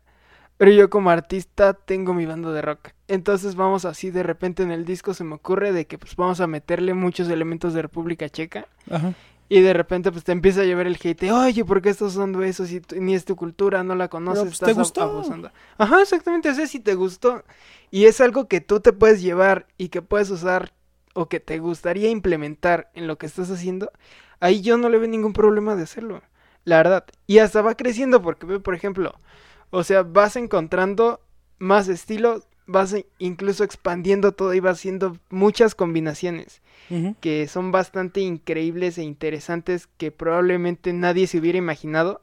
pero 0.57 0.71
yo 0.71 0.89
como 0.89 1.09
artista 1.09 1.73
tengo 1.73 2.13
mi 2.13 2.25
banda 2.25 2.51
de 2.51 2.61
rock. 2.61 2.89
Entonces 3.07 3.55
vamos 3.55 3.85
así, 3.85 4.09
de 4.09 4.23
repente 4.23 4.63
en 4.63 4.71
el 4.71 4.85
disco 4.85 5.13
se 5.13 5.23
me 5.23 5.35
ocurre 5.35 5.71
de 5.71 5.85
que 5.85 5.97
pues 5.97 6.15
vamos 6.15 6.41
a 6.41 6.47
meterle 6.47 6.93
muchos 6.93 7.29
elementos 7.29 7.73
de 7.73 7.83
República 7.83 8.29
Checa. 8.29 8.67
Ajá. 8.89 9.13
Y 9.49 9.61
de 9.61 9.73
repente 9.73 10.11
pues 10.11 10.23
te 10.23 10.33
empieza 10.33 10.61
a 10.61 10.65
llevar 10.65 10.87
el 10.87 10.97
hate, 11.01 11.31
oye, 11.31 11.63
¿por 11.63 11.81
qué 11.81 11.89
estás 11.89 12.15
usando 12.15 12.43
eso 12.43 12.65
si 12.65 12.81
ni 12.97 13.15
es 13.15 13.23
tu 13.23 13.35
cultura, 13.35 13.83
no 13.83 13.95
la 13.95 14.09
conoces, 14.09 14.43
pues, 14.43 14.53
estás 14.53 14.69
te 14.69 14.73
gustó. 14.73 15.51
Ajá, 15.77 16.01
exactamente, 16.01 16.49
o 16.49 16.53
sea, 16.53 16.67
si 16.67 16.79
te 16.79 16.95
gustó 16.95 17.43
y 17.89 18.05
es 18.05 18.19
algo 18.19 18.47
que 18.47 18.59
tú 18.59 18.81
te 18.81 18.91
puedes 18.91 19.21
llevar 19.21 19.67
y 19.77 19.89
que 19.89 20.01
puedes 20.01 20.29
usar 20.29 20.73
o 21.13 21.29
que 21.29 21.39
te 21.39 21.59
gustaría 21.59 22.09
implementar 22.09 22.91
en 22.93 23.07
lo 23.07 23.17
que 23.17 23.25
estás 23.25 23.49
haciendo, 23.49 23.91
ahí 24.39 24.61
yo 24.61 24.77
no 24.77 24.89
le 24.89 24.97
veo 24.97 25.07
ningún 25.07 25.33
problema 25.33 25.75
de 25.75 25.83
hacerlo, 25.83 26.21
la 26.63 26.77
verdad. 26.77 27.05
Y 27.25 27.39
hasta 27.39 27.61
va 27.61 27.75
creciendo 27.75 28.21
porque, 28.21 28.59
por 28.59 28.75
ejemplo, 28.75 29.15
o 29.69 29.83
sea, 29.83 30.03
vas 30.03 30.35
encontrando 30.35 31.21
más 31.57 31.87
estilos, 31.87 32.46
vas 32.67 32.95
incluso 33.17 33.63
expandiendo 33.63 34.33
todo 34.33 34.53
y 34.53 34.59
vas 34.59 34.77
haciendo 34.77 35.17
muchas 35.29 35.73
combinaciones 35.73 36.61
que 37.19 37.47
son 37.47 37.71
bastante 37.71 38.21
increíbles 38.21 38.97
e 38.97 39.03
interesantes 39.03 39.87
que 39.97 40.11
probablemente 40.11 40.93
nadie 40.93 41.27
se 41.27 41.39
hubiera 41.39 41.57
imaginado. 41.57 42.21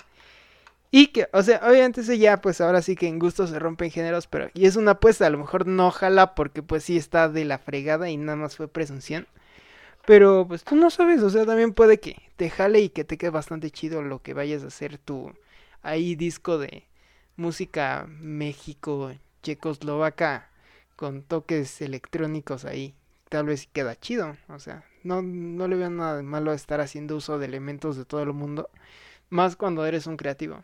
Y 0.91 1.09
que, 1.09 1.29
o 1.33 1.43
sea, 1.43 1.61
obviamente 1.65 2.03
eso 2.03 2.13
ya, 2.15 2.41
pues 2.41 2.61
ahora 2.61 2.81
sí 2.81 2.95
que 2.95 3.09
en 3.09 3.19
gusto 3.19 3.49
se 3.49 3.59
rompen 3.59 3.91
géneros, 3.91 4.29
pero 4.29 4.51
y 4.55 4.67
es 4.67 4.77
una 4.77 4.93
apuesta, 4.93 5.27
a 5.27 5.31
lo 5.31 5.39
mejor 5.39 5.67
no 5.67 5.91
jala 5.91 6.37
porque 6.37 6.63
pues 6.63 6.85
sí 6.85 6.97
está 6.97 7.29
de 7.29 7.45
la 7.45 7.59
fregada 7.59 8.09
y 8.11 8.17
nada 8.17 8.37
más 8.37 8.57
fue 8.57 8.69
presunción. 8.69 9.27
Pero 10.07 10.47
pues 10.47 10.63
tú 10.63 10.77
no 10.77 10.91
sabes, 10.91 11.21
o 11.23 11.31
sea, 11.31 11.47
también 11.47 11.73
puede 11.73 11.99
que 11.99 12.17
te 12.37 12.49
jale 12.49 12.81
y 12.81 12.91
que 12.91 13.05
te 13.05 13.19
quede 13.19 13.31
bastante 13.31 13.71
chido 13.71 14.03
lo 14.03 14.23
que 14.23 14.35
vayas 14.35 14.63
a 14.63 14.69
hacer 14.69 14.99
tu 14.99 15.33
ahí 15.83 16.15
disco 16.15 16.59
de 16.59 16.85
música 17.37 18.07
México, 18.09 19.13
Checoslovaca 19.45 20.51
con 20.97 21.23
toques 21.23 21.81
electrónicos 21.81 22.65
ahí 22.65 22.95
tal 23.35 23.47
vez 23.47 23.69
queda 23.73 23.99
chido. 23.99 24.37
O 24.49 24.61
sea, 24.61 24.85
no, 25.03 25.21
no 25.21 25.67
le 25.67 25.75
veo 25.75 25.91
nada 25.91 26.17
de 26.17 26.23
malo 26.23 26.53
estar 26.53 26.81
haciendo 26.81 27.17
uso 27.17 27.39
de 27.39 27.47
elementos 27.47 27.97
de 27.97 28.05
todo 28.05 28.23
el 28.23 28.33
mundo. 28.33 28.71
Más 29.29 29.57
cuando 29.57 29.85
eres 29.87 30.07
un 30.07 30.17
creativo. 30.17 30.63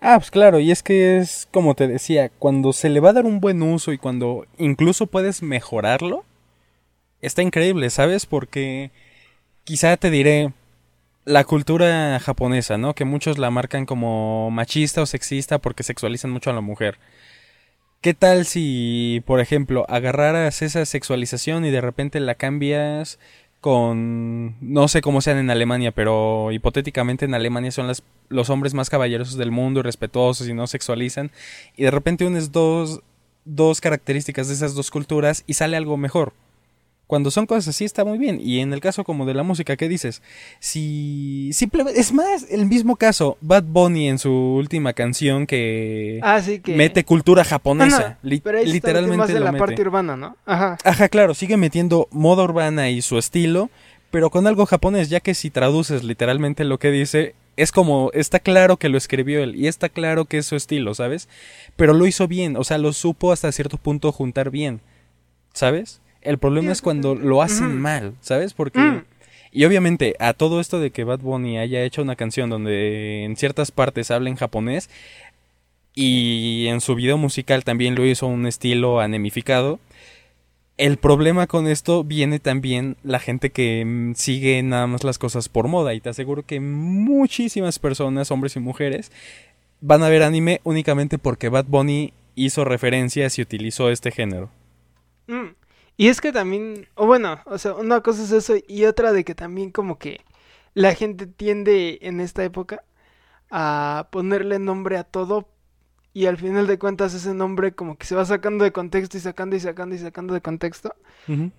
Ah, 0.00 0.16
pues 0.18 0.30
claro, 0.30 0.58
y 0.58 0.70
es 0.70 0.82
que 0.82 1.18
es 1.18 1.46
como 1.52 1.74
te 1.74 1.86
decía, 1.86 2.30
cuando 2.30 2.72
se 2.72 2.88
le 2.88 3.00
va 3.00 3.10
a 3.10 3.12
dar 3.12 3.26
un 3.26 3.40
buen 3.40 3.62
uso 3.62 3.92
y 3.92 3.98
cuando 3.98 4.46
incluso 4.56 5.06
puedes 5.06 5.42
mejorarlo, 5.42 6.24
está 7.20 7.42
increíble, 7.42 7.90
¿sabes? 7.90 8.24
Porque 8.24 8.90
quizá 9.64 9.96
te 9.98 10.10
diré 10.10 10.52
la 11.24 11.44
cultura 11.44 12.18
japonesa, 12.20 12.78
¿no? 12.78 12.94
Que 12.94 13.04
muchos 13.04 13.38
la 13.38 13.50
marcan 13.50 13.84
como 13.86 14.50
machista 14.50 15.02
o 15.02 15.06
sexista 15.06 15.58
porque 15.58 15.82
sexualizan 15.82 16.30
mucho 16.30 16.50
a 16.50 16.54
la 16.54 16.62
mujer. 16.62 16.98
¿Qué 18.02 18.14
tal 18.14 18.46
si, 18.46 19.22
por 19.26 19.38
ejemplo, 19.38 19.86
agarraras 19.88 20.60
esa 20.62 20.84
sexualización 20.86 21.64
y 21.64 21.70
de 21.70 21.80
repente 21.80 22.18
la 22.18 22.34
cambias 22.34 23.20
con, 23.60 24.56
no 24.60 24.88
sé 24.88 25.00
cómo 25.02 25.20
sean 25.20 25.38
en 25.38 25.50
Alemania, 25.50 25.92
pero 25.92 26.50
hipotéticamente 26.50 27.26
en 27.26 27.34
Alemania 27.34 27.70
son 27.70 27.86
las, 27.86 28.02
los 28.28 28.50
hombres 28.50 28.74
más 28.74 28.90
caballerosos 28.90 29.36
del 29.36 29.52
mundo 29.52 29.78
y 29.78 29.82
respetuosos 29.84 30.48
y 30.48 30.52
no 30.52 30.66
sexualizan, 30.66 31.30
y 31.76 31.84
de 31.84 31.92
repente 31.92 32.26
unes 32.26 32.50
dos, 32.50 33.02
dos 33.44 33.80
características 33.80 34.48
de 34.48 34.54
esas 34.54 34.74
dos 34.74 34.90
culturas 34.90 35.44
y 35.46 35.54
sale 35.54 35.76
algo 35.76 35.96
mejor. 35.96 36.32
Cuando 37.12 37.30
son 37.30 37.44
cosas 37.44 37.68
así 37.68 37.84
está 37.84 38.06
muy 38.06 38.16
bien. 38.16 38.40
Y 38.42 38.60
en 38.60 38.72
el 38.72 38.80
caso 38.80 39.04
como 39.04 39.26
de 39.26 39.34
la 39.34 39.42
música, 39.42 39.76
¿qué 39.76 39.86
dices? 39.86 40.22
Si 40.60 41.50
simplemente 41.52 42.00
es 42.00 42.10
más 42.10 42.46
el 42.48 42.64
mismo 42.64 42.96
caso 42.96 43.36
Bad 43.42 43.64
Bunny 43.64 44.08
en 44.08 44.18
su 44.18 44.32
última 44.32 44.94
canción 44.94 45.46
que, 45.46 46.20
ah, 46.22 46.40
mete 46.68 47.04
cultura 47.04 47.44
japonesa, 47.44 48.16
literalmente 48.22 49.16
más 49.18 49.28
de 49.28 49.40
la 49.40 49.52
parte 49.52 49.82
urbana, 49.82 50.16
¿no? 50.16 50.38
Ajá. 50.46 50.78
Ajá, 50.82 51.10
claro, 51.10 51.34
sigue 51.34 51.58
metiendo 51.58 52.08
moda 52.12 52.44
urbana 52.44 52.88
y 52.88 53.02
su 53.02 53.18
estilo, 53.18 53.68
pero 54.10 54.30
con 54.30 54.46
algo 54.46 54.64
japonés, 54.64 55.10
ya 55.10 55.20
que 55.20 55.34
si 55.34 55.50
traduces 55.50 56.04
literalmente 56.04 56.64
lo 56.64 56.78
que 56.78 56.90
dice, 56.90 57.34
es 57.58 57.72
como, 57.72 58.10
está 58.14 58.38
claro 58.38 58.78
que 58.78 58.88
lo 58.88 58.96
escribió 58.96 59.42
él 59.42 59.54
y 59.54 59.66
está 59.66 59.90
claro 59.90 60.24
que 60.24 60.38
es 60.38 60.46
su 60.46 60.56
estilo, 60.56 60.94
¿sabes? 60.94 61.28
Pero 61.76 61.92
lo 61.92 62.06
hizo 62.06 62.26
bien, 62.26 62.56
o 62.56 62.64
sea, 62.64 62.78
lo 62.78 62.94
supo 62.94 63.32
hasta 63.32 63.52
cierto 63.52 63.76
punto 63.76 64.12
juntar 64.12 64.48
bien, 64.48 64.80
¿sabes? 65.52 66.00
El 66.22 66.38
problema 66.38 66.72
es 66.72 66.82
cuando 66.82 67.14
lo 67.14 67.42
hacen 67.42 67.80
mal, 67.80 68.14
¿sabes? 68.20 68.54
Porque... 68.54 68.80
Mm. 68.80 69.04
Y 69.54 69.66
obviamente 69.66 70.16
a 70.18 70.32
todo 70.32 70.60
esto 70.60 70.80
de 70.80 70.92
que 70.92 71.04
Bad 71.04 71.20
Bunny 71.20 71.58
haya 71.58 71.82
hecho 71.82 72.00
una 72.00 72.16
canción 72.16 72.48
donde 72.48 73.24
en 73.24 73.36
ciertas 73.36 73.70
partes 73.70 74.10
habla 74.10 74.30
en 74.30 74.36
japonés 74.36 74.88
y 75.94 76.68
en 76.68 76.80
su 76.80 76.94
video 76.94 77.18
musical 77.18 77.62
también 77.62 77.94
lo 77.94 78.06
hizo 78.06 78.26
un 78.26 78.46
estilo 78.46 79.00
anemificado, 79.00 79.78
el 80.78 80.96
problema 80.96 81.46
con 81.46 81.68
esto 81.68 82.02
viene 82.02 82.38
también 82.38 82.96
la 83.02 83.18
gente 83.18 83.50
que 83.50 83.84
mm, 83.84 84.14
sigue 84.14 84.62
nada 84.62 84.86
más 84.86 85.04
las 85.04 85.18
cosas 85.18 85.48
por 85.48 85.68
moda 85.68 85.94
y 85.94 86.00
te 86.00 86.08
aseguro 86.08 86.44
que 86.44 86.60
muchísimas 86.60 87.78
personas, 87.78 88.30
hombres 88.30 88.56
y 88.56 88.60
mujeres, 88.60 89.12
van 89.80 90.02
a 90.02 90.08
ver 90.08 90.22
anime 90.22 90.60
únicamente 90.64 91.18
porque 91.18 91.48
Bad 91.48 91.66
Bunny 91.66 92.12
hizo 92.34 92.64
referencias 92.64 93.38
y 93.38 93.42
utilizó 93.42 93.90
este 93.90 94.10
género. 94.10 94.50
Mm. 95.26 95.54
Y 95.96 96.08
es 96.08 96.20
que 96.20 96.32
también, 96.32 96.88
o 96.94 97.06
bueno, 97.06 97.40
o 97.46 97.58
sea, 97.58 97.74
una 97.74 98.00
cosa 98.00 98.22
es 98.22 98.32
eso 98.32 98.54
y 98.66 98.84
otra 98.84 99.12
de 99.12 99.24
que 99.24 99.34
también 99.34 99.70
como 99.70 99.98
que 99.98 100.20
la 100.74 100.94
gente 100.94 101.26
tiende 101.26 101.98
en 102.02 102.20
esta 102.20 102.44
época 102.44 102.84
a 103.50 104.08
ponerle 104.10 104.58
nombre 104.58 104.96
a 104.96 105.04
todo 105.04 105.48
y 106.14 106.26
al 106.26 106.36
final 106.36 106.66
de 106.66 106.78
cuentas 106.78 107.14
ese 107.14 107.34
nombre 107.34 107.72
como 107.72 107.96
que 107.96 108.06
se 108.06 108.14
va 108.14 108.24
sacando 108.24 108.64
de 108.64 108.72
contexto 108.72 109.16
y 109.16 109.20
sacando 109.20 109.56
y 109.56 109.60
sacando 109.60 109.94
y 109.94 109.98
sacando 109.98 110.34
de 110.34 110.40
contexto. 110.40 110.94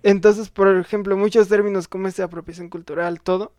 Entonces, 0.02 0.50
por 0.50 0.76
ejemplo, 0.76 1.16
muchos 1.16 1.48
términos 1.48 1.88
como 1.88 2.08
esta 2.08 2.24
apropiación 2.24 2.68
cultural, 2.68 3.20
todo, 3.20 3.52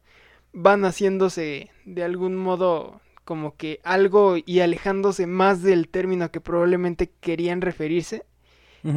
van 0.54 0.86
haciéndose 0.86 1.72
de 1.86 2.04
algún 2.04 2.36
modo 2.36 3.02
como 3.26 3.56
que 3.58 3.82
algo 3.84 4.36
y 4.38 4.60
alejándose 4.60 5.28
más 5.28 5.64
del 5.64 5.90
término 5.90 6.32
que 6.32 6.42
probablemente 6.42 7.12
querían 7.20 7.62
referirse 7.62 8.24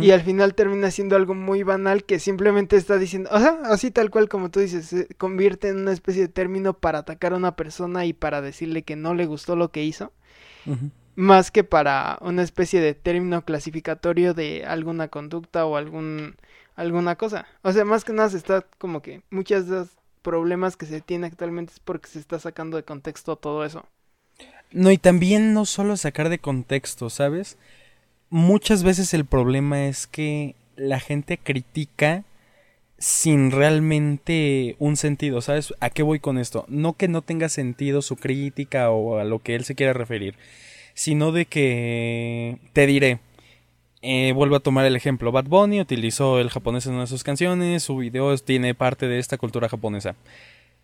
y 0.01 0.11
al 0.11 0.21
final 0.21 0.55
termina 0.55 0.91
siendo 0.91 1.17
algo 1.17 1.35
muy 1.35 1.63
banal 1.63 2.05
que 2.05 2.19
simplemente 2.19 2.77
está 2.77 2.99
diciendo, 2.99 3.31
o 3.33 3.39
sea, 3.41 3.59
así 3.65 3.91
tal 3.91 4.11
cual 4.11 4.29
como 4.29 4.51
tú 4.51 4.61
dices, 4.61 4.87
se 4.87 5.07
convierte 5.15 5.69
en 5.69 5.79
una 5.79 5.93
especie 5.93 6.23
de 6.23 6.29
término 6.29 6.75
para 6.75 6.99
atacar 6.99 7.33
a 7.33 7.37
una 7.37 7.57
persona 7.57 8.05
y 8.05 8.13
para 8.13 8.43
decirle 8.43 8.83
que 8.83 8.97
no 8.97 9.15
le 9.15 9.25
gustó 9.25 9.57
lo 9.57 9.71
que 9.71 9.85
hizo, 9.85 10.13
más 11.17 11.51
que 11.51 11.65
para 11.65 12.19
una 12.21 12.43
especie 12.43 12.83
de 12.83 12.93
término 12.93 13.43
clasificatorio 13.47 14.35
de 14.35 14.67
alguna 14.67 15.09
conducta 15.09 15.65
o 15.65 15.77
algún 15.77 16.37
alguna 16.77 17.17
cosa. 17.17 17.47
O 17.63 17.73
sea, 17.73 17.85
más 17.85 18.05
que 18.05 18.13
nada 18.13 18.29
se 18.31 18.37
está 18.37 18.65
como 18.79 19.03
que 19.03 19.23
muchos 19.31 19.69
de 19.69 19.77
los 19.77 19.89
problemas 20.23 20.77
que 20.77 20.87
se 20.87 21.01
tiene 21.01 21.27
actualmente 21.27 21.73
es 21.73 21.81
porque 21.81 22.09
se 22.09 22.19
está 22.19 22.39
sacando 22.39 22.77
de 22.77 22.85
contexto 22.85 23.37
todo 23.37 23.65
eso. 23.65 23.87
No, 24.71 24.91
y 24.91 24.99
también 24.99 25.55
no 25.55 25.65
solo 25.65 25.97
sacar 25.97 26.29
de 26.29 26.39
contexto, 26.39 27.09
¿sabes? 27.11 27.57
Muchas 28.31 28.83
veces 28.83 29.15
el 29.15 29.25
problema 29.25 29.87
es 29.87 30.07
que 30.07 30.55
la 30.77 31.01
gente 31.01 31.39
critica 31.39 32.25
sin 32.99 33.51
realmente 33.51 34.77
un 34.79 34.97
sentido, 34.97 35.41
¿sabes? 35.41 35.73
¿A 35.81 35.91
qué 35.91 36.03
voy 36.03 36.19
con 36.19 36.39
esto? 36.39 36.65
No 36.69 36.95
que 36.95 37.09
no 37.09 37.23
tenga 37.23 37.49
sentido 37.49 38.03
su 38.03 38.17
crítica 38.17 38.91
o 38.91 39.19
a 39.19 39.25
lo 39.25 39.39
que 39.39 39.55
él 39.55 39.65
se 39.65 39.75
quiera 39.75 39.93
referir, 39.93 40.35
sino 40.95 41.31
de 41.33 41.47
que 41.47 42.59
te 42.73 42.87
diré, 42.87 43.21
eh, 44.03 44.33
vuelvo 44.35 44.57
a 44.57 44.61
tomar 44.61 44.87
el 44.87 44.97
ejemplo, 44.97 45.33
Bad 45.33 45.47
Bunny 45.47 45.81
utilizó 45.81 46.41
el 46.41 46.51
japonés 46.51 46.87
en 46.87 46.95
una 46.95 47.03
de 47.03 47.07
sus 47.09 47.25
canciones, 47.25 47.83
su 47.85 47.97
video 47.97 48.37
tiene 48.39 48.75
parte 48.75 49.07
de 49.09 49.19
esta 49.19 49.39
cultura 49.39 49.69
japonesa 49.69 50.17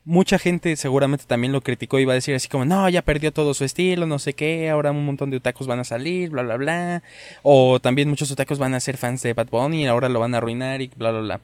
mucha 0.04 0.38
gente 0.38 0.76
seguramente 0.76 1.24
también 1.26 1.52
lo 1.52 1.62
criticó 1.62 1.98
y 1.98 2.04
va 2.04 2.12
a 2.12 2.16
decir 2.16 2.34
así 2.34 2.48
como, 2.48 2.64
no, 2.64 2.88
ya 2.88 3.02
perdió 3.02 3.32
todo 3.32 3.54
su 3.54 3.64
estilo, 3.64 4.06
no 4.06 4.18
sé 4.18 4.34
qué, 4.34 4.68
ahora 4.68 4.90
un 4.90 5.04
montón 5.04 5.30
de 5.30 5.38
otakus 5.38 5.66
van 5.66 5.80
a 5.80 5.84
salir, 5.84 6.30
bla, 6.30 6.42
bla, 6.42 6.56
bla. 6.56 7.02
O 7.42 7.80
también 7.80 8.08
muchos 8.08 8.30
otakus 8.30 8.58
van 8.58 8.74
a 8.74 8.80
ser 8.80 8.96
fans 8.96 9.22
de 9.22 9.32
Bad 9.32 9.48
Bunny 9.48 9.84
y 9.84 9.86
ahora 9.86 10.08
lo 10.08 10.20
van 10.20 10.34
a 10.34 10.38
arruinar 10.38 10.82
y 10.82 10.90
bla, 10.96 11.10
bla, 11.10 11.20
bla. 11.20 11.40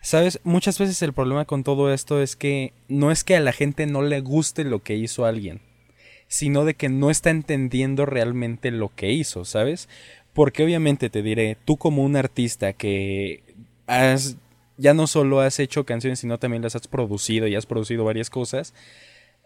Sabes, 0.00 0.40
muchas 0.44 0.78
veces 0.78 1.02
el 1.02 1.12
problema 1.12 1.44
con 1.44 1.64
todo 1.64 1.92
esto 1.92 2.22
es 2.22 2.36
que 2.36 2.72
no 2.88 3.10
es 3.10 3.24
que 3.24 3.36
a 3.36 3.40
la 3.40 3.52
gente 3.52 3.86
no 3.86 4.02
le 4.02 4.20
guste 4.20 4.64
lo 4.64 4.82
que 4.82 4.96
hizo 4.96 5.24
alguien, 5.26 5.60
sino 6.28 6.64
de 6.64 6.74
que 6.74 6.88
no 6.88 7.10
está 7.10 7.30
entendiendo 7.30 8.06
realmente 8.06 8.70
lo 8.70 8.94
que 8.94 9.12
hizo, 9.12 9.44
¿sabes? 9.44 9.88
Porque 10.32 10.62
obviamente 10.62 11.10
te 11.10 11.22
diré, 11.22 11.56
tú 11.64 11.76
como 11.76 12.04
un 12.04 12.16
artista 12.16 12.72
que 12.72 13.42
has 13.86 14.36
ya 14.78 14.94
no 14.94 15.06
solo 15.06 15.40
has 15.40 15.58
hecho 15.58 15.84
canciones, 15.84 16.20
sino 16.20 16.38
también 16.38 16.62
las 16.62 16.74
has 16.74 16.88
producido 16.88 17.46
y 17.46 17.54
has 17.54 17.66
producido 17.66 18.04
varias 18.04 18.30
cosas, 18.30 18.72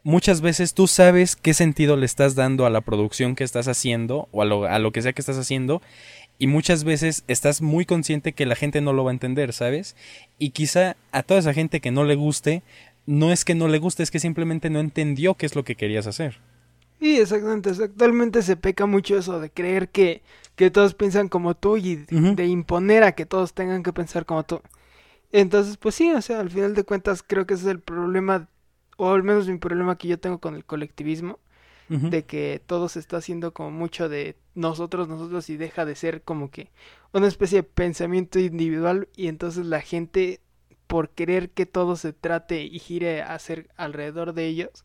muchas 0.04 0.40
veces 0.40 0.74
tú 0.74 0.86
sabes 0.86 1.36
qué 1.36 1.54
sentido 1.54 1.96
le 1.96 2.06
estás 2.06 2.34
dando 2.34 2.66
a 2.66 2.70
la 2.70 2.80
producción 2.80 3.34
que 3.34 3.44
estás 3.44 3.66
haciendo 3.66 4.28
o 4.30 4.42
a 4.42 4.44
lo, 4.44 4.64
a 4.64 4.78
lo 4.78 4.92
que 4.92 5.02
sea 5.02 5.12
que 5.12 5.22
estás 5.22 5.38
haciendo 5.38 5.82
y 6.38 6.46
muchas 6.46 6.84
veces 6.84 7.24
estás 7.28 7.62
muy 7.62 7.86
consciente 7.86 8.32
que 8.32 8.46
la 8.46 8.56
gente 8.56 8.80
no 8.80 8.92
lo 8.92 9.04
va 9.04 9.10
a 9.10 9.14
entender, 9.14 9.52
¿sabes? 9.52 9.96
Y 10.38 10.50
quizá 10.50 10.96
a 11.12 11.22
toda 11.22 11.40
esa 11.40 11.54
gente 11.54 11.80
que 11.80 11.90
no 11.90 12.04
le 12.04 12.14
guste, 12.14 12.62
no 13.06 13.32
es 13.32 13.44
que 13.44 13.54
no 13.54 13.68
le 13.68 13.78
guste, 13.78 14.02
es 14.02 14.10
que 14.10 14.18
simplemente 14.18 14.70
no 14.70 14.80
entendió 14.80 15.34
qué 15.34 15.46
es 15.46 15.54
lo 15.54 15.64
que 15.64 15.76
querías 15.76 16.06
hacer. 16.06 16.40
Sí, 17.00 17.18
exactamente. 17.18 17.70
Actualmente 17.70 18.42
se 18.42 18.56
peca 18.56 18.86
mucho 18.86 19.18
eso 19.18 19.40
de 19.40 19.50
creer 19.50 19.88
que, 19.88 20.22
que 20.56 20.70
todos 20.70 20.94
piensan 20.94 21.28
como 21.28 21.54
tú 21.54 21.76
y 21.76 21.96
de 21.96 22.46
imponer 22.46 23.02
a 23.02 23.12
que 23.12 23.26
todos 23.26 23.54
tengan 23.54 23.82
que 23.82 23.92
pensar 23.92 24.24
como 24.24 24.44
tú. 24.44 24.62
Entonces, 25.32 25.76
pues 25.78 25.94
sí, 25.94 26.12
o 26.12 26.20
sea, 26.22 26.40
al 26.40 26.50
final 26.50 26.74
de 26.74 26.84
cuentas 26.84 27.22
creo 27.26 27.46
que 27.46 27.54
ese 27.54 27.64
es 27.64 27.70
el 27.70 27.80
problema, 27.80 28.48
o 28.96 29.10
al 29.10 29.22
menos 29.22 29.48
mi 29.48 29.58
problema 29.58 29.96
que 29.98 30.08
yo 30.08 30.18
tengo 30.20 30.38
con 30.40 30.54
el 30.54 30.64
colectivismo, 30.64 31.38
de 31.88 32.24
que 32.24 32.62
todo 32.66 32.88
se 32.88 32.98
está 33.00 33.18
haciendo 33.18 33.52
como 33.52 33.70
mucho 33.70 34.08
de 34.08 34.36
nosotros, 34.54 35.08
nosotros 35.08 35.50
y 35.50 35.56
deja 35.58 35.84
de 35.84 35.94
ser 35.94 36.22
como 36.22 36.50
que 36.50 36.70
una 37.12 37.26
especie 37.28 37.58
de 37.58 37.62
pensamiento 37.64 38.38
individual 38.38 39.08
y 39.16 39.28
entonces 39.28 39.66
la 39.66 39.80
gente 39.82 40.40
por 40.86 41.10
querer 41.10 41.50
que 41.50 41.66
todo 41.66 41.96
se 41.96 42.12
trate 42.12 42.62
y 42.64 42.78
gire 42.78 43.22
a 43.22 43.38
ser 43.38 43.70
alrededor 43.76 44.32
de 44.34 44.46
ellos, 44.46 44.84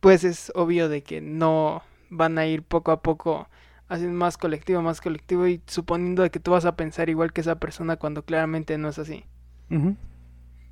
pues 0.00 0.24
es 0.24 0.52
obvio 0.54 0.88
de 0.88 1.02
que 1.02 1.20
no 1.20 1.82
van 2.10 2.38
a 2.38 2.46
ir 2.46 2.62
poco 2.62 2.92
a 2.92 3.02
poco 3.02 3.48
haciendo 3.88 4.16
más 4.18 4.38
colectivo, 4.38 4.82
más 4.82 5.00
colectivo 5.00 5.46
y 5.48 5.62
suponiendo 5.66 6.22
de 6.22 6.30
que 6.30 6.40
tú 6.40 6.52
vas 6.52 6.64
a 6.64 6.76
pensar 6.76 7.08
igual 7.10 7.32
que 7.32 7.42
esa 7.42 7.60
persona 7.60 7.96
cuando 7.96 8.24
claramente 8.24 8.78
no 8.78 8.88
es 8.88 8.98
así. 8.98 9.24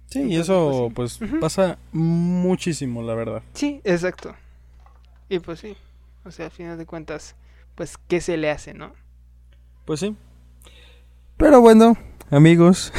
Sí, 0.08 0.22
y 0.22 0.36
eso 0.36 0.90
pues, 0.94 1.18
pues 1.18 1.30
pasa 1.40 1.78
muchísimo, 1.92 3.02
la 3.02 3.14
verdad. 3.14 3.42
Sí, 3.52 3.80
exacto. 3.84 4.34
Y 5.28 5.38
pues 5.40 5.60
sí, 5.60 5.76
o 6.24 6.30
sea, 6.30 6.46
al 6.46 6.52
final 6.52 6.78
de 6.78 6.86
cuentas, 6.86 7.34
pues, 7.74 7.98
¿qué 8.08 8.20
se 8.20 8.36
le 8.36 8.50
hace, 8.50 8.74
no? 8.74 8.92
Pues 9.84 10.00
sí. 10.00 10.16
Pero 11.36 11.60
bueno, 11.60 11.96
amigos, 12.30 12.92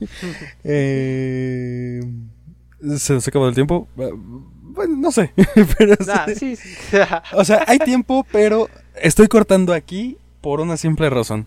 eh, 0.64 2.00
se 2.96 3.12
nos 3.14 3.28
acabó 3.28 3.48
el 3.48 3.54
tiempo. 3.54 3.88
Bueno, 3.94 4.96
no 4.96 5.12
sé. 5.12 5.32
pero 5.78 5.94
ah, 6.12 6.26
sí, 6.34 6.56
sí. 6.56 6.76
o 7.34 7.44
sea, 7.44 7.64
hay 7.66 7.78
tiempo, 7.78 8.26
pero 8.32 8.68
estoy 9.00 9.28
cortando 9.28 9.72
aquí 9.72 10.18
por 10.40 10.60
una 10.60 10.76
simple 10.76 11.08
razón 11.10 11.46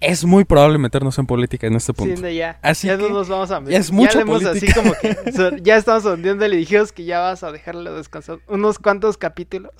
es 0.00 0.24
muy 0.24 0.44
probable 0.44 0.78
meternos 0.78 1.18
en 1.18 1.26
política 1.26 1.66
en 1.66 1.74
este 1.74 1.92
punto. 1.92 2.20
Sí, 2.20 2.34
ya. 2.34 2.58
Así 2.62 2.86
ya 2.86 2.96
no 2.96 3.08
nos 3.08 3.28
vamos 3.28 3.50
a 3.50 3.60
meter. 3.60 3.72
Ya 3.72 3.78
es 3.78 3.90
mucho 3.90 4.24
ya 4.24 4.50
así 4.50 4.72
como 4.72 4.92
que 4.94 5.16
ya 5.62 5.76
estamos 5.76 6.04
hundiendo 6.04 6.46
y 6.46 6.56
dijimos 6.56 6.92
que 6.92 7.04
ya 7.04 7.20
vas 7.20 7.42
a 7.42 7.50
dejarlo 7.50 7.94
descansar 7.94 8.38
unos 8.46 8.78
cuantos 8.78 9.16
capítulos. 9.18 9.72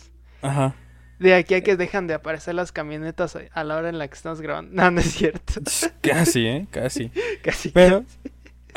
Ajá. 0.42 0.74
De 1.18 1.34
aquí 1.34 1.54
a 1.54 1.62
que 1.62 1.76
dejan 1.76 2.06
de 2.06 2.14
aparecer 2.14 2.54
las 2.54 2.70
camionetas 2.70 3.36
a 3.52 3.64
la 3.64 3.76
hora 3.76 3.88
en 3.88 3.98
la 3.98 4.06
que 4.08 4.14
estamos 4.14 4.40
grabando. 4.40 4.70
No, 4.74 4.90
no 4.90 5.00
es 5.00 5.12
cierto. 5.12 5.54
Casi, 6.00 6.46
¿eh? 6.46 6.66
Casi. 6.70 7.10
casi. 7.42 7.70
Pero 7.70 8.04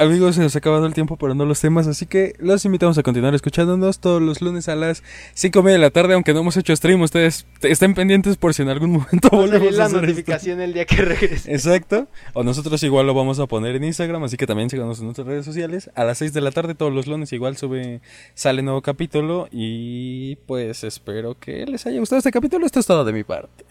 Amigos, 0.01 0.33
se 0.33 0.41
nos 0.41 0.55
ha 0.55 0.57
acabado 0.57 0.87
el 0.87 0.95
tiempo 0.95 1.15
para 1.15 1.35
no 1.35 1.45
los 1.45 1.61
temas, 1.61 1.85
así 1.85 2.07
que 2.07 2.33
los 2.39 2.65
invitamos 2.65 2.97
a 2.97 3.03
continuar 3.03 3.35
escuchándonos 3.35 3.99
todos 3.99 4.19
los 4.19 4.41
lunes 4.41 4.67
a 4.67 4.75
las 4.75 5.03
5 5.35 5.61
de 5.61 5.77
la 5.77 5.91
tarde, 5.91 6.15
aunque 6.15 6.33
no 6.33 6.39
hemos 6.39 6.57
hecho 6.57 6.75
stream, 6.75 7.01
ustedes 7.01 7.45
estén 7.61 7.93
pendientes 7.93 8.35
por 8.35 8.55
si 8.55 8.63
en 8.63 8.69
algún 8.69 8.93
momento 8.93 9.29
volvemos 9.29 9.77
a 9.77 9.85
hacer 9.85 9.97
la 9.97 10.01
notificación 10.01 10.59
el 10.59 10.73
día 10.73 10.85
que 10.85 10.95
regrese. 10.95 11.53
Exacto, 11.53 12.07
o 12.33 12.41
nosotros 12.41 12.81
igual 12.81 13.05
lo 13.05 13.13
vamos 13.13 13.39
a 13.39 13.45
poner 13.45 13.75
en 13.75 13.83
Instagram, 13.83 14.23
así 14.23 14.37
que 14.37 14.47
también 14.47 14.71
síganos 14.71 14.97
en 14.97 15.05
nuestras 15.05 15.27
redes 15.27 15.45
sociales. 15.45 15.91
A 15.93 16.03
las 16.03 16.17
6 16.17 16.33
de 16.33 16.41
la 16.41 16.49
tarde 16.49 16.73
todos 16.73 16.91
los 16.91 17.05
lunes 17.05 17.31
igual 17.31 17.55
sube 17.57 18.01
sale 18.33 18.63
nuevo 18.63 18.81
capítulo 18.81 19.49
y 19.51 20.37
pues 20.47 20.83
espero 20.83 21.37
que 21.39 21.67
les 21.67 21.85
haya 21.85 21.99
gustado 21.99 22.17
este 22.17 22.31
capítulo. 22.31 22.65
Esto 22.65 22.79
es 22.79 22.87
todo 22.87 23.05
de 23.05 23.13
mi 23.13 23.23
parte. 23.23 23.65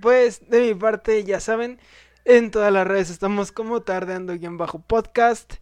Pues 0.00 0.42
de 0.50 0.60
mi 0.60 0.74
parte, 0.74 1.22
ya 1.22 1.38
saben, 1.38 1.78
en 2.26 2.50
todas 2.50 2.72
las 2.72 2.86
redes 2.86 3.08
estamos 3.08 3.52
como 3.52 3.80
tardeando-podcast. 3.80 5.54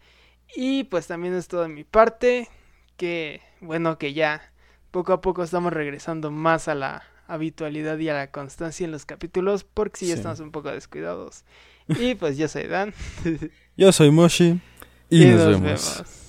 Y 0.57 0.85
pues 0.85 1.07
también 1.07 1.35
es 1.35 1.47
todo 1.47 1.62
de 1.62 1.69
mi 1.69 1.85
parte. 1.85 2.49
Que 2.97 3.43
bueno, 3.61 3.99
que 3.99 4.15
ya 4.15 4.53
poco 4.91 5.12
a 5.12 5.21
poco 5.21 5.45
estamos 5.45 5.73
regresando 5.73 6.31
más 6.31 6.69
a 6.69 6.75
la 6.75 7.03
habitualidad 7.27 7.99
y 7.99 8.09
a 8.09 8.15
la 8.15 8.31
constancia 8.31 8.85
en 8.85 8.93
los 8.93 9.05
capítulos. 9.05 9.65
Porque 9.65 10.01
si 10.01 10.07
ya 10.07 10.15
estamos 10.15 10.41
un 10.41 10.51
poco 10.53 10.71
descuidados. 10.71 11.45
Y 11.87 12.15
pues 12.15 12.39
yo 12.39 12.49
soy 12.49 12.67
Dan. 12.67 12.95
yo 13.77 13.93
soy 13.93 14.11
Moshi. 14.11 14.59
Y, 15.11 15.27
nos, 15.27 15.61
vemos. 15.61 16.24